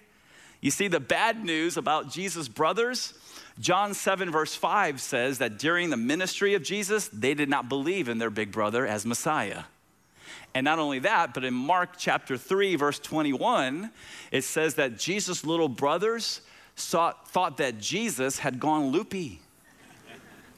You 0.60 0.72
see, 0.72 0.88
the 0.88 1.00
bad 1.00 1.44
news 1.44 1.78
about 1.78 2.12
Jesus' 2.12 2.48
brothers, 2.48 3.14
John 3.60 3.94
7, 3.94 4.32
verse 4.32 4.56
5 4.56 5.00
says 5.00 5.38
that 5.38 5.60
during 5.60 5.90
the 5.90 5.98
ministry 5.98 6.56
of 6.56 6.64
Jesus, 6.64 7.08
they 7.10 7.34
did 7.34 7.50
not 7.50 7.70
believe 7.70 8.10
in 8.10 8.18
their 8.18 8.30
big 8.30 8.52
brother 8.52 8.86
as 8.86 9.06
Messiah. 9.06 9.64
And 10.54 10.66
not 10.66 10.80
only 10.80 11.00
that, 11.00 11.34
but 11.34 11.44
in 11.44 11.54
Mark 11.54 11.92
chapter 11.98 12.38
3, 12.38 12.76
verse 12.76 13.00
21, 13.00 13.92
it 14.32 14.44
says 14.44 14.76
that 14.76 14.98
Jesus' 14.98 15.46
little 15.46 15.70
brothers 15.70 16.42
thought 16.76 17.58
that 17.58 17.80
Jesus 17.80 18.40
had 18.40 18.60
gone 18.60 18.88
loopy. 18.88 19.40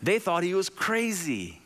They 0.02 0.20
thought 0.20 0.44
he 0.44 0.54
was 0.54 0.70
crazy. 0.70 1.62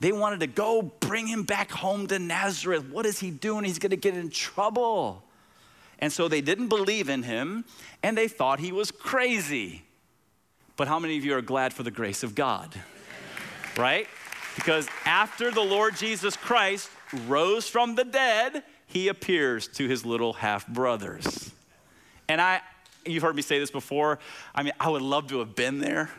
They 0.00 0.12
wanted 0.12 0.40
to 0.40 0.46
go 0.46 0.82
bring 1.00 1.26
him 1.26 1.44
back 1.44 1.70
home 1.70 2.06
to 2.08 2.18
Nazareth. 2.18 2.84
What 2.90 3.06
is 3.06 3.20
he 3.20 3.30
doing? 3.30 3.64
He's 3.64 3.78
going 3.78 3.90
to 3.90 3.96
get 3.96 4.16
in 4.16 4.28
trouble. 4.28 5.22
And 5.98 6.12
so 6.12 6.28
they 6.28 6.40
didn't 6.40 6.68
believe 6.68 7.08
in 7.08 7.22
him 7.22 7.64
and 8.02 8.18
they 8.18 8.28
thought 8.28 8.60
he 8.60 8.72
was 8.72 8.90
crazy. 8.90 9.84
But 10.76 10.88
how 10.88 10.98
many 10.98 11.16
of 11.16 11.24
you 11.24 11.34
are 11.34 11.42
glad 11.42 11.72
for 11.72 11.84
the 11.84 11.90
grace 11.90 12.22
of 12.22 12.34
God? 12.34 12.74
Right? 13.78 14.08
Because 14.56 14.88
after 15.04 15.50
the 15.50 15.62
Lord 15.62 15.96
Jesus 15.96 16.36
Christ 16.36 16.90
rose 17.26 17.68
from 17.68 17.94
the 17.94 18.04
dead, 18.04 18.62
he 18.86 19.08
appears 19.08 19.68
to 19.68 19.88
his 19.88 20.04
little 20.04 20.32
half 20.32 20.66
brothers. 20.66 21.50
And 22.28 22.40
I, 22.40 22.60
you've 23.06 23.22
heard 23.22 23.36
me 23.36 23.42
say 23.42 23.58
this 23.58 23.70
before. 23.70 24.18
I 24.54 24.62
mean, 24.62 24.72
I 24.78 24.88
would 24.88 25.02
love 25.02 25.28
to 25.28 25.38
have 25.38 25.54
been 25.54 25.78
there 25.78 26.10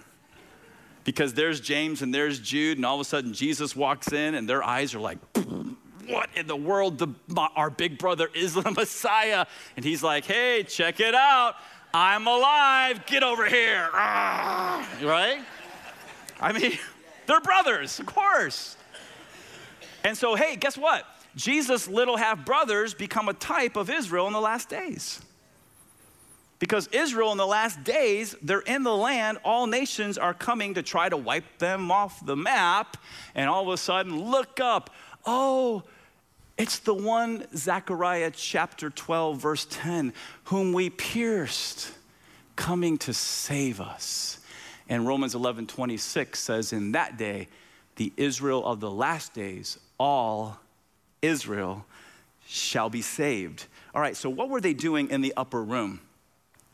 because 1.06 1.34
there's 1.34 1.62
James 1.62 2.02
and 2.02 2.14
there's 2.14 2.40
Jude, 2.40 2.78
and 2.78 2.86
all 2.86 2.96
of 2.96 3.02
a 3.02 3.06
sudden 3.06 3.32
Jesus 3.32 3.76
walks 3.76 4.12
in, 4.12 4.36
and 4.36 4.50
their 4.50 4.64
eyes 4.64 4.94
are 4.94 5.00
like, 5.00 5.20
what 6.08 6.30
in 6.36 6.48
the 6.48 6.56
world? 6.56 6.98
The, 6.98 7.08
our 7.56 7.70
big 7.70 7.98
brother 7.98 8.30
is 8.34 8.56
the 8.56 8.70
Messiah. 8.78 9.46
And 9.76 9.86
he's 9.86 10.04
like, 10.04 10.26
hey, 10.26 10.64
check 10.68 11.00
it 11.00 11.16
out. 11.16 11.56
I'm 11.94 12.28
alive. 12.28 13.06
Get 13.06 13.24
over 13.24 13.46
here. 13.46 13.90
Ah, 13.94 14.88
right? 15.02 15.40
I 16.42 16.52
mean, 16.52 16.78
they're 17.28 17.40
brothers, 17.40 18.00
of 18.00 18.06
course. 18.06 18.76
And 20.04 20.18
so, 20.18 20.36
hey, 20.36 20.56
guess 20.56 20.78
what? 20.78 21.06
Jesus' 21.36 21.88
little 21.88 22.18
half 22.18 22.46
brothers 22.46 22.94
become 22.94 23.30
a 23.30 23.34
type 23.34 23.76
of 23.76 23.90
Israel 23.90 24.28
in 24.28 24.34
the 24.34 24.42
last 24.42 24.70
days. 24.70 25.22
Because 26.66 26.88
Israel 26.88 27.32
in 27.32 27.38
the 27.38 27.46
last 27.46 27.84
days, 27.84 28.36
they're 28.42 28.62
in 28.62 28.82
the 28.82 28.96
land, 28.96 29.38
all 29.46 29.68
nations 29.68 30.18
are 30.18 30.34
coming 30.34 30.74
to 30.74 30.82
try 30.82 31.08
to 31.08 31.16
wipe 31.16 31.60
them 31.60 31.92
off 31.92 32.26
the 32.26 32.36
map, 32.36 32.98
and 33.36 33.48
all 33.48 33.62
of 33.62 33.70
a 33.70 33.78
sudden, 33.78 34.32
look 34.32 34.60
up. 34.60 34.90
Oh, 35.28 35.84
it's 36.58 36.80
the 36.80 36.96
one, 36.96 37.46
Zechariah 37.56 38.32
chapter 38.32 38.90
12, 38.90 39.38
verse 39.40 39.68
10, 39.70 40.12
whom 40.46 40.74
we 40.74 40.90
pierced, 40.90 41.92
coming 42.56 42.98
to 42.98 43.14
save 43.14 43.80
us. 43.80 44.40
And 44.90 45.06
Romans 45.06 45.36
11, 45.36 45.68
26 45.68 46.40
says, 46.40 46.74
In 46.74 46.94
that 46.94 47.16
day, 47.16 47.48
the 47.98 48.12
Israel 48.18 48.66
of 48.66 48.80
the 48.80 48.90
last 48.90 49.36
days, 49.36 49.78
all 50.00 50.58
Israel 51.22 51.86
shall 52.48 52.90
be 52.90 53.04
saved. 53.04 53.68
All 53.94 54.02
right, 54.02 54.18
so 54.18 54.32
what 54.32 54.50
were 54.50 54.62
they 54.62 54.74
doing 54.74 55.12
in 55.12 55.22
the 55.22 55.36
upper 55.38 55.62
room? 55.62 56.02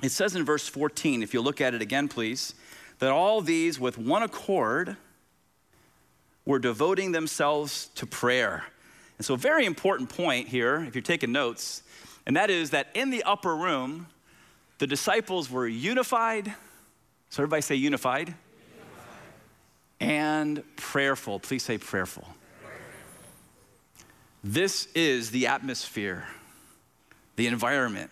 It 0.02 0.12
says 0.12 0.36
in 0.36 0.44
verse 0.44 0.68
14, 0.68 1.22
if 1.22 1.34
you 1.34 1.42
look 1.42 1.62
at 1.62 1.74
it 1.74 1.82
again, 1.82 2.08
please, 2.08 2.56
that 3.00 3.12
all 3.12 3.42
these 3.42 3.80
with 3.80 3.98
one 3.98 4.24
accord 4.24 4.98
were 6.46 6.60
devoting 6.60 7.12
themselves 7.12 7.90
to 7.96 8.08
prayer. 8.08 8.64
And 9.18 9.26
so, 9.26 9.36
a 9.36 9.38
very 9.38 9.66
important 9.66 10.10
point 10.10 10.48
here, 10.48 10.84
if 10.88 10.96
you're 10.96 11.04
taking 11.04 11.32
notes, 11.32 11.84
and 12.26 12.36
that 12.36 12.50
is 12.50 12.72
that 12.72 12.88
in 12.96 13.12
the 13.12 13.24
upper 13.24 13.56
room, 13.56 14.08
the 14.80 14.88
disciples 14.88 15.52
were 15.52 15.68
unified. 15.68 16.52
So, 17.30 17.44
everybody 17.44 17.62
say 17.62 17.76
unified. 17.76 18.30
unified. 18.30 18.36
And 20.00 20.64
prayerful. 20.78 21.40
Please 21.40 21.64
say 21.64 21.78
prayerful. 21.78 22.28
This 24.44 24.88
is 24.96 25.30
the 25.30 25.46
atmosphere, 25.46 26.26
the 27.36 27.46
environment 27.46 28.10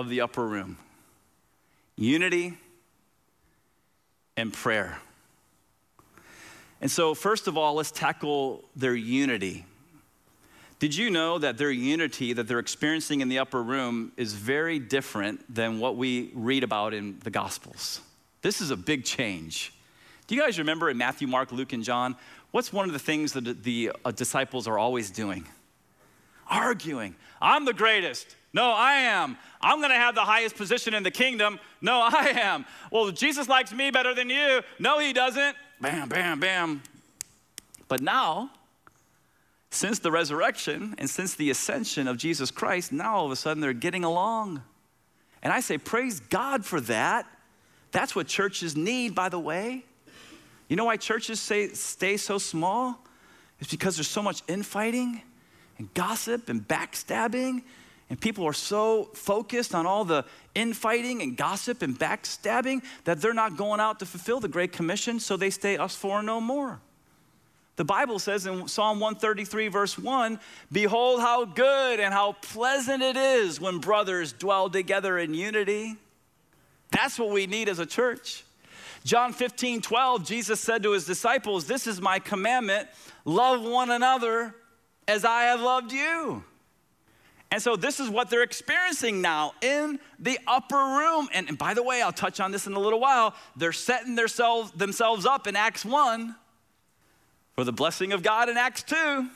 of 0.00 0.08
the 0.08 0.20
upper 0.20 0.46
room 0.46 0.78
unity 1.96 2.56
and 4.36 4.52
prayer. 4.52 4.98
And 6.80 6.90
so, 6.90 7.14
first 7.14 7.46
of 7.46 7.56
all, 7.56 7.74
let's 7.74 7.90
tackle 7.90 8.64
their 8.76 8.94
unity. 8.94 9.64
Did 10.78 10.94
you 10.94 11.08
know 11.08 11.38
that 11.38 11.56
their 11.56 11.70
unity 11.70 12.34
that 12.34 12.46
they're 12.46 12.58
experiencing 12.58 13.22
in 13.22 13.30
the 13.30 13.38
upper 13.38 13.62
room 13.62 14.12
is 14.18 14.34
very 14.34 14.78
different 14.78 15.54
than 15.54 15.78
what 15.78 15.96
we 15.96 16.30
read 16.34 16.62
about 16.62 16.92
in 16.92 17.18
the 17.24 17.30
Gospels? 17.30 18.02
This 18.42 18.60
is 18.60 18.70
a 18.70 18.76
big 18.76 19.04
change. 19.04 19.72
Do 20.26 20.34
you 20.34 20.42
guys 20.42 20.58
remember 20.58 20.90
in 20.90 20.98
Matthew, 20.98 21.26
Mark, 21.28 21.50
Luke, 21.50 21.72
and 21.72 21.82
John, 21.82 22.14
what's 22.50 22.72
one 22.72 22.86
of 22.86 22.92
the 22.92 22.98
things 22.98 23.32
that 23.32 23.62
the 23.62 23.92
uh, 24.04 24.10
disciples 24.10 24.68
are 24.68 24.78
always 24.78 25.10
doing? 25.10 25.46
Arguing. 26.48 27.14
I'm 27.40 27.64
the 27.64 27.72
greatest. 27.72 28.36
No, 28.56 28.72
I 28.72 28.94
am. 28.94 29.36
I'm 29.60 29.80
going 29.80 29.90
to 29.90 29.96
have 29.96 30.14
the 30.14 30.22
highest 30.22 30.56
position 30.56 30.94
in 30.94 31.02
the 31.02 31.10
kingdom. 31.10 31.60
No, 31.82 32.00
I 32.10 32.32
am. 32.36 32.64
Well, 32.90 33.10
Jesus 33.10 33.50
likes 33.50 33.70
me 33.70 33.90
better 33.90 34.14
than 34.14 34.30
you. 34.30 34.62
No, 34.78 34.98
he 34.98 35.12
doesn't. 35.12 35.54
Bam, 35.78 36.08
bam, 36.08 36.40
bam. 36.40 36.82
But 37.86 38.00
now, 38.00 38.50
since 39.70 39.98
the 39.98 40.10
resurrection 40.10 40.94
and 40.96 41.08
since 41.08 41.34
the 41.34 41.50
ascension 41.50 42.08
of 42.08 42.16
Jesus 42.16 42.50
Christ, 42.50 42.92
now 42.92 43.16
all 43.16 43.26
of 43.26 43.30
a 43.30 43.36
sudden 43.36 43.60
they're 43.60 43.74
getting 43.74 44.04
along. 44.04 44.62
And 45.42 45.52
I 45.52 45.60
say, 45.60 45.76
praise 45.76 46.20
God 46.20 46.64
for 46.64 46.80
that. 46.80 47.26
That's 47.92 48.16
what 48.16 48.26
churches 48.26 48.74
need, 48.74 49.14
by 49.14 49.28
the 49.28 49.38
way. 49.38 49.84
You 50.68 50.76
know 50.76 50.86
why 50.86 50.96
churches 50.96 51.40
say, 51.40 51.68
stay 51.68 52.16
so 52.16 52.38
small? 52.38 53.04
It's 53.60 53.70
because 53.70 53.98
there's 53.98 54.08
so 54.08 54.22
much 54.22 54.42
infighting 54.48 55.20
and 55.76 55.92
gossip 55.92 56.48
and 56.48 56.66
backstabbing 56.66 57.62
and 58.08 58.20
people 58.20 58.44
are 58.44 58.52
so 58.52 59.04
focused 59.14 59.74
on 59.74 59.86
all 59.86 60.04
the 60.04 60.24
infighting 60.54 61.22
and 61.22 61.36
gossip 61.36 61.82
and 61.82 61.98
backstabbing 61.98 62.82
that 63.04 63.20
they're 63.20 63.34
not 63.34 63.56
going 63.56 63.80
out 63.80 63.98
to 63.98 64.06
fulfill 64.06 64.38
the 64.38 64.48
Great 64.48 64.72
Commission, 64.72 65.18
so 65.18 65.36
they 65.36 65.50
stay 65.50 65.76
us 65.76 65.96
for 65.96 66.22
no 66.22 66.40
more. 66.40 66.80
The 67.74 67.84
Bible 67.84 68.18
says 68.18 68.46
in 68.46 68.68
Psalm 68.68 69.00
133, 69.00 69.68
verse 69.68 69.98
1 69.98 70.40
Behold, 70.72 71.20
how 71.20 71.44
good 71.44 72.00
and 72.00 72.14
how 72.14 72.32
pleasant 72.32 73.02
it 73.02 73.16
is 73.16 73.60
when 73.60 73.78
brothers 73.78 74.32
dwell 74.32 74.70
together 74.70 75.18
in 75.18 75.34
unity. 75.34 75.96
That's 76.90 77.18
what 77.18 77.30
we 77.30 77.46
need 77.46 77.68
as 77.68 77.78
a 77.78 77.86
church. 77.86 78.44
John 79.04 79.32
15, 79.32 79.82
12, 79.82 80.24
Jesus 80.24 80.60
said 80.60 80.82
to 80.84 80.92
his 80.92 81.04
disciples, 81.04 81.66
This 81.66 81.86
is 81.86 82.00
my 82.00 82.18
commandment 82.18 82.88
love 83.24 83.62
one 83.62 83.90
another 83.90 84.54
as 85.06 85.24
I 85.24 85.42
have 85.42 85.60
loved 85.60 85.92
you. 85.92 86.44
And 87.50 87.62
so 87.62 87.76
this 87.76 88.00
is 88.00 88.10
what 88.10 88.28
they're 88.28 88.42
experiencing 88.42 89.20
now 89.20 89.52
in 89.62 90.00
the 90.18 90.38
upper 90.46 90.76
room. 90.76 91.28
And, 91.32 91.48
and 91.48 91.56
by 91.56 91.74
the 91.74 91.82
way, 91.82 92.02
I'll 92.02 92.12
touch 92.12 92.40
on 92.40 92.50
this 92.50 92.66
in 92.66 92.72
a 92.72 92.80
little 92.80 93.00
while. 93.00 93.34
They're 93.54 93.72
setting 93.72 94.16
themselves, 94.16 94.72
themselves 94.72 95.26
up 95.26 95.46
in 95.46 95.54
Acts 95.54 95.84
1 95.84 96.34
for 97.54 97.64
the 97.64 97.72
blessing 97.72 98.12
of 98.12 98.22
God 98.22 98.48
in 98.48 98.56
Acts 98.56 98.82
2. 98.82 99.28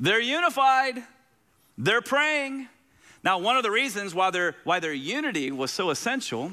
They're 0.00 0.20
unified, 0.20 1.02
they're 1.76 2.00
praying. 2.00 2.68
Now, 3.22 3.38
one 3.38 3.58
of 3.58 3.62
the 3.62 3.70
reasons 3.70 4.14
why, 4.14 4.52
why 4.64 4.80
their 4.80 4.94
unity 4.94 5.50
was 5.50 5.70
so 5.70 5.90
essential 5.90 6.52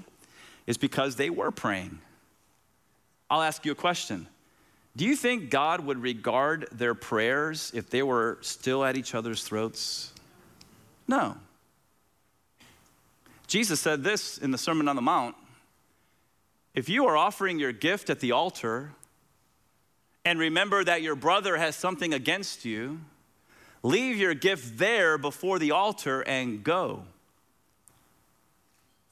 is 0.65 0.77
because 0.77 1.15
they 1.15 1.29
were 1.29 1.49
praying. 1.49 1.99
I'll 3.29 3.41
ask 3.41 3.65
you 3.65 3.71
a 3.71 3.75
question. 3.75 4.27
Do 4.97 5.05
you 5.05 5.15
think 5.15 5.49
God 5.49 5.85
would 5.85 6.01
regard 6.01 6.67
their 6.71 6.93
prayers 6.93 7.71
if 7.73 7.89
they 7.89 8.03
were 8.03 8.37
still 8.41 8.83
at 8.83 8.97
each 8.97 9.15
other's 9.15 9.43
throats? 9.43 10.11
No. 11.07 11.37
Jesus 13.47 13.79
said 13.79 14.03
this 14.03 14.37
in 14.37 14.51
the 14.51 14.57
Sermon 14.57 14.87
on 14.87 14.95
the 14.95 15.01
Mount 15.01 15.35
If 16.75 16.89
you 16.89 17.05
are 17.07 17.15
offering 17.15 17.59
your 17.59 17.71
gift 17.71 18.09
at 18.09 18.19
the 18.19 18.33
altar 18.33 18.91
and 20.25 20.39
remember 20.39 20.83
that 20.83 21.01
your 21.01 21.15
brother 21.15 21.55
has 21.55 21.75
something 21.75 22.13
against 22.13 22.65
you, 22.65 22.99
leave 23.81 24.17
your 24.17 24.33
gift 24.33 24.77
there 24.77 25.17
before 25.17 25.59
the 25.59 25.71
altar 25.71 26.21
and 26.21 26.63
go. 26.63 27.03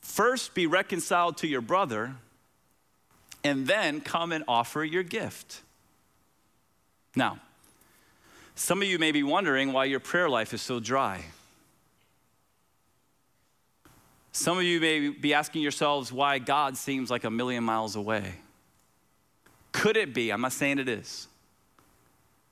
First 0.02 0.54
be 0.54 0.68
reconciled 0.68 1.38
to 1.38 1.48
your 1.48 1.62
brother, 1.62 2.16
and 3.44 3.66
then 3.66 4.02
come 4.02 4.32
and 4.32 4.44
offer 4.48 4.84
your 4.84 5.04
gift. 5.04 5.62
Now, 7.16 7.40
some 8.56 8.82
of 8.82 8.88
you 8.88 9.00
may 9.00 9.12
be 9.12 9.24
wondering 9.24 9.74
why 9.74 9.86
your 9.86 10.00
prayer 10.00 10.30
life 10.30 10.54
is 10.54 10.62
so 10.62 10.80
dry. 10.80 11.26
Some 14.36 14.58
of 14.58 14.66
you 14.66 14.82
may 14.82 15.08
be 15.08 15.34
asking 15.34 15.62
yourselves 15.62 16.12
why 16.12 16.40
God 16.40 16.76
seems 16.76 17.10
like 17.10 17.24
a 17.24 17.30
million 17.30 17.64
miles 17.64 17.96
away. 17.96 18.34
Could 19.72 19.96
it 19.96 20.14
be, 20.14 20.30
I'm 20.30 20.42
not 20.42 20.52
saying 20.52 20.78
it 20.78 20.90
is, 20.90 21.30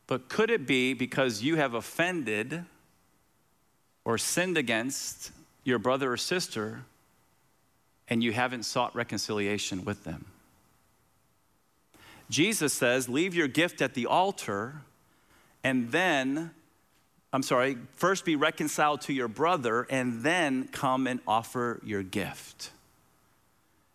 but 0.07 0.29
could 0.29 0.49
it 0.49 0.65
be 0.65 0.93
because 0.93 1.43
you 1.43 1.57
have 1.57 1.73
offended 1.73 2.63
or 4.05 4.17
sinned 4.17 4.57
against 4.57 5.33
your 5.65 5.77
brother 5.77 6.13
or 6.13 6.15
sister 6.15 6.85
and 8.07 8.23
you 8.23 8.31
haven't 8.31 8.63
sought 8.63 8.95
reconciliation 8.95 9.83
with 9.83 10.05
them? 10.05 10.27
Jesus 12.29 12.71
says, 12.71 13.09
Leave 13.09 13.35
your 13.35 13.49
gift 13.49 13.81
at 13.81 13.93
the 13.93 14.05
altar 14.05 14.83
and 15.65 15.91
then 15.91 16.51
I'm 17.33 17.43
sorry, 17.43 17.77
first 17.95 18.23
be 18.25 18.35
reconciled 18.35 19.01
to 19.01 19.13
your 19.13 19.27
brother 19.27 19.87
and 19.89 20.21
then 20.21 20.67
come 20.67 21.07
and 21.07 21.19
offer 21.27 21.81
your 21.83 22.03
gift. 22.03 22.69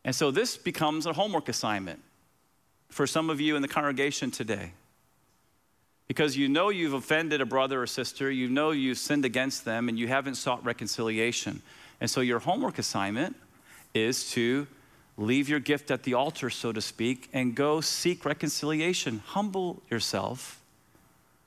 And 0.05 0.14
so 0.14 0.31
this 0.31 0.57
becomes 0.57 1.07
a 1.07 1.12
homework 1.12 1.48
assignment. 1.48 2.03
for 2.88 3.07
some 3.07 3.31
of 3.31 3.40
you 3.40 3.57
in 3.57 3.62
the 3.62 3.68
congregation 3.68 4.31
today. 4.31 4.72
Because 6.07 6.37
you 6.37 6.48
know 6.48 6.70
you've 6.70 6.94
offended 6.94 7.40
a 7.40 7.46
brother 7.46 7.83
or 7.83 7.87
sister, 7.87 8.31
you 8.31 8.48
know 8.48 8.70
you've 8.70 8.98
sinned 8.98 9.24
against 9.24 9.64
them, 9.64 9.88
and 9.88 9.98
you 9.98 10.09
haven't 10.09 10.37
sought 10.37 10.64
reconciliation. 10.64 11.61
And 12.01 12.11
so 12.11 12.20
your 12.20 12.38
homework 12.38 12.79
assignment 12.79 13.37
is 13.92 14.31
to 14.33 14.66
leave 15.18 15.48
your 15.48 15.61
gift 15.61 15.90
at 15.90 16.05
the 16.05 16.14
altar, 16.14 16.48
so 16.48 16.72
to 16.72 16.81
speak, 16.81 17.29
and 17.33 17.55
go 17.55 17.81
seek 17.81 18.24
reconciliation. 18.24 19.22
Humble 19.27 19.83
yourself. 19.90 20.62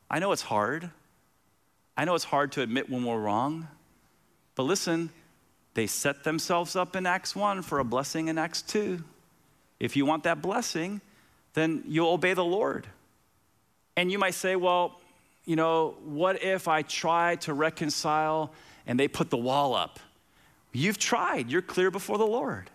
I 0.10 0.19
know 0.19 0.32
it's 0.32 0.43
hard. 0.43 0.91
I 1.97 2.06
know 2.06 2.15
it's 2.15 2.23
hard 2.23 2.51
to 2.54 2.62
admit 2.62 2.89
when 2.89 3.04
we're 3.06 3.19
wrong. 3.19 3.67
But 4.56 4.63
listen, 4.63 5.10
they 5.73 5.88
set 5.88 6.23
themselves 6.23 6.75
up 6.75 6.95
in 6.95 7.06
Acts 7.06 7.36
1 7.36 7.62
for 7.62 7.80
a 7.80 7.84
blessing 7.84 8.27
in 8.27 8.38
Acts 8.38 8.62
2. 8.62 9.04
If 9.80 9.95
you 9.95 10.06
want 10.06 10.23
that 10.23 10.41
blessing, 10.41 11.01
then 11.54 11.84
you'll 11.88 12.10
obey 12.10 12.34
the 12.34 12.43
Lord. 12.45 12.88
And 13.95 14.12
you 14.12 14.19
might 14.19 14.36
say, 14.36 14.56
well, 14.56 14.99
you 15.45 15.56
know, 15.56 15.95
what 16.04 16.43
if 16.43 16.67
I 16.67 16.82
try 16.82 17.36
to 17.38 17.54
reconcile 17.54 18.51
and 18.86 18.99
they 18.99 19.08
put 19.08 19.30
the 19.30 19.38
wall 19.38 19.73
up? 19.73 19.99
You've 20.71 20.97
tried, 20.97 21.49
you're 21.49 21.62
clear 21.62 21.91
before 21.91 22.17
the 22.17 22.27
Lord. 22.27 22.69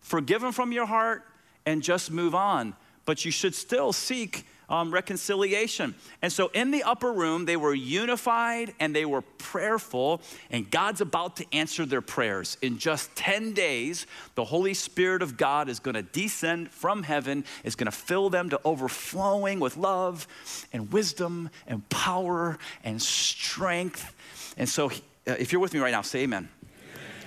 Forgive 0.00 0.40
them 0.40 0.52
from 0.52 0.72
your 0.72 0.86
heart 0.86 1.24
and 1.66 1.82
just 1.82 2.10
move 2.10 2.34
on. 2.34 2.74
But 3.04 3.24
you 3.24 3.30
should 3.30 3.54
still 3.54 3.92
seek 3.92 4.46
um, 4.68 4.92
reconciliation. 4.92 5.94
And 6.22 6.32
so 6.32 6.48
in 6.48 6.70
the 6.70 6.82
upper 6.82 7.12
room, 7.12 7.44
they 7.44 7.56
were 7.56 7.74
unified 7.74 8.74
and 8.80 8.94
they 8.94 9.04
were 9.04 9.22
prayerful, 9.22 10.20
and 10.50 10.70
God's 10.70 11.00
about 11.00 11.36
to 11.36 11.46
answer 11.52 11.86
their 11.86 12.00
prayers. 12.00 12.58
In 12.60 12.78
just 12.78 13.14
10 13.16 13.52
days, 13.54 14.06
the 14.34 14.44
Holy 14.44 14.74
Spirit 14.74 15.22
of 15.22 15.36
God 15.36 15.68
is 15.68 15.80
going 15.80 15.94
to 15.94 16.02
descend 16.02 16.70
from 16.70 17.02
heaven, 17.02 17.44
is 17.64 17.74
going 17.74 17.90
to 17.90 17.96
fill 17.96 18.30
them 18.30 18.50
to 18.50 18.60
overflowing 18.64 19.60
with 19.60 19.76
love 19.76 20.26
and 20.72 20.92
wisdom 20.92 21.50
and 21.66 21.88
power 21.88 22.58
and 22.84 23.00
strength. 23.00 24.14
And 24.56 24.68
so, 24.68 24.90
uh, 25.26 25.36
if 25.38 25.52
you're 25.52 25.60
with 25.60 25.72
me 25.74 25.80
right 25.80 25.92
now, 25.92 26.02
say 26.02 26.20
amen. 26.20 26.48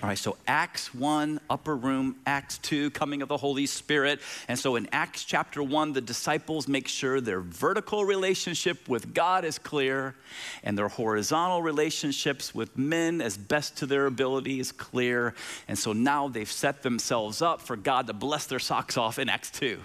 All 0.01 0.09
right, 0.09 0.17
so 0.17 0.35
Acts 0.47 0.95
1, 0.95 1.39
upper 1.47 1.75
room, 1.75 2.15
Acts 2.25 2.57
2, 2.57 2.89
coming 2.89 3.21
of 3.21 3.27
the 3.27 3.37
Holy 3.37 3.67
Spirit. 3.67 4.19
And 4.47 4.57
so 4.57 4.75
in 4.75 4.89
Acts 4.91 5.23
chapter 5.23 5.61
1, 5.61 5.93
the 5.93 6.01
disciples 6.01 6.67
make 6.67 6.87
sure 6.87 7.21
their 7.21 7.39
vertical 7.39 8.03
relationship 8.03 8.89
with 8.89 9.13
God 9.13 9.45
is 9.45 9.59
clear 9.59 10.15
and 10.63 10.75
their 10.75 10.87
horizontal 10.87 11.61
relationships 11.61 12.55
with 12.55 12.75
men, 12.75 13.21
as 13.21 13.37
best 13.37 13.77
to 13.77 13.85
their 13.85 14.07
ability, 14.07 14.59
is 14.59 14.71
clear. 14.71 15.35
And 15.67 15.77
so 15.77 15.93
now 15.93 16.27
they've 16.27 16.51
set 16.51 16.81
themselves 16.81 17.43
up 17.43 17.61
for 17.61 17.75
God 17.75 18.07
to 18.07 18.13
bless 18.13 18.47
their 18.47 18.57
socks 18.57 18.97
off 18.97 19.19
in 19.19 19.29
Acts 19.29 19.51
2. 19.51 19.79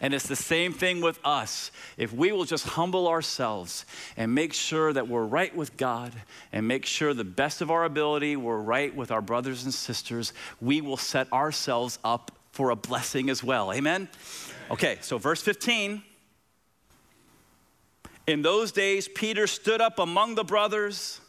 And 0.00 0.14
it's 0.14 0.26
the 0.26 0.36
same 0.36 0.72
thing 0.72 1.00
with 1.00 1.18
us. 1.24 1.70
If 1.96 2.12
we 2.12 2.32
will 2.32 2.44
just 2.44 2.64
humble 2.64 3.08
ourselves 3.08 3.86
and 4.16 4.34
make 4.34 4.52
sure 4.52 4.92
that 4.92 5.08
we're 5.08 5.24
right 5.24 5.54
with 5.54 5.76
God 5.76 6.12
and 6.52 6.66
make 6.68 6.86
sure 6.86 7.14
the 7.14 7.24
best 7.24 7.60
of 7.60 7.70
our 7.70 7.84
ability 7.84 8.36
we're 8.36 8.60
right 8.60 8.94
with 8.94 9.10
our 9.10 9.22
brothers 9.22 9.64
and 9.64 9.72
sisters, 9.72 10.32
we 10.60 10.80
will 10.80 10.96
set 10.96 11.32
ourselves 11.32 11.98
up 12.04 12.32
for 12.52 12.70
a 12.70 12.76
blessing 12.76 13.30
as 13.30 13.42
well. 13.42 13.72
Amen? 13.72 14.08
Okay, 14.70 14.98
so 15.00 15.18
verse 15.18 15.42
15. 15.42 16.02
In 18.26 18.42
those 18.42 18.72
days, 18.72 19.08
Peter 19.08 19.46
stood 19.46 19.80
up 19.80 19.98
among 19.98 20.34
the 20.34 20.44
brothers. 20.44 21.20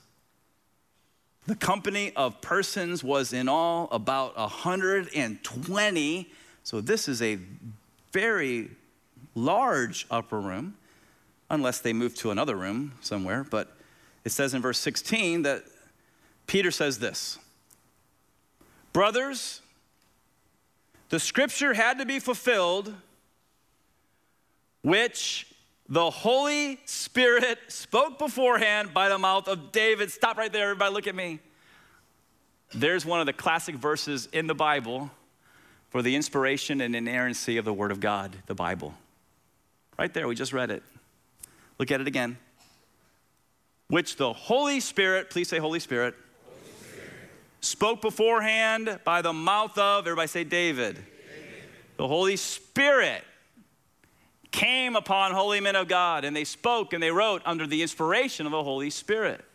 The 1.47 1.55
company 1.55 2.11
of 2.15 2.41
persons 2.41 3.03
was 3.03 3.33
in 3.33 3.49
all 3.49 3.89
about 3.91 4.37
120. 4.37 6.31
So 6.63 6.81
this 6.81 7.07
is 7.07 7.21
a 7.21 7.37
very 8.15 8.69
large 9.35 10.07
upper 10.09 10.39
room, 10.39 10.73
unless 11.49 11.79
they 11.79 11.91
move 11.91 12.15
to 12.15 12.31
another 12.31 12.55
room 12.55 12.93
somewhere. 13.01 13.43
But 13.43 13.75
it 14.23 14.31
says 14.31 14.53
in 14.53 14.61
verse 14.61 14.79
16 14.79 15.41
that 15.41 15.65
Peter 16.47 16.71
says 16.71 16.97
this 16.97 17.37
Brothers, 18.93 19.59
the 21.09 21.19
scripture 21.19 21.73
had 21.73 21.99
to 21.99 22.05
be 22.05 22.19
fulfilled, 22.19 22.93
which 24.81 25.53
the 25.89 26.09
Holy 26.09 26.79
Spirit 26.85 27.59
spoke 27.67 28.17
beforehand 28.17 28.93
by 28.93 29.09
the 29.09 29.17
mouth 29.17 29.49
of 29.49 29.73
David. 29.73 30.09
Stop 30.09 30.37
right 30.37 30.53
there, 30.53 30.69
everybody, 30.69 30.93
look 30.93 31.07
at 31.07 31.15
me. 31.15 31.39
There's 32.73 33.05
one 33.05 33.19
of 33.19 33.25
the 33.25 33.33
classic 33.33 33.75
verses 33.75 34.29
in 34.31 34.47
the 34.47 34.55
Bible 34.55 35.11
for 35.95 36.01
the 36.01 36.17
inspiration 36.17 36.81
and 36.81 36.93
inerrancy 36.93 37.55
of 37.55 37.63
the 37.63 37.71
Word 37.71 37.89
of 37.89 38.01
God, 38.01 38.35
the 38.47 38.53
Bible. 38.53 38.93
Right 39.97 40.13
there, 40.13 40.27
we 40.27 40.35
just 40.35 40.51
read 40.51 40.69
it. 40.69 40.83
Look 41.79 41.89
at 41.89 42.01
it 42.01 42.07
again. 42.07 42.37
Which 43.87 44.17
the 44.17 44.33
Holy 44.33 44.81
Spirit, 44.81 45.29
please 45.29 45.47
say 45.47 45.57
Holy 45.57 45.79
Spirit, 45.79 46.13
Holy 46.43 46.59
Spirit. 46.81 47.09
spoke 47.61 48.01
beforehand 48.01 48.99
by 49.05 49.21
the 49.21 49.31
mouth 49.31 49.77
of, 49.77 50.05
everybody 50.05 50.27
say 50.27 50.43
David. 50.43 50.95
David. 50.95 51.05
The 51.95 52.09
Holy 52.09 52.35
Spirit 52.35 53.23
came 54.51 54.97
upon 54.97 55.31
holy 55.31 55.61
men 55.61 55.77
of 55.77 55.87
God, 55.87 56.25
and 56.25 56.35
they 56.35 56.43
spoke 56.43 56.91
and 56.91 57.01
they 57.01 57.11
wrote 57.11 57.41
under 57.45 57.65
the 57.65 57.81
inspiration 57.81 58.45
of 58.45 58.51
the 58.51 58.63
Holy 58.63 58.89
Spirit. 58.89 59.45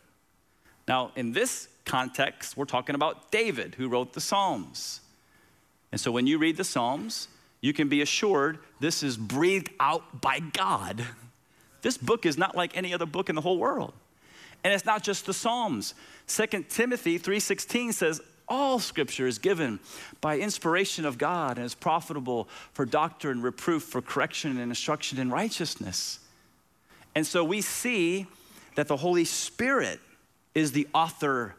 Now, 0.88 1.12
in 1.16 1.32
this 1.32 1.68
context, 1.84 2.56
we're 2.56 2.64
talking 2.64 2.94
about 2.94 3.30
David, 3.30 3.74
who 3.74 3.90
wrote 3.90 4.14
the 4.14 4.22
Psalms. 4.22 5.02
And 5.92 6.00
so 6.00 6.10
when 6.12 6.26
you 6.26 6.38
read 6.38 6.56
the 6.56 6.64
Psalms, 6.64 7.28
you 7.60 7.72
can 7.72 7.88
be 7.88 8.02
assured 8.02 8.58
this 8.80 9.02
is 9.02 9.16
breathed 9.16 9.70
out 9.80 10.20
by 10.20 10.40
God. 10.40 11.04
This 11.82 11.96
book 11.96 12.26
is 12.26 12.38
not 12.38 12.56
like 12.56 12.76
any 12.76 12.94
other 12.94 13.06
book 13.06 13.28
in 13.28 13.34
the 13.34 13.40
whole 13.40 13.58
world. 13.58 13.92
And 14.62 14.72
it's 14.72 14.84
not 14.84 15.02
just 15.02 15.26
the 15.26 15.34
Psalms. 15.34 15.94
2 16.26 16.68
Timothy 16.68 17.18
3:16 17.18 17.92
says 17.92 18.20
all 18.48 18.80
scripture 18.80 19.26
is 19.26 19.38
given 19.38 19.78
by 20.20 20.38
inspiration 20.38 21.04
of 21.04 21.18
God 21.18 21.56
and 21.56 21.64
is 21.64 21.74
profitable 21.74 22.48
for 22.72 22.84
doctrine, 22.84 23.42
reproof, 23.42 23.84
for 23.84 24.02
correction 24.02 24.58
and 24.58 24.70
instruction 24.70 25.18
in 25.18 25.30
righteousness. 25.30 26.18
And 27.14 27.26
so 27.26 27.44
we 27.44 27.60
see 27.60 28.26
that 28.74 28.88
the 28.88 28.96
Holy 28.96 29.24
Spirit 29.24 30.00
is 30.54 30.72
the 30.72 30.88
author 30.92 31.54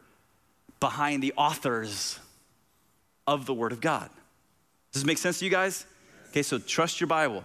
behind 0.79 1.23
the 1.23 1.33
authors 1.37 2.19
of 3.25 3.45
the 3.45 3.53
Word 3.53 3.71
of 3.71 3.79
God. 3.79 4.09
Does 4.91 5.01
this 5.01 5.07
make 5.07 5.17
sense 5.17 5.39
to 5.39 5.45
you 5.45 5.51
guys? 5.51 5.85
Okay, 6.29 6.43
so 6.43 6.59
trust 6.59 6.99
your 6.99 7.07
Bible. 7.07 7.43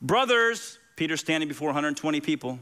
Brothers, 0.00 0.78
Peter 0.96 1.16
standing 1.16 1.48
before 1.48 1.68
120 1.68 2.20
people. 2.20 2.58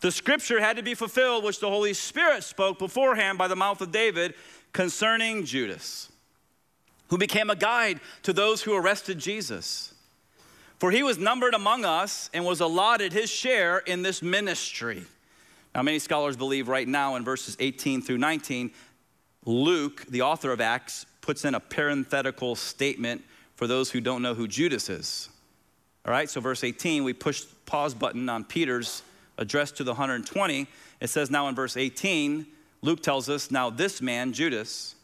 The 0.00 0.10
scripture 0.10 0.60
had 0.60 0.76
to 0.76 0.82
be 0.82 0.94
fulfilled, 0.94 1.44
which 1.44 1.60
the 1.60 1.68
Holy 1.68 1.94
Spirit 1.94 2.42
spoke 2.42 2.78
beforehand 2.78 3.38
by 3.38 3.46
the 3.48 3.56
mouth 3.56 3.80
of 3.80 3.92
David 3.92 4.34
concerning 4.72 5.44
Judas, 5.44 6.10
who 7.08 7.18
became 7.18 7.50
a 7.50 7.56
guide 7.56 8.00
to 8.22 8.32
those 8.32 8.62
who 8.62 8.74
arrested 8.74 9.18
Jesus. 9.18 9.94
For 10.78 10.90
he 10.90 11.04
was 11.04 11.18
numbered 11.18 11.54
among 11.54 11.84
us 11.84 12.30
and 12.34 12.44
was 12.44 12.60
allotted 12.60 13.12
his 13.12 13.30
share 13.30 13.78
in 13.78 14.02
this 14.02 14.22
ministry. 14.22 15.04
Now, 15.72 15.82
many 15.82 16.00
scholars 16.00 16.36
believe 16.36 16.66
right 16.66 16.88
now 16.88 17.14
in 17.14 17.24
verses 17.24 17.56
18 17.60 18.02
through 18.02 18.18
19, 18.18 18.72
Luke, 19.44 20.04
the 20.08 20.22
author 20.22 20.50
of 20.50 20.60
Acts, 20.60 21.06
puts 21.22 21.46
in 21.46 21.54
a 21.54 21.60
parenthetical 21.60 22.54
statement 22.54 23.24
for 23.54 23.66
those 23.66 23.90
who 23.90 24.00
don't 24.00 24.20
know 24.20 24.34
who 24.34 24.46
Judas 24.46 24.90
is. 24.90 25.30
All 26.04 26.12
right, 26.12 26.28
so 26.28 26.40
verse 26.40 26.64
18, 26.64 27.04
we 27.04 27.14
push 27.14 27.44
pause 27.64 27.94
button 27.94 28.28
on 28.28 28.44
Peter's 28.44 29.02
address 29.38 29.70
to 29.72 29.84
the 29.84 29.92
120. 29.92 30.66
It 31.00 31.08
says 31.08 31.30
now 31.30 31.48
in 31.48 31.54
verse 31.54 31.76
18, 31.76 32.46
Luke 32.82 33.02
tells 33.02 33.28
us, 33.28 33.50
now 33.50 33.70
this 33.70 34.02
man, 34.02 34.32
Judas, 34.32 34.96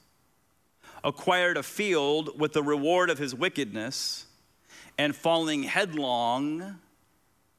acquired 1.04 1.56
a 1.56 1.62
field 1.62 2.38
with 2.38 2.52
the 2.52 2.62
reward 2.62 3.10
of 3.10 3.18
his 3.18 3.34
wickedness, 3.34 4.26
and 4.98 5.14
falling 5.14 5.62
headlong, 5.62 6.78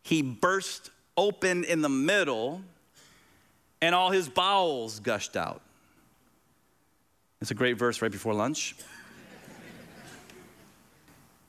he 0.04 0.22
burst 0.22 0.89
open 1.15 1.63
in 1.63 1.82
the 1.82 1.89
middle, 1.89 2.62
and 3.82 3.95
all 3.95 4.12
his 4.12 4.28
bowels 4.28 5.00
gushed 5.00 5.38
out. 5.38 5.62
It's 7.42 7.52
a 7.52 7.56
great 7.56 7.78
verse 7.78 8.02
right 8.02 8.12
before 8.12 8.34
lunch. 8.34 8.76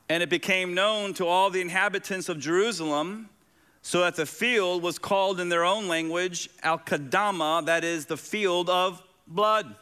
and 0.08 0.22
it 0.22 0.30
became 0.30 0.72
known 0.72 1.14
to 1.14 1.26
all 1.26 1.50
the 1.50 1.60
inhabitants 1.60 2.28
of 2.28 2.38
Jerusalem, 2.38 3.28
so 3.82 4.00
that 4.00 4.14
the 4.14 4.26
field 4.26 4.82
was 4.82 4.98
called 4.98 5.40
in 5.40 5.48
their 5.48 5.64
own 5.64 5.88
language 5.88 6.48
Akeldama, 6.62 7.66
that 7.66 7.82
is, 7.82 8.06
the 8.06 8.16
field 8.16 8.70
of 8.70 9.02
blood. 9.26 9.74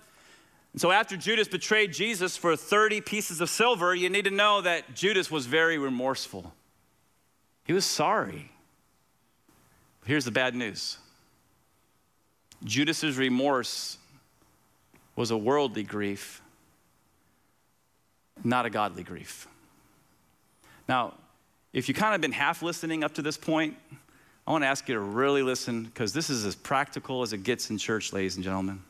And 0.73 0.81
so 0.81 0.91
after 0.91 1.17
Judas 1.17 1.49
betrayed 1.49 1.93
Jesus 1.93 2.37
for 2.37 2.57
30 2.57 3.01
pieces 3.03 3.41
of 3.41 3.51
silver, 3.51 3.95
you 3.95 4.09
need 4.09 4.25
to 4.25 4.31
know 4.31 4.61
that 4.63 4.95
Judas 4.95 5.31
was 5.31 5.47
very 5.47 5.77
remorseful. 5.77 6.55
He 7.65 7.73
was 7.73 7.85
sorry. 7.85 8.51
Here's 10.07 10.25
the 10.25 10.31
bad 10.31 10.55
news 10.55 10.97
Judas's 12.65 13.19
remorse 13.19 13.99
was 15.19 15.33
a 15.33 15.37
worldly 15.37 15.83
grief, 15.83 16.41
not 18.45 18.64
a 18.66 18.71
godly 18.71 19.03
grief. 19.03 19.49
Now, 20.89 21.14
if 21.73 21.89
you 21.89 21.95
kind 21.95 22.14
of 22.14 22.21
been 22.21 22.31
half 22.31 22.62
listening 22.62 23.03
up 23.03 23.14
to 23.14 23.23
this 23.23 23.37
point, 23.37 23.77
I 24.47 24.53
want 24.53 24.62
to 24.62 24.69
ask 24.69 24.89
you 24.89 24.95
to 24.95 25.01
really 25.01 25.43
listen 25.43 25.83
because 25.83 26.12
this 26.12 26.31
is 26.31 26.47
as 26.47 26.55
practical 26.55 27.23
as 27.23 27.33
it 27.33 27.43
gets 27.43 27.69
in 27.69 27.79
church, 27.79 28.12
ladies 28.12 28.37
and 28.37 28.45
gentlemen. 28.45 28.81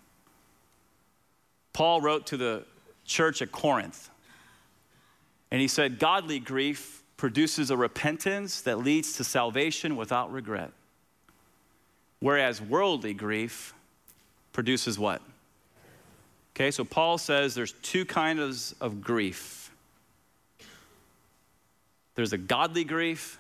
Paul 1.73 2.03
wrote 2.03 2.27
to 2.27 2.37
the 2.37 2.65
church 3.07 3.41
at 3.41 3.51
Corinth, 3.51 4.11
and 5.51 5.63
he 5.63 5.67
said, 5.67 5.99
Godly 5.99 6.41
grief 6.41 7.03
produces 7.17 7.71
a 7.71 7.77
repentance 7.77 8.61
that 8.61 8.81
leads 8.81 9.15
to 9.15 9.25
salvation 9.25 9.97
without 9.97 10.31
regret, 10.31 10.73
whereas 12.21 12.61
worldly 12.61 13.15
grief 13.15 13.73
produces 14.53 14.99
what? 14.99 15.23
Okay, 16.59 16.73
so 16.73 16.83
Paul 16.83 17.19
says 17.19 17.55
there's 17.55 17.71
two 17.83 18.05
kinds 18.05 18.75
of 18.81 19.01
grief 19.01 19.71
there's 22.17 22.33
a 22.33 22.39
godly 22.39 22.83
grief, 22.83 23.39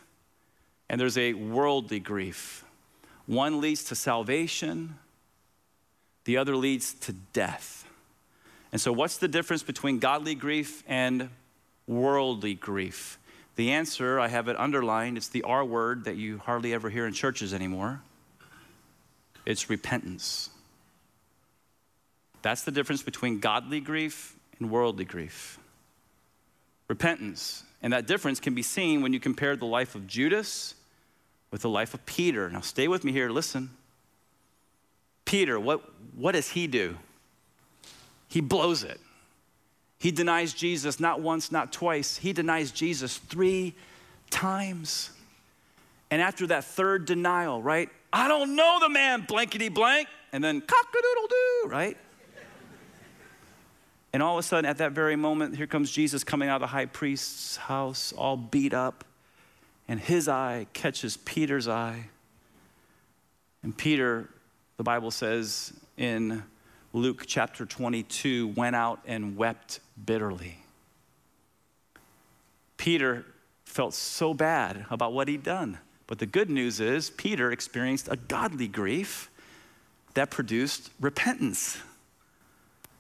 and 0.88 1.00
there's 1.00 1.18
a 1.18 1.32
worldly 1.32 1.98
grief. 1.98 2.64
One 3.26 3.60
leads 3.60 3.82
to 3.84 3.96
salvation, 3.96 5.00
the 6.26 6.36
other 6.36 6.54
leads 6.54 6.94
to 6.94 7.12
death. 7.32 7.84
And 8.70 8.80
so, 8.80 8.92
what's 8.92 9.16
the 9.18 9.26
difference 9.26 9.64
between 9.64 9.98
godly 9.98 10.36
grief 10.36 10.84
and 10.86 11.28
worldly 11.88 12.54
grief? 12.54 13.18
The 13.56 13.72
answer, 13.72 14.20
I 14.20 14.28
have 14.28 14.46
it 14.46 14.56
underlined, 14.56 15.16
it's 15.16 15.26
the 15.26 15.42
R 15.42 15.64
word 15.64 16.04
that 16.04 16.14
you 16.14 16.38
hardly 16.38 16.72
ever 16.72 16.88
hear 16.88 17.04
in 17.04 17.14
churches 17.14 17.52
anymore. 17.52 18.00
It's 19.44 19.68
repentance. 19.68 20.50
That's 22.43 22.62
the 22.62 22.70
difference 22.70 23.03
between 23.03 23.41
godly 23.41 23.80
grief 23.80 24.36
and 24.59 24.70
worldly 24.70 25.05
grief. 25.05 25.59
Repentance. 26.89 27.64
And 27.82 27.93
that 27.93 28.07
difference 28.07 28.41
can 28.41 28.55
be 28.55 28.62
seen 28.62 29.03
when 29.03 29.12
you 29.12 29.20
compare 29.20 29.57
the 29.57 29.66
life 29.66 29.95
of 29.95 30.07
Judas 30.07 30.74
with 31.51 31.62
the 31.62 31.68
life 31.68 31.95
of 31.95 32.05
Peter. 32.07 32.49
Now, 32.51 32.61
stay 32.61 32.89
with 32.89 33.05
me 33.05 33.12
here, 33.12 33.30
listen. 33.30 33.70
Peter, 35.24 35.61
what, 35.61 35.82
what 36.16 36.32
does 36.32 36.51
he 36.51 36.66
do? 36.66 36.97
He 38.28 38.41
blows 38.41 38.82
it. 38.82 39.01
He 39.99 40.11
denies 40.11 40.53
Jesus 40.53 41.01
not 41.01 41.20
once, 41.20 41.51
not 41.51 41.72
twice. 41.72 42.16
He 42.16 42.32
denies 42.32 42.70
Jesus 42.70 43.18
three 43.18 43.74
times. 44.30 45.11
And 46.11 46.22
after 46.22 46.47
that 46.49 46.64
third 46.64 47.05
denial, 47.05 47.61
right? 47.61 47.89
I 48.12 48.28
don't 48.28 48.57
know 48.57 48.78
the 48.80 48.89
man, 48.89 49.24
blankety 49.26 49.68
blank. 49.68 50.09
And 50.32 50.45
then 50.45 50.61
cock 50.61 50.86
a 50.91 51.03
doodle 51.03 51.28
doo, 51.28 51.68
right? 51.68 51.97
And 54.12 54.22
all 54.22 54.38
of 54.38 54.44
a 54.44 54.46
sudden, 54.46 54.64
at 54.64 54.78
that 54.78 54.92
very 54.92 55.16
moment, 55.16 55.56
here 55.56 55.66
comes 55.66 55.90
Jesus 55.90 56.24
coming 56.24 56.48
out 56.48 56.56
of 56.56 56.61
the 56.62 56.66
high 56.68 56.86
priest's 56.86 57.56
house, 57.56 58.12
all 58.16 58.36
beat 58.36 58.72
up, 58.72 59.04
and 59.86 60.00
his 60.00 60.28
eye 60.28 60.66
catches 60.72 61.16
Peter's 61.18 61.68
eye. 61.68 62.09
And 63.62 63.76
Peter, 63.76 64.28
the 64.76 64.82
Bible 64.82 65.11
says 65.11 65.72
in 65.96 66.42
Luke 66.92 67.24
chapter 67.26 67.66
22, 67.66 68.48
went 68.48 68.76
out 68.76 69.00
and 69.06 69.36
wept 69.36 69.80
bitterly. 70.06 70.59
Peter 72.78 73.26
felt 73.64 73.92
so 73.92 74.32
bad 74.32 74.86
about 74.90 75.12
what 75.12 75.28
he'd 75.28 75.42
done. 75.42 75.78
But 76.06 76.18
the 76.18 76.26
good 76.26 76.48
news 76.48 76.80
is, 76.80 77.11
Peter 77.11 77.52
experienced 77.52 78.09
a 78.11 78.16
godly 78.16 78.68
grief 78.68 79.30
that 80.14 80.30
produced 80.30 80.90
repentance. 80.98 81.78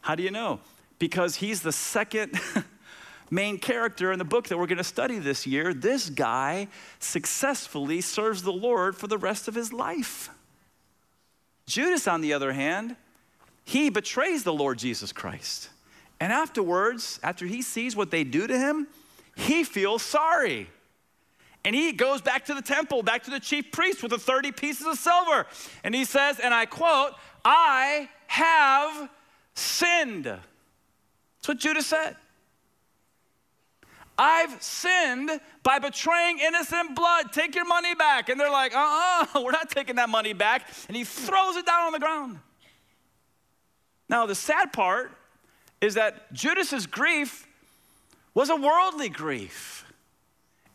How 0.02 0.14
do 0.14 0.22
you 0.22 0.30
know? 0.30 0.60
Because 0.98 1.36
he's 1.36 1.62
the 1.62 1.72
second 1.72 2.40
main 3.30 3.58
character 3.58 4.12
in 4.12 4.18
the 4.18 4.24
book 4.24 4.48
that 4.48 4.58
we're 4.58 4.66
going 4.66 4.78
to 4.78 4.84
study 4.84 5.18
this 5.18 5.46
year. 5.46 5.74
This 5.74 6.08
guy 6.10 6.68
successfully 6.98 8.00
serves 8.00 8.42
the 8.42 8.52
Lord 8.52 8.96
for 8.96 9.06
the 9.06 9.18
rest 9.18 9.48
of 9.48 9.54
his 9.54 9.72
life. 9.72 10.30
Judas, 11.66 12.08
on 12.08 12.20
the 12.20 12.32
other 12.32 12.52
hand, 12.52 12.96
he 13.64 13.90
betrays 13.90 14.44
the 14.44 14.52
Lord 14.52 14.78
Jesus 14.78 15.12
Christ. 15.12 15.68
And 16.20 16.32
afterwards, 16.32 17.20
after 17.22 17.46
he 17.46 17.62
sees 17.62 17.94
what 17.94 18.10
they 18.10 18.24
do 18.24 18.46
to 18.46 18.58
him, 18.58 18.88
he 19.36 19.62
feels 19.62 20.02
sorry. 20.02 20.68
And 21.64 21.74
he 21.74 21.92
goes 21.92 22.22
back 22.22 22.46
to 22.46 22.54
the 22.54 22.62
temple, 22.62 23.02
back 23.02 23.24
to 23.24 23.30
the 23.30 23.40
chief 23.40 23.70
priest 23.70 24.02
with 24.02 24.10
the 24.10 24.18
30 24.18 24.52
pieces 24.52 24.86
of 24.86 24.96
silver. 24.98 25.46
And 25.84 25.94
he 25.94 26.04
says, 26.04 26.40
and 26.40 26.54
I 26.54 26.66
quote, 26.66 27.12
I 27.44 28.08
have 28.26 29.10
sinned. 29.54 30.32
That's 31.38 31.48
what 31.48 31.58
Judas 31.58 31.86
said. 31.86 32.16
I've 34.18 34.60
sinned 34.60 35.30
by 35.62 35.78
betraying 35.78 36.40
innocent 36.40 36.96
blood. 36.96 37.32
Take 37.32 37.54
your 37.54 37.66
money 37.66 37.94
back. 37.94 38.28
And 38.28 38.40
they're 38.40 38.50
like, 38.50 38.74
uh 38.74 38.78
uh-uh, 38.78 39.26
uh, 39.38 39.40
we 39.40 39.48
are 39.48 39.52
not 39.52 39.70
taking 39.70 39.96
that 39.96 40.08
money 40.08 40.32
back. 40.32 40.68
And 40.88 40.96
he 40.96 41.04
throws 41.04 41.56
it 41.56 41.64
down 41.64 41.86
on 41.86 41.92
the 41.92 42.00
ground. 42.00 42.40
Now, 44.08 44.26
the 44.26 44.34
sad 44.34 44.72
part 44.72 45.12
is 45.80 45.94
that 45.94 46.32
Judas's 46.32 46.86
grief 46.86 47.46
was 48.34 48.50
a 48.50 48.56
worldly 48.56 49.08
grief, 49.08 49.84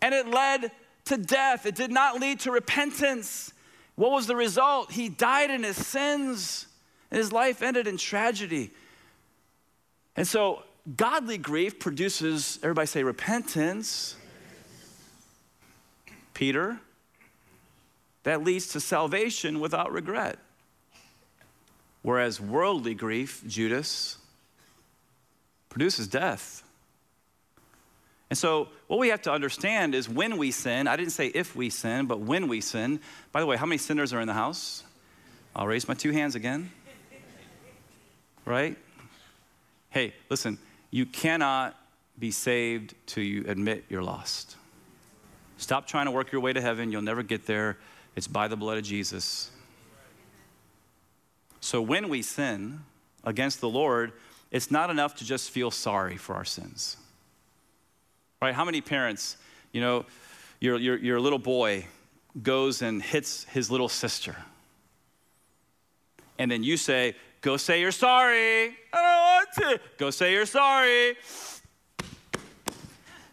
and 0.02 0.14
it 0.14 0.28
led 0.28 0.72
to 1.06 1.18
death. 1.18 1.66
It 1.66 1.76
did 1.76 1.92
not 1.92 2.20
lead 2.20 2.42
to 2.42 2.52
repentance. 2.52 3.54
What 3.96 4.12
was 4.12 4.28
the 4.28 4.36
result? 4.36 4.92
He 4.92 5.10
died 5.10 5.50
in 5.50 5.64
his 5.64 5.78
sins, 5.78 6.68
and 7.12 7.18
his 7.18 7.32
life 7.32 7.62
ended 7.62 7.88
in 7.88 7.98
tragedy. 7.98 8.72
And 10.16 10.28
so, 10.28 10.64
godly 10.96 11.38
grief 11.38 11.80
produces, 11.80 12.60
everybody 12.62 12.88
say, 12.88 13.04
repentance. 13.04 14.16
Peter, 16.34 16.80
that 18.24 18.44
leads 18.44 18.70
to 18.70 18.80
salvation 18.80 19.60
without 19.60 19.92
regret. 19.92 20.40
Whereas 22.02 22.42
worldly 22.42 22.96
grief, 22.96 23.44
Judas, 23.48 24.18
produces 25.70 26.08
death. 26.08 26.64
And 28.30 28.38
so, 28.38 28.70
what 28.88 29.00
we 29.00 29.10
have 29.10 29.22
to 29.24 29.32
understand 29.32 29.94
is 29.96 30.10
when 30.10 30.38
we 30.38 30.52
sin, 30.52 30.88
I 30.88 30.96
didn't 30.96 31.12
say 31.12 31.28
if 31.28 31.56
we 31.56 31.70
sin, 31.70 32.08
but 32.08 32.20
when 32.20 32.48
we 32.48 32.62
sin. 32.62 33.00
By 33.32 33.40
the 33.40 33.46
way, 33.46 33.58
how 33.58 33.66
many 33.66 33.78
sinners 33.78 34.12
are 34.12 34.22
in 34.22 34.28
the 34.28 34.34
house? 34.34 34.84
I'll 35.56 35.68
raise 35.68 35.88
my 35.88 35.94
two 35.94 36.12
hands 36.12 36.36
again. 36.36 36.72
Right? 38.46 38.76
Hey, 39.94 40.16
listen, 40.28 40.58
you 40.90 41.06
cannot 41.06 41.80
be 42.18 42.32
saved 42.32 42.96
till 43.06 43.24
you 43.24 43.46
admit 43.48 43.86
you're 43.90 44.02
lost. 44.02 44.56
Stop 45.58 45.86
trying 45.86 46.06
to 46.06 46.12
work 46.12 46.32
your 46.32 46.42
way 46.42 46.52
to 46.52 46.60
heaven. 46.60 46.92
You'll 46.92 47.04
never 47.04 47.22
get 47.22 47.46
there. 47.46 47.78
It's 48.16 48.28
by 48.28 48.48
the 48.48 48.56
blood 48.56 48.80
of 48.80 48.84
Jesus. 48.84 49.52
So 51.62 51.80
when 51.80 52.10
we 52.10 52.24
sin 52.24 52.80
against 53.24 53.62
the 53.62 53.70
Lord, 53.70 54.14
it's 54.50 54.72
not 54.72 54.90
enough 54.90 55.14
to 55.18 55.26
just 55.26 55.52
feel 55.52 55.70
sorry 55.70 56.18
for 56.18 56.34
our 56.34 56.44
sins. 56.44 56.98
Right? 58.42 58.56
How 58.56 58.66
many 58.66 58.82
parents, 58.82 59.38
you 59.74 59.80
know, 59.80 60.06
your, 60.60 60.80
your, 60.80 60.98
your 60.98 61.20
little 61.20 61.38
boy 61.38 61.86
goes 62.42 62.82
and 62.82 63.00
hits 63.00 63.44
his 63.44 63.70
little 63.70 63.90
sister. 63.90 64.36
And 66.40 66.50
then 66.50 66.64
you 66.64 66.78
say, 66.78 67.16
Go 67.44 67.58
say 67.58 67.80
you're 67.82 67.92
sorry. 67.92 68.74
I 68.94 69.02
don't 69.02 69.22
want 69.22 69.50
to. 69.56 69.80
Go 69.98 70.10
say 70.12 70.32
you're 70.32 70.46
sorry. 70.46 71.18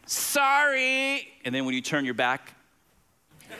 Sorry. 0.04 1.28
And 1.44 1.54
then 1.54 1.64
when 1.64 1.74
you 1.74 1.80
turn 1.80 2.04
your 2.04 2.14
back, 2.14 2.56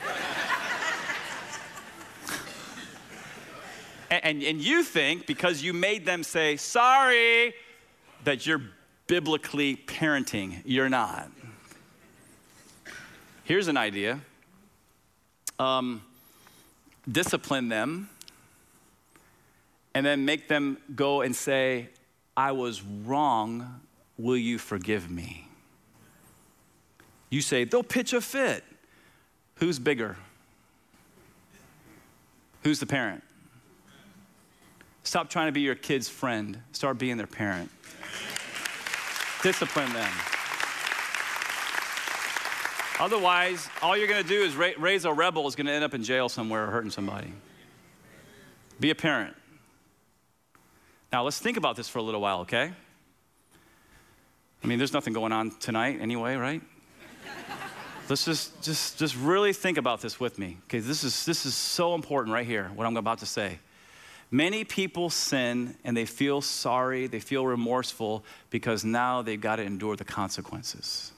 and, 4.10 4.24
and, 4.24 4.42
and 4.42 4.60
you 4.60 4.82
think 4.82 5.28
because 5.28 5.62
you 5.62 5.72
made 5.72 6.04
them 6.04 6.24
say 6.24 6.56
sorry 6.56 7.54
that 8.24 8.44
you're 8.44 8.62
biblically 9.06 9.76
parenting. 9.76 10.62
You're 10.64 10.88
not. 10.88 11.30
Here's 13.44 13.68
an 13.68 13.76
idea 13.76 14.20
um, 15.60 16.02
discipline 17.08 17.68
them 17.68 18.08
and 19.94 20.04
then 20.04 20.24
make 20.24 20.48
them 20.48 20.78
go 20.94 21.20
and 21.22 21.34
say, 21.34 21.88
I 22.36 22.52
was 22.52 22.82
wrong. 22.82 23.80
Will 24.18 24.36
you 24.36 24.58
forgive 24.58 25.10
me? 25.10 25.48
You 27.30 27.40
say, 27.40 27.64
they'll 27.64 27.82
pitch 27.82 28.12
a 28.12 28.20
fit. 28.20 28.64
Who's 29.56 29.78
bigger? 29.78 30.16
Who's 32.62 32.80
the 32.80 32.86
parent? 32.86 33.22
Stop 35.02 35.30
trying 35.30 35.46
to 35.48 35.52
be 35.52 35.62
your 35.62 35.74
kid's 35.74 36.08
friend. 36.08 36.60
Start 36.72 36.98
being 36.98 37.16
their 37.16 37.26
parent. 37.26 37.70
Discipline 39.42 39.92
them. 39.92 40.12
Otherwise, 42.98 43.70
all 43.80 43.96
you're 43.96 44.06
going 44.06 44.22
to 44.22 44.28
do 44.28 44.42
is 44.42 44.54
raise 44.54 45.06
a 45.06 45.12
rebel 45.12 45.48
is 45.48 45.56
going 45.56 45.66
to 45.66 45.72
end 45.72 45.84
up 45.84 45.94
in 45.94 46.04
jail 46.04 46.28
somewhere 46.28 46.64
or 46.64 46.66
hurting 46.66 46.90
somebody. 46.90 47.32
Be 48.78 48.90
a 48.90 48.94
parent. 48.94 49.34
Now, 51.12 51.24
let's 51.24 51.38
think 51.38 51.56
about 51.56 51.76
this 51.76 51.88
for 51.88 51.98
a 51.98 52.02
little 52.02 52.20
while, 52.20 52.40
okay? 52.40 52.72
I 54.62 54.66
mean, 54.66 54.78
there's 54.78 54.92
nothing 54.92 55.12
going 55.12 55.32
on 55.32 55.50
tonight 55.58 55.98
anyway, 56.00 56.36
right? 56.36 56.62
Let's 58.08 58.24
just, 58.24 58.60
just, 58.62 58.98
just 58.98 59.16
really 59.16 59.52
think 59.52 59.78
about 59.78 60.00
this 60.00 60.18
with 60.18 60.38
me. 60.38 60.58
Okay, 60.64 60.80
this 60.80 61.04
is, 61.04 61.24
this 61.24 61.46
is 61.46 61.54
so 61.54 61.94
important 61.94 62.34
right 62.34 62.46
here, 62.46 62.70
what 62.74 62.86
I'm 62.86 62.96
about 62.96 63.18
to 63.18 63.26
say. 63.26 63.60
Many 64.32 64.64
people 64.64 65.10
sin 65.10 65.76
and 65.84 65.96
they 65.96 66.04
feel 66.06 66.40
sorry, 66.40 67.06
they 67.06 67.20
feel 67.20 67.46
remorseful 67.46 68.24
because 68.50 68.84
now 68.84 69.22
they've 69.22 69.40
got 69.40 69.56
to 69.56 69.62
endure 69.62 69.96
the 69.96 70.04
consequences. 70.04 71.12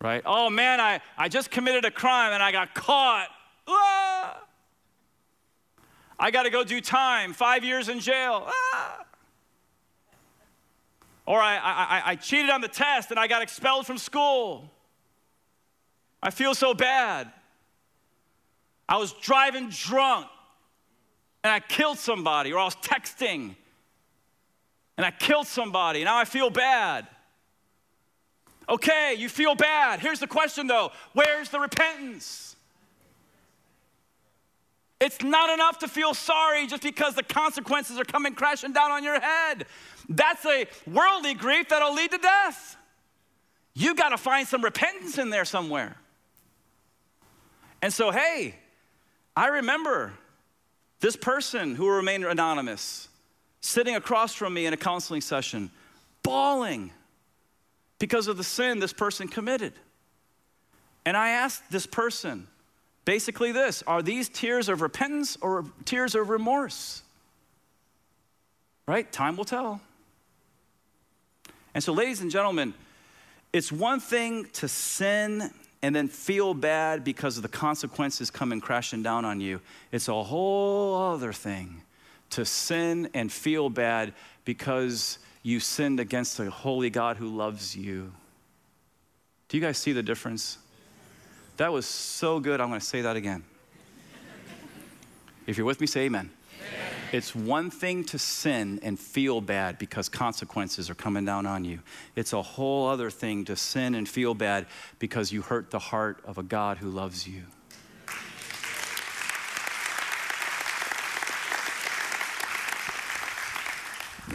Right? 0.00 0.22
Oh 0.24 0.50
man, 0.50 0.80
I, 0.80 1.00
I 1.16 1.28
just 1.28 1.50
committed 1.50 1.84
a 1.84 1.90
crime 1.90 2.32
and 2.32 2.42
I 2.42 2.52
got 2.52 2.74
caught. 2.74 3.28
Ah! 3.66 4.13
I 6.18 6.30
got 6.30 6.44
to 6.44 6.50
go 6.50 6.64
do 6.64 6.80
time, 6.80 7.32
five 7.32 7.64
years 7.64 7.88
in 7.88 8.00
jail. 8.00 8.44
Ah! 8.46 9.04
Or 11.26 11.40
I, 11.40 11.56
I, 11.56 12.02
I 12.10 12.16
cheated 12.16 12.50
on 12.50 12.60
the 12.60 12.68
test 12.68 13.10
and 13.10 13.18
I 13.18 13.26
got 13.26 13.42
expelled 13.42 13.86
from 13.86 13.98
school. 13.98 14.70
I 16.22 16.30
feel 16.30 16.54
so 16.54 16.74
bad. 16.74 17.32
I 18.88 18.98
was 18.98 19.12
driving 19.14 19.70
drunk 19.70 20.26
and 21.42 21.52
I 21.52 21.60
killed 21.60 21.98
somebody, 21.98 22.52
or 22.52 22.58
I 22.58 22.64
was 22.64 22.76
texting 22.76 23.54
and 24.96 25.04
I 25.04 25.10
killed 25.10 25.46
somebody. 25.46 26.04
Now 26.04 26.16
I 26.16 26.24
feel 26.24 26.50
bad. 26.50 27.06
Okay, 28.68 29.14
you 29.18 29.28
feel 29.28 29.54
bad. 29.54 30.00
Here's 30.00 30.20
the 30.20 30.26
question 30.26 30.66
though 30.66 30.92
where's 31.12 31.50
the 31.50 31.60
repentance? 31.60 32.53
It's 35.04 35.22
not 35.22 35.50
enough 35.50 35.80
to 35.80 35.88
feel 35.88 36.14
sorry 36.14 36.66
just 36.66 36.82
because 36.82 37.14
the 37.14 37.22
consequences 37.22 37.98
are 37.98 38.06
coming 38.06 38.34
crashing 38.34 38.72
down 38.72 38.90
on 38.90 39.04
your 39.04 39.20
head. 39.20 39.66
That's 40.08 40.46
a 40.46 40.66
worldly 40.90 41.34
grief 41.34 41.68
that'll 41.68 41.94
lead 41.94 42.10
to 42.12 42.16
death. 42.16 42.78
You 43.74 43.94
got 43.94 44.08
to 44.10 44.16
find 44.16 44.48
some 44.48 44.64
repentance 44.64 45.18
in 45.18 45.28
there 45.28 45.44
somewhere. 45.44 45.96
And 47.82 47.92
so, 47.92 48.12
hey, 48.12 48.54
I 49.36 49.48
remember 49.48 50.14
this 51.00 51.16
person 51.16 51.74
who 51.74 51.84
will 51.84 51.96
remain 51.96 52.24
anonymous 52.24 53.08
sitting 53.60 53.96
across 53.96 54.32
from 54.32 54.54
me 54.54 54.64
in 54.64 54.72
a 54.72 54.78
counseling 54.78 55.20
session, 55.20 55.70
bawling 56.22 56.92
because 57.98 58.26
of 58.26 58.38
the 58.38 58.44
sin 58.44 58.78
this 58.78 58.94
person 58.94 59.28
committed. 59.28 59.74
And 61.04 61.14
I 61.14 61.28
asked 61.28 61.70
this 61.70 61.84
person 61.84 62.46
basically 63.04 63.52
this 63.52 63.82
Are 63.86 64.02
these 64.02 64.28
tears 64.28 64.68
of 64.68 64.80
repentance 64.80 65.36
or 65.40 65.64
tears 65.84 66.14
of 66.14 66.28
remorse? 66.28 67.02
Right? 68.86 69.10
Time 69.10 69.36
will 69.36 69.44
tell. 69.44 69.80
And 71.74 71.82
so, 71.82 71.92
ladies 71.92 72.20
and 72.20 72.30
gentlemen, 72.30 72.74
it's 73.52 73.72
one 73.72 74.00
thing 74.00 74.46
to 74.54 74.68
sin 74.68 75.50
and 75.82 75.94
then 75.94 76.08
feel 76.08 76.54
bad 76.54 77.04
because 77.04 77.36
of 77.36 77.42
the 77.42 77.48
consequences 77.48 78.30
coming 78.30 78.60
crashing 78.60 79.02
down 79.02 79.24
on 79.24 79.40
you. 79.40 79.60
It's 79.92 80.08
a 80.08 80.22
whole 80.22 81.12
other 81.12 81.32
thing 81.32 81.82
to 82.30 82.44
sin 82.44 83.10
and 83.14 83.30
feel 83.30 83.68
bad 83.68 84.14
because 84.44 85.18
you 85.42 85.60
sinned 85.60 86.00
against 86.00 86.40
a 86.40 86.50
holy 86.50 86.90
God 86.90 87.16
who 87.16 87.28
loves 87.28 87.76
you. 87.76 88.12
Do 89.48 89.56
you 89.56 89.62
guys 89.62 89.78
see 89.78 89.92
the 89.92 90.02
difference? 90.02 90.58
That 91.56 91.72
was 91.72 91.86
so 91.86 92.40
good. 92.40 92.60
I'm 92.60 92.68
going 92.68 92.80
to 92.80 92.86
say 92.86 93.02
that 93.02 93.16
again. 93.16 93.44
If 95.46 95.56
you're 95.56 95.66
with 95.66 95.80
me, 95.80 95.86
say 95.86 96.02
amen. 96.06 96.30
amen. 96.58 96.92
It's 97.12 97.34
one 97.34 97.70
thing 97.70 98.02
to 98.04 98.18
sin 98.18 98.80
and 98.82 98.98
feel 98.98 99.40
bad 99.40 99.78
because 99.78 100.08
consequences 100.08 100.90
are 100.90 100.94
coming 100.94 101.24
down 101.24 101.46
on 101.46 101.64
you. 101.64 101.80
It's 102.16 102.32
a 102.32 102.42
whole 102.42 102.88
other 102.88 103.10
thing 103.10 103.44
to 103.44 103.56
sin 103.56 103.94
and 103.94 104.08
feel 104.08 104.34
bad 104.34 104.66
because 104.98 105.30
you 105.30 105.42
hurt 105.42 105.70
the 105.70 105.78
heart 105.78 106.18
of 106.24 106.38
a 106.38 106.42
God 106.42 106.78
who 106.78 106.88
loves 106.88 107.28
you. 107.28 107.42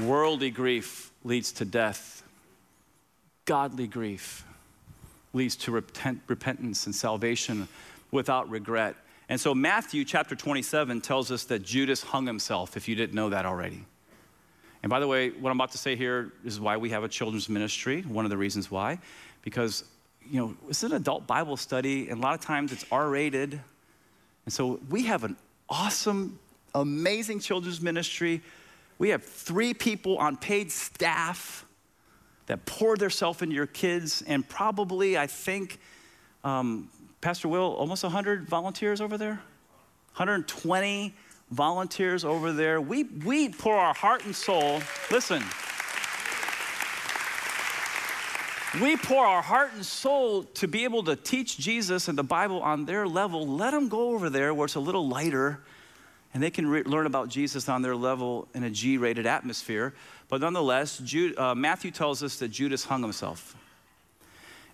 Worldly 0.06 0.52
grief 0.52 1.12
leads 1.26 1.52
to 1.54 1.66
death. 1.66 2.24
Godly 3.44 3.88
grief 3.88 4.46
leads 5.34 5.56
to 5.56 5.72
repent, 5.72 6.22
repentance 6.28 6.86
and 6.86 6.96
salvation 6.96 7.68
without 8.12 8.50
regret. 8.50 8.96
And 9.30 9.40
so 9.40 9.54
Matthew 9.54 10.04
chapter 10.06 10.36
27 10.36 11.02
tells 11.02 11.32
us 11.32 11.44
that 11.46 11.64
Judas 11.64 12.02
hung 12.02 12.26
himself, 12.26 12.76
if 12.76 12.88
you 12.88 12.96
didn't 12.96 13.14
know 13.14 13.30
that 13.30 13.46
already. 13.46 13.86
And 14.82 14.90
by 14.90 15.00
the 15.00 15.08
way, 15.08 15.30
what 15.30 15.52
I'm 15.52 15.58
about 15.58 15.72
to 15.72 15.78
say 15.78 15.96
here 15.96 16.32
is 16.44 16.60
why 16.60 16.78
we 16.78 16.90
have 16.90 17.04
a 17.04 17.10
children's 17.10 17.50
ministry, 17.50 18.02
one 18.02 18.26
of 18.26 18.32
the 18.32 18.38
reasons 18.38 18.72
why. 18.72 19.00
Because, 19.42 19.84
you 20.28 20.40
know, 20.40 20.56
it's 20.68 20.84
an 20.84 20.94
adult 20.94 21.28
Bible 21.28 21.58
study, 21.58 22.10
and 22.10 22.20
a 22.20 22.22
lot 22.22 22.34
of 22.34 22.42
times 22.42 22.72
it's 22.72 22.86
R 22.92 23.10
rated. 23.10 23.60
And 24.46 24.54
so 24.54 24.80
we 24.90 25.04
have 25.04 25.24
an 25.24 25.36
awesome, 25.70 26.40
amazing 26.74 27.40
children's 27.42 27.82
ministry 27.82 28.42
we 29.00 29.10
have 29.10 29.24
three 29.24 29.74
people 29.74 30.18
on 30.18 30.36
paid 30.36 30.72
staff 30.72 31.66
that 32.50 32.66
pour 32.66 32.98
themselves 32.98 33.44
into 33.44 33.54
your 33.54 33.68
kids, 33.68 34.24
and 34.26 34.48
probably, 34.48 35.16
I 35.16 35.28
think, 35.28 35.80
um, 36.44 36.90
Pastor 37.22 37.48
Will, 37.48 37.62
almost 37.62 38.02
100 38.02 38.50
volunteers 38.50 39.02
over 39.02 39.20
there? 39.20 39.40
120 40.16 41.14
volunteers 41.52 42.26
over 42.26 42.52
there. 42.52 42.82
We, 42.82 43.04
we 43.04 43.50
pour 43.50 43.76
our 43.76 43.94
heart 43.94 44.26
and 44.26 44.36
soul. 44.36 44.82
Listen. 45.12 45.44
We 48.82 48.98
pour 48.98 49.24
our 49.24 49.44
heart 49.44 49.74
and 49.76 49.86
soul 49.86 50.44
to 50.56 50.68
be 50.68 50.86
able 50.86 51.04
to 51.04 51.16
teach 51.16 51.60
Jesus 51.60 52.08
and 52.08 52.18
the 52.18 52.24
Bible 52.24 52.62
on 52.62 52.86
their 52.86 53.08
level. 53.08 53.48
Let 53.48 53.72
them 53.72 53.90
go 53.90 54.16
over 54.16 54.28
there 54.32 54.56
where 54.56 54.66
it's 54.66 54.74
a 54.74 54.80
little 54.80 55.08
lighter 55.08 55.60
and 56.34 56.42
they 56.42 56.50
can 56.50 56.68
re- 56.68 56.84
learn 56.84 57.06
about 57.06 57.30
Jesus 57.30 57.70
on 57.70 57.84
their 57.84 57.96
level 57.96 58.48
in 58.56 58.64
a 58.64 58.70
G 58.72 58.98
rated 58.98 59.28
atmosphere. 59.28 59.94
But 60.30 60.42
nonetheless, 60.42 61.00
Jude, 61.00 61.38
uh, 61.38 61.56
Matthew 61.56 61.92
tells 61.92 62.24
us 62.24 62.38
that 62.38 62.50
Judas 62.50 62.86
hung 62.86 63.02
himself. 63.02 63.56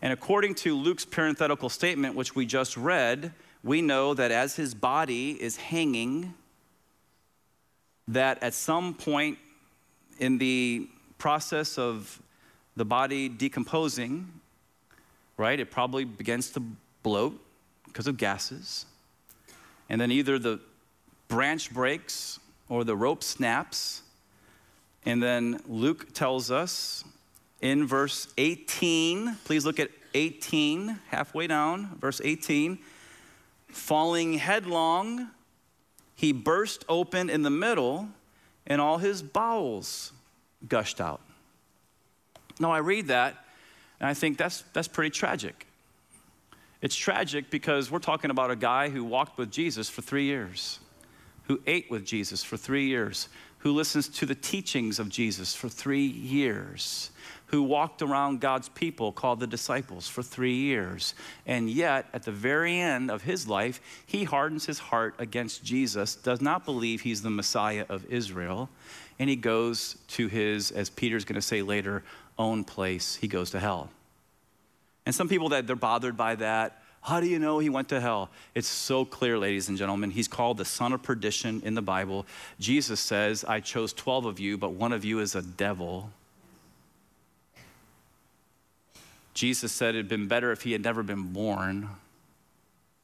And 0.01 0.13
according 0.13 0.55
to 0.55 0.75
Luke's 0.75 1.05
parenthetical 1.05 1.69
statement, 1.69 2.15
which 2.15 2.35
we 2.35 2.45
just 2.45 2.77
read, 2.77 3.33
we 3.63 3.81
know 3.81 4.13
that 4.13 4.31
as 4.31 4.55
his 4.55 4.75
body 4.75 5.31
is 5.41 5.55
hanging, 5.55 6.33
that 8.07 8.43
at 8.43 8.53
some 8.53 8.93
point 8.93 9.39
in 10.19 10.37
the 10.37 10.87
process 11.17 11.77
of 11.77 12.21
the 12.75 12.85
body 12.85 13.29
decomposing, 13.29 14.27
right, 15.37 15.59
it 15.59 15.71
probably 15.71 16.03
begins 16.03 16.51
to 16.51 16.61
bloat 17.01 17.41
because 17.85 18.07
of 18.07 18.17
gases. 18.17 18.85
And 19.89 19.99
then 19.99 20.11
either 20.11 20.37
the 20.37 20.59
branch 21.27 21.71
breaks 21.71 22.39
or 22.69 22.83
the 22.83 22.95
rope 22.95 23.23
snaps. 23.23 24.01
And 25.05 25.21
then 25.21 25.61
Luke 25.67 26.13
tells 26.13 26.49
us 26.49 27.03
in 27.61 27.85
verse 27.85 28.27
18, 28.37 29.37
please 29.45 29.65
look 29.65 29.79
at 29.79 29.89
18, 30.13 30.99
halfway 31.09 31.47
down, 31.47 31.97
verse 31.99 32.21
18. 32.23 32.79
Falling 33.67 34.33
headlong, 34.33 35.29
he 36.15 36.31
burst 36.31 36.85
open 36.89 37.29
in 37.29 37.43
the 37.43 37.49
middle, 37.49 38.07
and 38.65 38.81
all 38.81 38.97
his 38.97 39.21
bowels 39.21 40.11
gushed 40.67 40.99
out. 40.99 41.21
Now, 42.59 42.71
I 42.71 42.77
read 42.77 43.07
that, 43.07 43.45
and 43.99 44.09
I 44.09 44.13
think 44.13 44.37
that's, 44.37 44.63
that's 44.73 44.87
pretty 44.87 45.11
tragic. 45.11 45.67
It's 46.81 46.95
tragic 46.95 47.49
because 47.49 47.91
we're 47.91 47.99
talking 47.99 48.31
about 48.31 48.49
a 48.49 48.55
guy 48.55 48.89
who 48.89 49.03
walked 49.03 49.37
with 49.37 49.51
Jesus 49.51 49.89
for 49.89 50.01
three 50.01 50.25
years 50.25 50.79
who 51.47 51.61
ate 51.67 51.89
with 51.89 52.05
Jesus 52.05 52.43
for 52.43 52.57
three 52.57 52.87
years, 52.87 53.29
who 53.65 53.73
listens 53.73 54.07
to 54.07 54.27
the 54.27 54.35
teachings 54.35 54.99
of 54.99 55.09
Jesus 55.09 55.55
for 55.55 55.67
three 55.67 56.05
years, 56.05 57.09
who 57.47 57.63
walked 57.63 58.03
around 58.03 58.39
God's 58.39 58.69
people 58.69 59.11
called 59.11 59.39
the 59.39 59.47
disciples 59.47 60.07
for 60.07 60.21
three 60.21 60.53
years. 60.53 61.15
And 61.47 61.67
yet, 61.67 62.05
at 62.13 62.21
the 62.21 62.31
very 62.31 62.79
end 62.79 63.09
of 63.09 63.23
his 63.23 63.47
life, 63.47 63.81
he 64.05 64.23
hardens 64.23 64.67
his 64.67 64.77
heart 64.77 65.15
against 65.17 65.63
Jesus, 65.63 66.13
does 66.13 66.41
not 66.41 66.63
believe 66.63 67.01
he's 67.01 67.23
the 67.23 67.31
Messiah 67.31 67.87
of 67.89 68.05
Israel, 68.05 68.69
and 69.17 69.31
he 69.31 69.35
goes 69.35 69.97
to 70.09 70.27
his, 70.27 70.69
as 70.69 70.91
Peter's 70.91 71.25
going 71.25 71.33
to 71.33 71.41
say 71.41 71.63
later, 71.63 72.03
own 72.37 72.65
place. 72.65 73.15
He 73.15 73.27
goes 73.27 73.49
to 73.49 73.59
hell. 73.59 73.89
And 75.07 75.15
some 75.15 75.27
people 75.27 75.49
that 75.49 75.65
they're 75.65 75.75
bothered 75.75 76.15
by 76.15 76.35
that, 76.35 76.83
how 77.05 77.19
do 77.19 77.27
you 77.27 77.37
know 77.37 77.59
he 77.59 77.69
went 77.69 77.89
to 77.89 78.01
hell? 78.01 78.31
It's 78.55 78.67
so 78.67 79.05
clear, 79.05 79.37
ladies 79.37 79.69
and 79.69 79.77
gentlemen. 79.77 80.09
He's 80.09 80.27
called 80.27 80.57
the 80.57 80.65
son 80.65 80.91
of 80.91 81.03
perdition 81.03 81.61
in 81.63 81.75
the 81.75 81.81
Bible. 81.83 82.25
Jesus 82.59 82.99
says, 82.99 83.45
I 83.47 83.59
chose 83.59 83.93
12 83.93 84.25
of 84.25 84.39
you, 84.39 84.57
but 84.57 84.71
one 84.71 84.91
of 84.91 85.05
you 85.05 85.19
is 85.19 85.35
a 85.35 85.43
devil. 85.43 86.09
Jesus 89.35 89.71
said 89.71 89.89
it'd 89.89 90.09
been 90.09 90.27
better 90.27 90.51
if 90.51 90.63
he 90.63 90.71
had 90.71 90.83
never 90.83 91.03
been 91.03 91.31
born. 91.31 91.89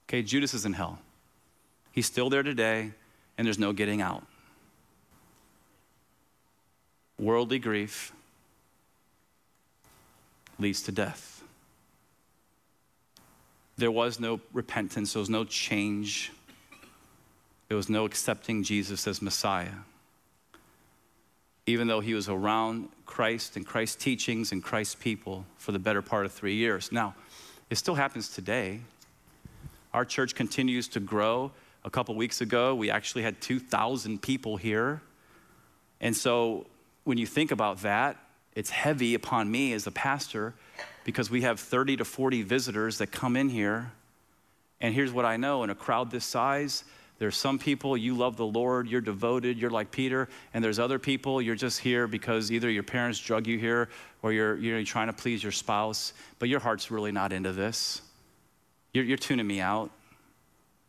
Okay, 0.09 0.23
Judas 0.23 0.55
is 0.55 0.65
in 0.65 0.73
hell. 0.73 0.97
He's 1.91 2.07
still 2.07 2.31
there 2.31 2.41
today, 2.41 2.93
and 3.37 3.45
there's 3.45 3.59
no 3.59 3.71
getting 3.71 4.01
out. 4.01 4.25
Worldly 7.19 7.59
grief 7.59 8.13
leads 10.57 10.81
to 10.83 10.91
death. 10.91 11.30
There 13.81 13.91
was 13.91 14.19
no 14.19 14.39
repentance, 14.53 15.13
there 15.13 15.19
was 15.19 15.29
no 15.29 15.43
change, 15.43 16.31
there 17.67 17.75
was 17.75 17.89
no 17.89 18.05
accepting 18.05 18.61
Jesus 18.61 19.07
as 19.07 19.23
Messiah. 19.23 19.79
Even 21.65 21.87
though 21.87 21.99
he 21.99 22.13
was 22.13 22.29
around 22.29 22.89
Christ 23.07 23.55
and 23.55 23.65
Christ's 23.65 23.95
teachings 23.95 24.51
and 24.51 24.63
Christ's 24.63 24.93
people 24.93 25.45
for 25.57 25.71
the 25.71 25.79
better 25.79 26.03
part 26.03 26.27
of 26.27 26.31
three 26.31 26.53
years. 26.55 26.91
Now, 26.91 27.15
it 27.71 27.75
still 27.75 27.95
happens 27.95 28.29
today. 28.29 28.81
Our 29.95 30.05
church 30.05 30.35
continues 30.35 30.87
to 30.89 30.99
grow. 30.99 31.51
A 31.83 31.89
couple 31.89 32.13
weeks 32.13 32.39
ago, 32.39 32.75
we 32.75 32.91
actually 32.91 33.23
had 33.23 33.41
2,000 33.41 34.21
people 34.21 34.57
here. 34.57 35.01
And 35.99 36.15
so 36.15 36.67
when 37.03 37.17
you 37.17 37.25
think 37.25 37.49
about 37.49 37.81
that, 37.81 38.17
it's 38.53 38.69
heavy 38.69 39.15
upon 39.15 39.49
me 39.49 39.73
as 39.73 39.87
a 39.87 39.91
pastor 39.91 40.53
because 41.03 41.29
we 41.29 41.41
have 41.41 41.59
30 41.59 41.97
to 41.97 42.05
40 42.05 42.43
visitors 42.43 42.97
that 42.99 43.07
come 43.07 43.35
in 43.35 43.49
here. 43.49 43.91
And 44.79 44.93
here's 44.93 45.11
what 45.11 45.25
I 45.25 45.37
know 45.37 45.63
in 45.63 45.69
a 45.69 45.75
crowd 45.75 46.11
this 46.11 46.25
size, 46.25 46.83
there's 47.19 47.37
some 47.37 47.59
people 47.59 47.95
you 47.95 48.15
love 48.15 48.35
the 48.35 48.47
Lord, 48.47 48.87
you're 48.87 48.99
devoted, 48.99 49.59
you're 49.59 49.69
like 49.69 49.91
Peter, 49.91 50.27
and 50.55 50.63
there's 50.63 50.79
other 50.79 50.97
people 50.97 51.39
you're 51.39 51.53
just 51.53 51.79
here 51.79 52.07
because 52.07 52.51
either 52.51 52.67
your 52.67 52.81
parents 52.81 53.19
drug 53.19 53.45
you 53.45 53.59
here 53.59 53.89
or 54.23 54.33
you're, 54.33 54.57
you're 54.57 54.83
trying 54.83 55.05
to 55.05 55.13
please 55.13 55.43
your 55.43 55.51
spouse, 55.51 56.13
but 56.39 56.49
your 56.49 56.59
heart's 56.59 56.89
really 56.89 57.11
not 57.11 57.31
into 57.31 57.51
this. 57.51 58.01
You're, 58.91 59.05
you're 59.05 59.17
tuning 59.17 59.45
me 59.45 59.61
out. 59.61 59.91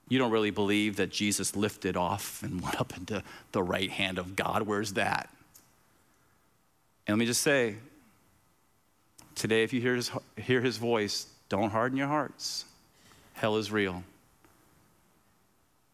You 0.08 0.18
don't 0.18 0.30
really 0.30 0.50
believe 0.50 0.96
that 0.96 1.10
Jesus 1.10 1.54
lifted 1.54 1.98
off 1.98 2.42
and 2.42 2.60
went 2.62 2.80
up 2.80 2.96
into 2.96 3.22
the 3.52 3.62
right 3.62 3.90
hand 3.90 4.18
of 4.18 4.34
God. 4.34 4.62
Where's 4.62 4.94
that? 4.94 5.28
And 7.06 7.16
let 7.16 7.18
me 7.18 7.26
just 7.26 7.42
say, 7.42 7.76
today, 9.34 9.62
if 9.62 9.72
you 9.72 9.80
hear 9.80 9.94
his, 9.94 10.10
hear 10.36 10.60
his 10.60 10.76
voice, 10.76 11.26
don't 11.48 11.70
harden 11.70 11.98
your 11.98 12.08
hearts. 12.08 12.64
Hell 13.34 13.56
is 13.56 13.70
real. 13.70 14.02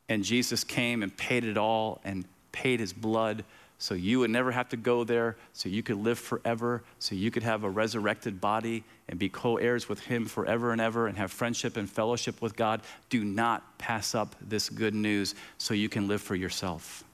And 0.09 0.25
Jesus 0.25 0.65
came 0.65 1.03
and 1.03 1.15
paid 1.17 1.45
it 1.45 1.57
all 1.57 2.01
and 2.05 2.25
paid 2.53 2.81
his 2.81 2.93
blood 2.93 3.45
so 3.81 3.95
you 3.95 4.19
would 4.19 4.31
never 4.31 4.51
have 4.51 4.69
to 4.71 4.77
go 4.77 5.05
there, 5.05 5.37
so 5.53 5.69
you 5.69 5.85
could 5.85 5.99
live 5.99 6.19
forever, 6.19 6.83
so 6.99 7.15
you 7.15 7.31
could 7.31 7.45
have 7.45 7.63
a 7.63 7.71
resurrected 7.71 8.41
body 8.41 8.83
and 9.09 9.21
be 9.21 9.29
co 9.29 9.57
heirs 9.57 9.89
with 9.89 10.01
him 10.01 10.27
forever 10.27 10.73
and 10.73 10.81
ever 10.81 11.07
and 11.07 11.17
have 11.17 11.31
friendship 11.31 11.77
and 11.77 11.89
fellowship 11.89 12.43
with 12.43 12.57
God. 12.57 12.81
Do 13.09 13.25
not 13.25 13.79
pass 13.79 14.17
up 14.17 14.35
this 14.41 14.69
good 14.69 14.95
news 14.95 15.37
so 15.59 15.75
you 15.75 15.89
can 15.89 16.09
live 16.09 16.21
for 16.21 16.35
yourself. 16.35 17.05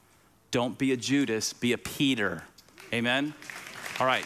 Don't 0.50 0.78
be 0.78 0.92
a 0.92 0.96
Judas, 0.96 1.52
be 1.52 1.72
a 1.72 1.78
Peter. 1.78 2.42
Amen? 2.94 3.34
All 4.00 4.06
right. 4.06 4.24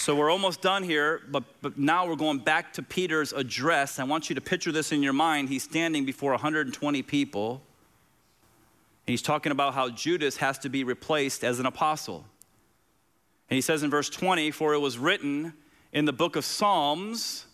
So 0.00 0.14
we're 0.14 0.30
almost 0.30 0.62
done 0.62 0.82
here, 0.82 1.20
but, 1.28 1.44
but 1.60 1.76
now 1.76 2.06
we're 2.06 2.16
going 2.16 2.38
back 2.38 2.72
to 2.72 2.82
Peter's 2.82 3.34
address. 3.34 3.98
I 3.98 4.04
want 4.04 4.30
you 4.30 4.34
to 4.34 4.40
picture 4.40 4.72
this 4.72 4.92
in 4.92 5.02
your 5.02 5.12
mind. 5.12 5.50
He's 5.50 5.62
standing 5.62 6.06
before 6.06 6.30
120 6.30 7.02
people. 7.02 7.60
And 9.06 9.12
he's 9.12 9.20
talking 9.20 9.52
about 9.52 9.74
how 9.74 9.90
Judas 9.90 10.38
has 10.38 10.58
to 10.60 10.70
be 10.70 10.84
replaced 10.84 11.44
as 11.44 11.60
an 11.60 11.66
apostle. 11.66 12.24
And 13.50 13.56
he 13.56 13.60
says 13.60 13.82
in 13.82 13.90
verse 13.90 14.08
20, 14.08 14.50
For 14.52 14.72
it 14.72 14.78
was 14.78 14.96
written 14.96 15.52
in 15.92 16.06
the 16.06 16.14
book 16.14 16.34
of 16.34 16.46
Psalms, 16.46 17.44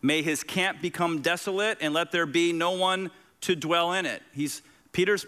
May 0.00 0.22
his 0.22 0.44
camp 0.44 0.80
become 0.80 1.22
desolate, 1.22 1.78
and 1.80 1.92
let 1.92 2.12
there 2.12 2.24
be 2.24 2.52
no 2.52 2.70
one 2.70 3.10
to 3.40 3.56
dwell 3.56 3.94
in 3.94 4.06
it. 4.06 4.22
He's 4.32 4.62
Peter's 4.92 5.26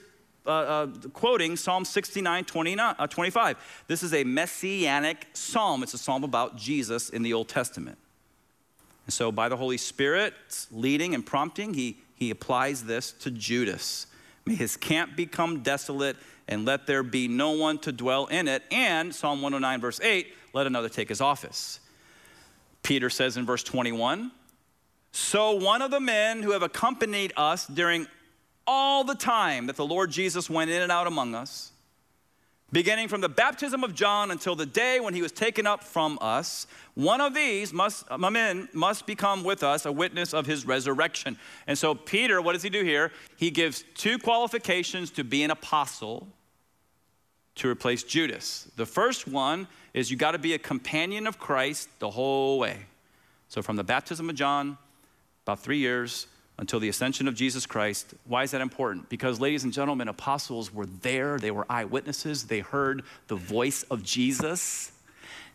uh, 0.48 0.50
uh, 0.50 0.86
quoting 1.12 1.56
Psalm 1.56 1.84
69, 1.84 2.44
29, 2.44 2.94
uh, 2.98 3.06
25. 3.06 3.84
This 3.86 4.02
is 4.02 4.14
a 4.14 4.24
messianic 4.24 5.26
psalm. 5.34 5.82
It's 5.82 5.94
a 5.94 5.98
psalm 5.98 6.24
about 6.24 6.56
Jesus 6.56 7.10
in 7.10 7.22
the 7.22 7.34
Old 7.34 7.48
Testament. 7.48 7.98
And 9.06 9.12
so, 9.12 9.30
by 9.30 9.48
the 9.48 9.56
Holy 9.56 9.76
Spirit 9.76 10.34
leading 10.70 11.14
and 11.14 11.24
prompting, 11.24 11.74
he, 11.74 11.98
he 12.14 12.30
applies 12.30 12.84
this 12.84 13.12
to 13.12 13.30
Judas. 13.30 14.06
May 14.46 14.54
his 14.54 14.76
camp 14.76 15.16
become 15.16 15.60
desolate, 15.60 16.16
and 16.48 16.64
let 16.64 16.86
there 16.86 17.02
be 17.02 17.28
no 17.28 17.50
one 17.50 17.78
to 17.80 17.92
dwell 17.92 18.26
in 18.26 18.48
it. 18.48 18.62
And 18.70 19.14
Psalm 19.14 19.42
109, 19.42 19.80
verse 19.80 20.00
8, 20.00 20.34
let 20.54 20.66
another 20.66 20.88
take 20.88 21.10
his 21.10 21.20
office. 21.20 21.80
Peter 22.82 23.10
says 23.10 23.36
in 23.36 23.44
verse 23.44 23.62
21, 23.62 24.30
so 25.12 25.52
one 25.52 25.82
of 25.82 25.90
the 25.90 26.00
men 26.00 26.42
who 26.42 26.52
have 26.52 26.62
accompanied 26.62 27.32
us 27.36 27.66
during 27.66 28.06
all 28.68 29.02
the 29.02 29.14
time 29.14 29.66
that 29.66 29.76
the 29.76 29.86
Lord 29.86 30.10
Jesus 30.10 30.50
went 30.50 30.70
in 30.70 30.82
and 30.82 30.92
out 30.92 31.06
among 31.06 31.34
us, 31.34 31.72
beginning 32.70 33.08
from 33.08 33.22
the 33.22 33.28
baptism 33.28 33.82
of 33.82 33.94
John 33.94 34.30
until 34.30 34.54
the 34.54 34.66
day 34.66 35.00
when 35.00 35.14
he 35.14 35.22
was 35.22 35.32
taken 35.32 35.66
up 35.66 35.82
from 35.82 36.18
us, 36.20 36.66
one 36.94 37.22
of 37.22 37.32
these 37.32 37.72
must, 37.72 38.04
um, 38.10 38.30
men 38.30 38.68
must 38.74 39.06
become 39.06 39.42
with 39.42 39.62
us 39.62 39.86
a 39.86 39.90
witness 39.90 40.34
of 40.34 40.44
his 40.44 40.66
resurrection. 40.66 41.38
And 41.66 41.78
so, 41.78 41.94
Peter, 41.94 42.42
what 42.42 42.52
does 42.52 42.62
he 42.62 42.68
do 42.68 42.84
here? 42.84 43.10
He 43.36 43.50
gives 43.50 43.84
two 43.94 44.18
qualifications 44.18 45.10
to 45.12 45.24
be 45.24 45.42
an 45.42 45.50
apostle 45.50 46.28
to 47.54 47.70
replace 47.70 48.02
Judas. 48.02 48.70
The 48.76 48.86
first 48.86 49.26
one 49.26 49.66
is 49.94 50.10
you 50.10 50.18
got 50.18 50.32
to 50.32 50.38
be 50.38 50.52
a 50.52 50.58
companion 50.58 51.26
of 51.26 51.38
Christ 51.38 51.88
the 52.00 52.10
whole 52.10 52.58
way. 52.58 52.84
So, 53.48 53.62
from 53.62 53.76
the 53.76 53.84
baptism 53.84 54.28
of 54.28 54.36
John, 54.36 54.76
about 55.46 55.60
three 55.60 55.78
years, 55.78 56.26
until 56.58 56.80
the 56.80 56.88
ascension 56.88 57.28
of 57.28 57.34
Jesus 57.34 57.66
Christ. 57.66 58.14
Why 58.26 58.42
is 58.42 58.50
that 58.50 58.60
important? 58.60 59.08
Because, 59.08 59.40
ladies 59.40 59.64
and 59.64 59.72
gentlemen, 59.72 60.08
apostles 60.08 60.72
were 60.74 60.86
there, 60.86 61.38
they 61.38 61.52
were 61.52 61.64
eyewitnesses, 61.70 62.44
they 62.44 62.60
heard 62.60 63.04
the 63.28 63.36
voice 63.36 63.84
of 63.84 64.02
Jesus. 64.02 64.92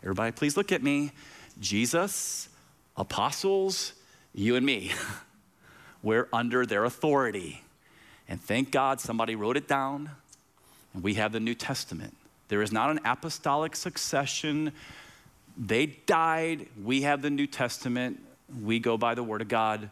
Everybody, 0.01 0.31
please 0.31 0.57
look 0.57 0.71
at 0.71 0.81
me. 0.81 1.11
Jesus, 1.59 2.49
apostles, 2.97 3.93
you 4.33 4.55
and 4.55 4.65
me. 4.65 4.91
we're 6.03 6.27
under 6.33 6.65
their 6.65 6.85
authority. 6.85 7.61
And 8.27 8.41
thank 8.41 8.71
God 8.71 8.99
somebody 8.99 9.35
wrote 9.35 9.57
it 9.57 9.67
down, 9.67 10.09
and 10.93 11.03
we 11.03 11.15
have 11.15 11.31
the 11.31 11.39
New 11.39 11.55
Testament. 11.55 12.15
There 12.47 12.61
is 12.61 12.71
not 12.71 12.91
an 12.91 12.99
apostolic 13.05 13.75
succession. 13.75 14.73
They 15.57 15.87
died, 15.87 16.67
we 16.83 17.01
have 17.01 17.21
the 17.21 17.29
New 17.29 17.47
Testament, 17.47 18.21
we 18.61 18.79
go 18.79 18.97
by 18.97 19.15
the 19.15 19.23
Word 19.23 19.41
of 19.41 19.47
God. 19.47 19.89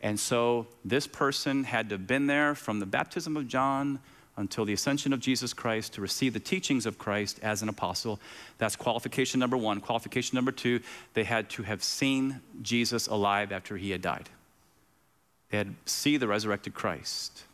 And 0.00 0.18
so 0.18 0.66
this 0.84 1.06
person 1.06 1.64
had 1.64 1.88
to 1.90 1.94
have 1.94 2.06
been 2.06 2.26
there 2.26 2.54
from 2.54 2.80
the 2.80 2.86
baptism 2.86 3.36
of 3.36 3.48
John 3.48 4.00
until 4.36 4.64
the 4.64 4.72
ascension 4.72 5.12
of 5.12 5.20
Jesus 5.20 5.52
Christ 5.52 5.94
to 5.94 6.00
receive 6.00 6.32
the 6.32 6.40
teachings 6.40 6.86
of 6.86 6.98
Christ 6.98 7.38
as 7.42 7.62
an 7.62 7.68
apostle. 7.68 8.18
That's 8.58 8.76
qualification 8.76 9.38
number 9.38 9.56
one. 9.56 9.80
Qualification 9.80 10.36
number 10.36 10.52
two, 10.52 10.80
they 11.12 11.24
had 11.24 11.50
to 11.50 11.62
have 11.62 11.82
seen 11.82 12.40
Jesus 12.62 13.06
alive 13.06 13.52
after 13.52 13.76
he 13.76 13.90
had 13.90 14.00
died. 14.00 14.30
They 15.50 15.58
had 15.58 15.68
to 15.68 15.92
see 15.92 16.16
the 16.16 16.28
resurrected 16.28 16.74
Christ. 16.74 17.44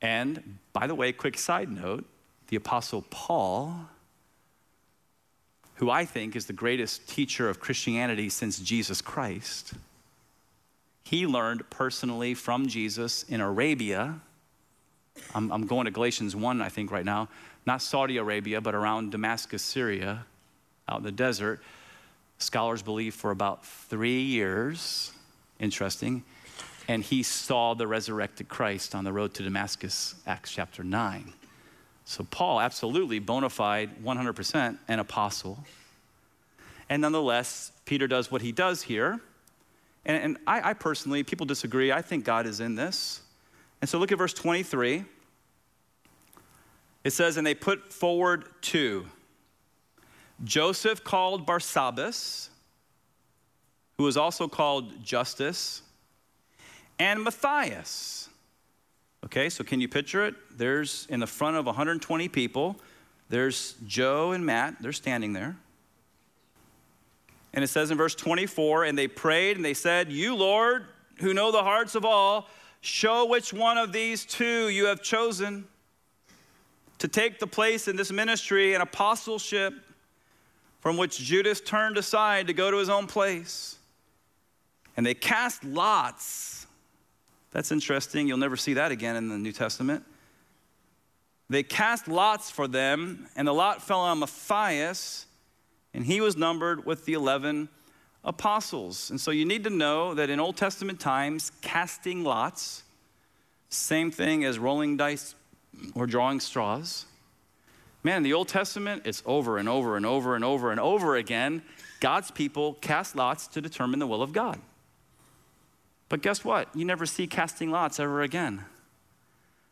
And 0.00 0.58
by 0.72 0.86
the 0.86 0.94
way, 0.94 1.12
quick 1.12 1.38
side 1.38 1.70
note 1.70 2.04
the 2.48 2.56
apostle 2.56 3.04
Paul, 3.10 3.88
who 5.76 5.90
I 5.90 6.04
think 6.04 6.36
is 6.36 6.46
the 6.46 6.52
greatest 6.52 7.08
teacher 7.08 7.48
of 7.48 7.60
Christianity 7.60 8.28
since 8.28 8.58
Jesus 8.58 9.00
Christ, 9.00 9.74
he 11.02 11.26
learned 11.26 11.68
personally 11.70 12.34
from 12.34 12.68
Jesus 12.68 13.24
in 13.24 13.40
Arabia. 13.40 14.20
I'm, 15.34 15.52
I'm, 15.52 15.66
going 15.66 15.84
to 15.84 15.90
Galatians 15.90 16.34
1, 16.34 16.62
I 16.62 16.68
think, 16.68 16.90
right 16.90 17.04
now. 17.04 17.28
Not 17.66 17.82
Saudi 17.82 18.16
Arabia, 18.16 18.60
but 18.60 18.74
around 18.74 19.12
Damascus, 19.12 19.62
Syria, 19.62 20.24
out 20.88 20.98
in 20.98 21.04
the 21.04 21.12
desert. 21.12 21.60
Scholars 22.38 22.82
believe 22.82 23.14
for 23.14 23.30
about 23.30 23.64
three 23.66 24.20
years. 24.20 25.12
Interesting. 25.60 26.24
And 26.88 27.02
he 27.02 27.22
saw 27.22 27.74
the 27.74 27.86
resurrected 27.86 28.48
Christ 28.48 28.94
on 28.94 29.04
the 29.04 29.12
road 29.12 29.34
to 29.34 29.42
Damascus, 29.42 30.14
Acts 30.26 30.50
chapter 30.50 30.82
9. 30.82 31.32
So, 32.04 32.26
Paul, 32.30 32.60
absolutely 32.60 33.20
bona 33.20 33.48
fide, 33.48 34.02
100% 34.02 34.78
an 34.88 34.98
apostle. 34.98 35.64
And 36.88 37.02
nonetheless, 37.02 37.70
Peter 37.84 38.08
does 38.08 38.30
what 38.30 38.42
he 38.42 38.50
does 38.50 38.82
here 38.82 39.20
and, 40.04 40.22
and 40.22 40.38
I, 40.46 40.70
I 40.70 40.74
personally, 40.74 41.22
people 41.22 41.46
disagree. 41.46 41.92
I 41.92 42.02
think 42.02 42.24
God 42.24 42.46
is 42.46 42.60
in 42.60 42.74
this. 42.74 43.20
And 43.80 43.88
so 43.88 43.98
look 43.98 44.12
at 44.12 44.18
verse 44.18 44.34
23. 44.34 45.04
It 47.04 47.12
says, 47.12 47.36
And 47.36 47.46
they 47.46 47.54
put 47.54 47.92
forward 47.92 48.44
two 48.60 49.06
Joseph 50.44 51.04
called 51.04 51.46
Barsabbas, 51.46 52.48
who 53.96 54.04
was 54.04 54.16
also 54.16 54.48
called 54.48 55.04
Justus, 55.04 55.82
and 56.98 57.22
Matthias. 57.22 58.28
Okay, 59.24 59.48
so 59.48 59.62
can 59.62 59.80
you 59.80 59.88
picture 59.88 60.24
it? 60.26 60.34
There's 60.56 61.06
in 61.08 61.20
the 61.20 61.28
front 61.28 61.56
of 61.56 61.66
120 61.66 62.28
people, 62.28 62.76
there's 63.28 63.74
Joe 63.86 64.32
and 64.32 64.44
Matt, 64.44 64.76
they're 64.80 64.92
standing 64.92 65.32
there. 65.32 65.56
And 67.54 67.62
it 67.62 67.68
says 67.68 67.90
in 67.90 67.98
verse 67.98 68.14
24, 68.14 68.84
and 68.84 68.96
they 68.96 69.08
prayed 69.08 69.56
and 69.56 69.64
they 69.64 69.74
said, 69.74 70.10
You, 70.10 70.34
Lord, 70.34 70.86
who 71.18 71.34
know 71.34 71.52
the 71.52 71.62
hearts 71.62 71.94
of 71.94 72.04
all, 72.04 72.48
show 72.80 73.26
which 73.26 73.52
one 73.52 73.78
of 73.78 73.92
these 73.92 74.24
two 74.24 74.68
you 74.68 74.86
have 74.86 75.02
chosen 75.02 75.66
to 76.98 77.08
take 77.08 77.38
the 77.38 77.46
place 77.46 77.88
in 77.88 77.96
this 77.96 78.10
ministry 78.12 78.74
and 78.74 78.82
apostleship 78.82 79.74
from 80.80 80.96
which 80.96 81.18
Judas 81.18 81.60
turned 81.60 81.96
aside 81.96 82.48
to 82.48 82.52
go 82.52 82.70
to 82.70 82.76
his 82.76 82.88
own 82.88 83.06
place. 83.06 83.76
And 84.96 85.06
they 85.06 85.14
cast 85.14 85.64
lots. 85.64 86.66
That's 87.52 87.70
interesting. 87.70 88.28
You'll 88.28 88.38
never 88.38 88.56
see 88.56 88.74
that 88.74 88.90
again 88.90 89.16
in 89.16 89.28
the 89.28 89.38
New 89.38 89.52
Testament. 89.52 90.04
They 91.48 91.62
cast 91.62 92.08
lots 92.08 92.50
for 92.50 92.66
them, 92.66 93.28
and 93.36 93.46
the 93.46 93.52
lot 93.52 93.82
fell 93.82 94.00
on 94.00 94.20
Matthias, 94.20 95.26
and 95.94 96.04
he 96.04 96.20
was 96.20 96.36
numbered 96.36 96.86
with 96.86 97.04
the 97.04 97.12
11 97.12 97.68
apostles. 98.24 99.10
And 99.10 99.20
so 99.20 99.30
you 99.30 99.44
need 99.44 99.64
to 99.64 99.70
know 99.70 100.14
that 100.14 100.30
in 100.30 100.40
Old 100.40 100.56
Testament 100.56 101.00
times, 101.00 101.52
casting 101.60 102.24
lots, 102.24 102.82
same 103.68 104.10
thing 104.10 104.44
as 104.44 104.58
rolling 104.58 104.96
dice 104.96 105.34
or 105.94 106.06
drawing 106.06 106.40
straws. 106.40 107.06
Man, 108.04 108.22
the 108.22 108.32
Old 108.32 108.48
Testament, 108.48 109.02
it's 109.04 109.22
over 109.26 109.58
and 109.58 109.68
over 109.68 109.96
and 109.96 110.04
over 110.04 110.34
and 110.34 110.44
over 110.44 110.70
and 110.70 110.80
over 110.80 111.16
again. 111.16 111.62
God's 112.00 112.30
people 112.30 112.74
cast 112.74 113.14
lots 113.14 113.46
to 113.48 113.60
determine 113.60 114.00
the 114.00 114.06
will 114.06 114.22
of 114.22 114.32
God. 114.32 114.60
But 116.08 116.20
guess 116.20 116.44
what? 116.44 116.68
You 116.74 116.84
never 116.84 117.06
see 117.06 117.26
casting 117.26 117.70
lots 117.70 118.00
ever 118.00 118.22
again. 118.22 118.64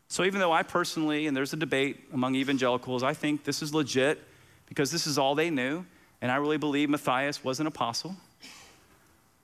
So 0.07 0.23
even 0.23 0.39
though 0.39 0.51
I 0.51 0.63
personally, 0.63 1.27
and 1.27 1.37
there's 1.37 1.53
a 1.53 1.57
debate 1.57 1.99
among 2.13 2.35
evangelicals, 2.35 3.03
I 3.03 3.13
think 3.13 3.43
this 3.43 3.61
is 3.61 3.73
legit 3.73 4.21
because 4.67 4.91
this 4.91 5.07
is 5.07 5.17
all 5.17 5.35
they 5.35 5.49
knew. 5.49 5.85
And 6.21 6.31
I 6.31 6.35
really 6.35 6.57
believe 6.57 6.89
Matthias 6.89 7.43
was 7.43 7.59
an 7.59 7.67
apostle. 7.67 8.15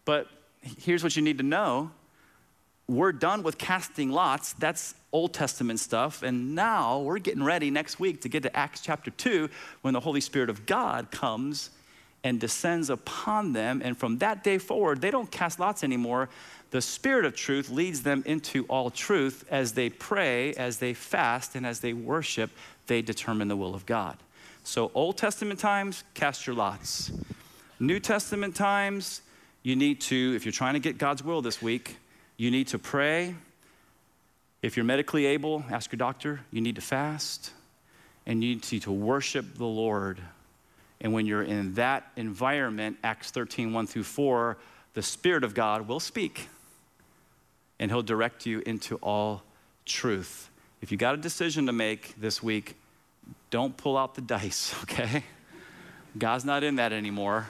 But 0.06 0.28
here's 0.62 1.04
what 1.04 1.16
you 1.16 1.22
need 1.22 1.38
to 1.38 1.44
know 1.44 1.92
we're 2.88 3.12
done 3.12 3.44
with 3.44 3.58
casting 3.58 4.12
lots. 4.12 4.54
That's 4.54 4.96
Old 5.12 5.34
Testament 5.34 5.80
stuff. 5.80 6.24
And 6.24 6.56
now 6.56 7.00
we're 7.00 7.20
getting 7.20 7.44
ready 7.44 7.70
next 7.70 8.00
week 8.00 8.22
to 8.22 8.30
get 8.30 8.44
to 8.44 8.56
Acts 8.56 8.80
chapter 8.80 9.12
2 9.12 9.50
when 9.82 9.94
the 9.94 10.00
Holy 10.00 10.22
Spirit 10.22 10.50
of 10.50 10.66
God 10.66 11.12
comes 11.12 11.72
and 12.24 12.40
descends 12.40 12.90
upon 12.90 13.52
them. 13.52 13.82
And 13.84 13.98
from 13.98 14.20
that 14.20 14.44
day 14.44 14.58
forward, 14.58 15.02
they 15.02 15.12
don't 15.12 15.30
cast 15.30 15.60
lots 15.60 15.84
anymore. 15.84 16.30
The 16.72 16.82
Spirit 16.82 17.26
of 17.26 17.36
truth 17.36 17.70
leads 17.70 18.04
them 18.04 18.24
into 18.26 18.64
all 18.66 18.90
truth 18.90 19.46
as 19.50 19.74
they 19.74 19.90
pray, 19.90 20.54
as 20.54 20.78
they 20.78 20.94
fast, 20.94 21.56
and 21.56 21.66
as 21.66 21.82
they 21.82 21.94
worship, 21.94 22.52
they 22.88 23.02
determine 23.02 23.50
the 23.50 23.56
will 23.58 23.76
of 23.76 23.86
God. 23.86 24.18
So, 24.68 24.92
Old 24.94 25.16
Testament 25.16 25.62
times, 25.62 26.04
cast 26.14 26.46
your 26.46 26.54
lots. 26.54 27.10
New 27.80 28.02
Testament 28.02 28.54
times, 28.54 29.22
you 29.64 29.78
need 29.78 30.02
to, 30.02 30.34
if 30.36 30.44
you're 30.44 30.52
trying 30.52 30.74
to 30.74 30.82
get 30.82 30.98
God's 30.98 31.24
will 31.24 31.42
this 31.42 31.62
week, 31.62 31.96
you 32.36 32.52
need 32.52 32.68
to 32.68 32.78
pray. 32.78 33.34
If 34.62 34.76
you're 34.76 34.84
medically 34.84 35.26
able, 35.26 35.64
ask 35.72 35.94
your 35.94 35.98
doctor. 35.98 36.42
You 36.52 36.60
need 36.60 36.76
to 36.76 36.82
fast. 36.82 37.52
And 38.26 38.44
you 38.44 38.56
need 38.56 38.82
to 38.82 38.92
worship 38.92 39.56
the 39.56 39.64
Lord. 39.64 40.20
And 41.00 41.14
when 41.14 41.26
you're 41.26 41.44
in 41.44 41.76
that 41.76 42.12
environment, 42.18 42.98
Acts 43.06 43.32
13, 43.32 43.72
1 43.72 43.88
through 43.88 44.04
4, 44.04 44.58
the 44.96 45.02
Spirit 45.02 45.46
of 45.46 45.54
God 45.54 45.88
will 45.88 46.02
speak 46.02 46.50
and 47.80 47.90
He'll 47.90 48.04
direct 48.04 48.46
you 48.46 48.62
into 48.66 48.98
all 48.98 49.44
truth. 49.86 50.50
If 50.82 50.92
you 50.92 50.98
got 50.98 51.14
a 51.14 51.18
decision 51.18 51.68
to 51.68 51.72
make 51.72 52.20
this 52.20 52.44
week, 52.44 52.76
don't 53.50 53.76
pull 53.76 53.98
out 53.98 54.16
the 54.16 54.22
dice, 54.22 54.76
okay? 54.84 55.24
God's 56.18 56.46
not 56.46 56.64
in 56.64 56.76
that 56.78 56.94
anymore. 56.94 57.48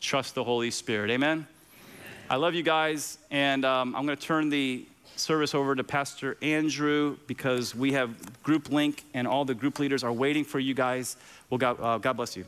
Trust 0.00 0.34
the 0.34 0.44
Holy 0.44 0.70
Spirit. 0.70 1.10
Amen? 1.10 1.46
I 2.30 2.36
love 2.36 2.54
you 2.54 2.62
guys, 2.62 3.18
and 3.30 3.64
um, 3.64 3.94
I'm 3.94 4.06
going 4.06 4.16
to 4.16 4.26
turn 4.26 4.48
the 4.48 4.86
service 5.16 5.54
over 5.54 5.74
to 5.74 5.84
Pastor 5.84 6.36
Andrew 6.40 7.18
because 7.26 7.74
we 7.74 7.92
have 7.92 8.42
group 8.42 8.70
link, 8.70 9.04
and 9.14 9.28
all 9.28 9.44
the 9.44 9.54
group 9.54 9.78
leaders 9.78 10.02
are 10.02 10.12
waiting 10.12 10.44
for 10.44 10.58
you 10.58 10.74
guys. 10.74 11.16
Well, 11.50 11.58
God, 11.58 11.78
uh, 11.80 11.98
God 11.98 12.14
bless 12.14 12.36
you. 12.36 12.44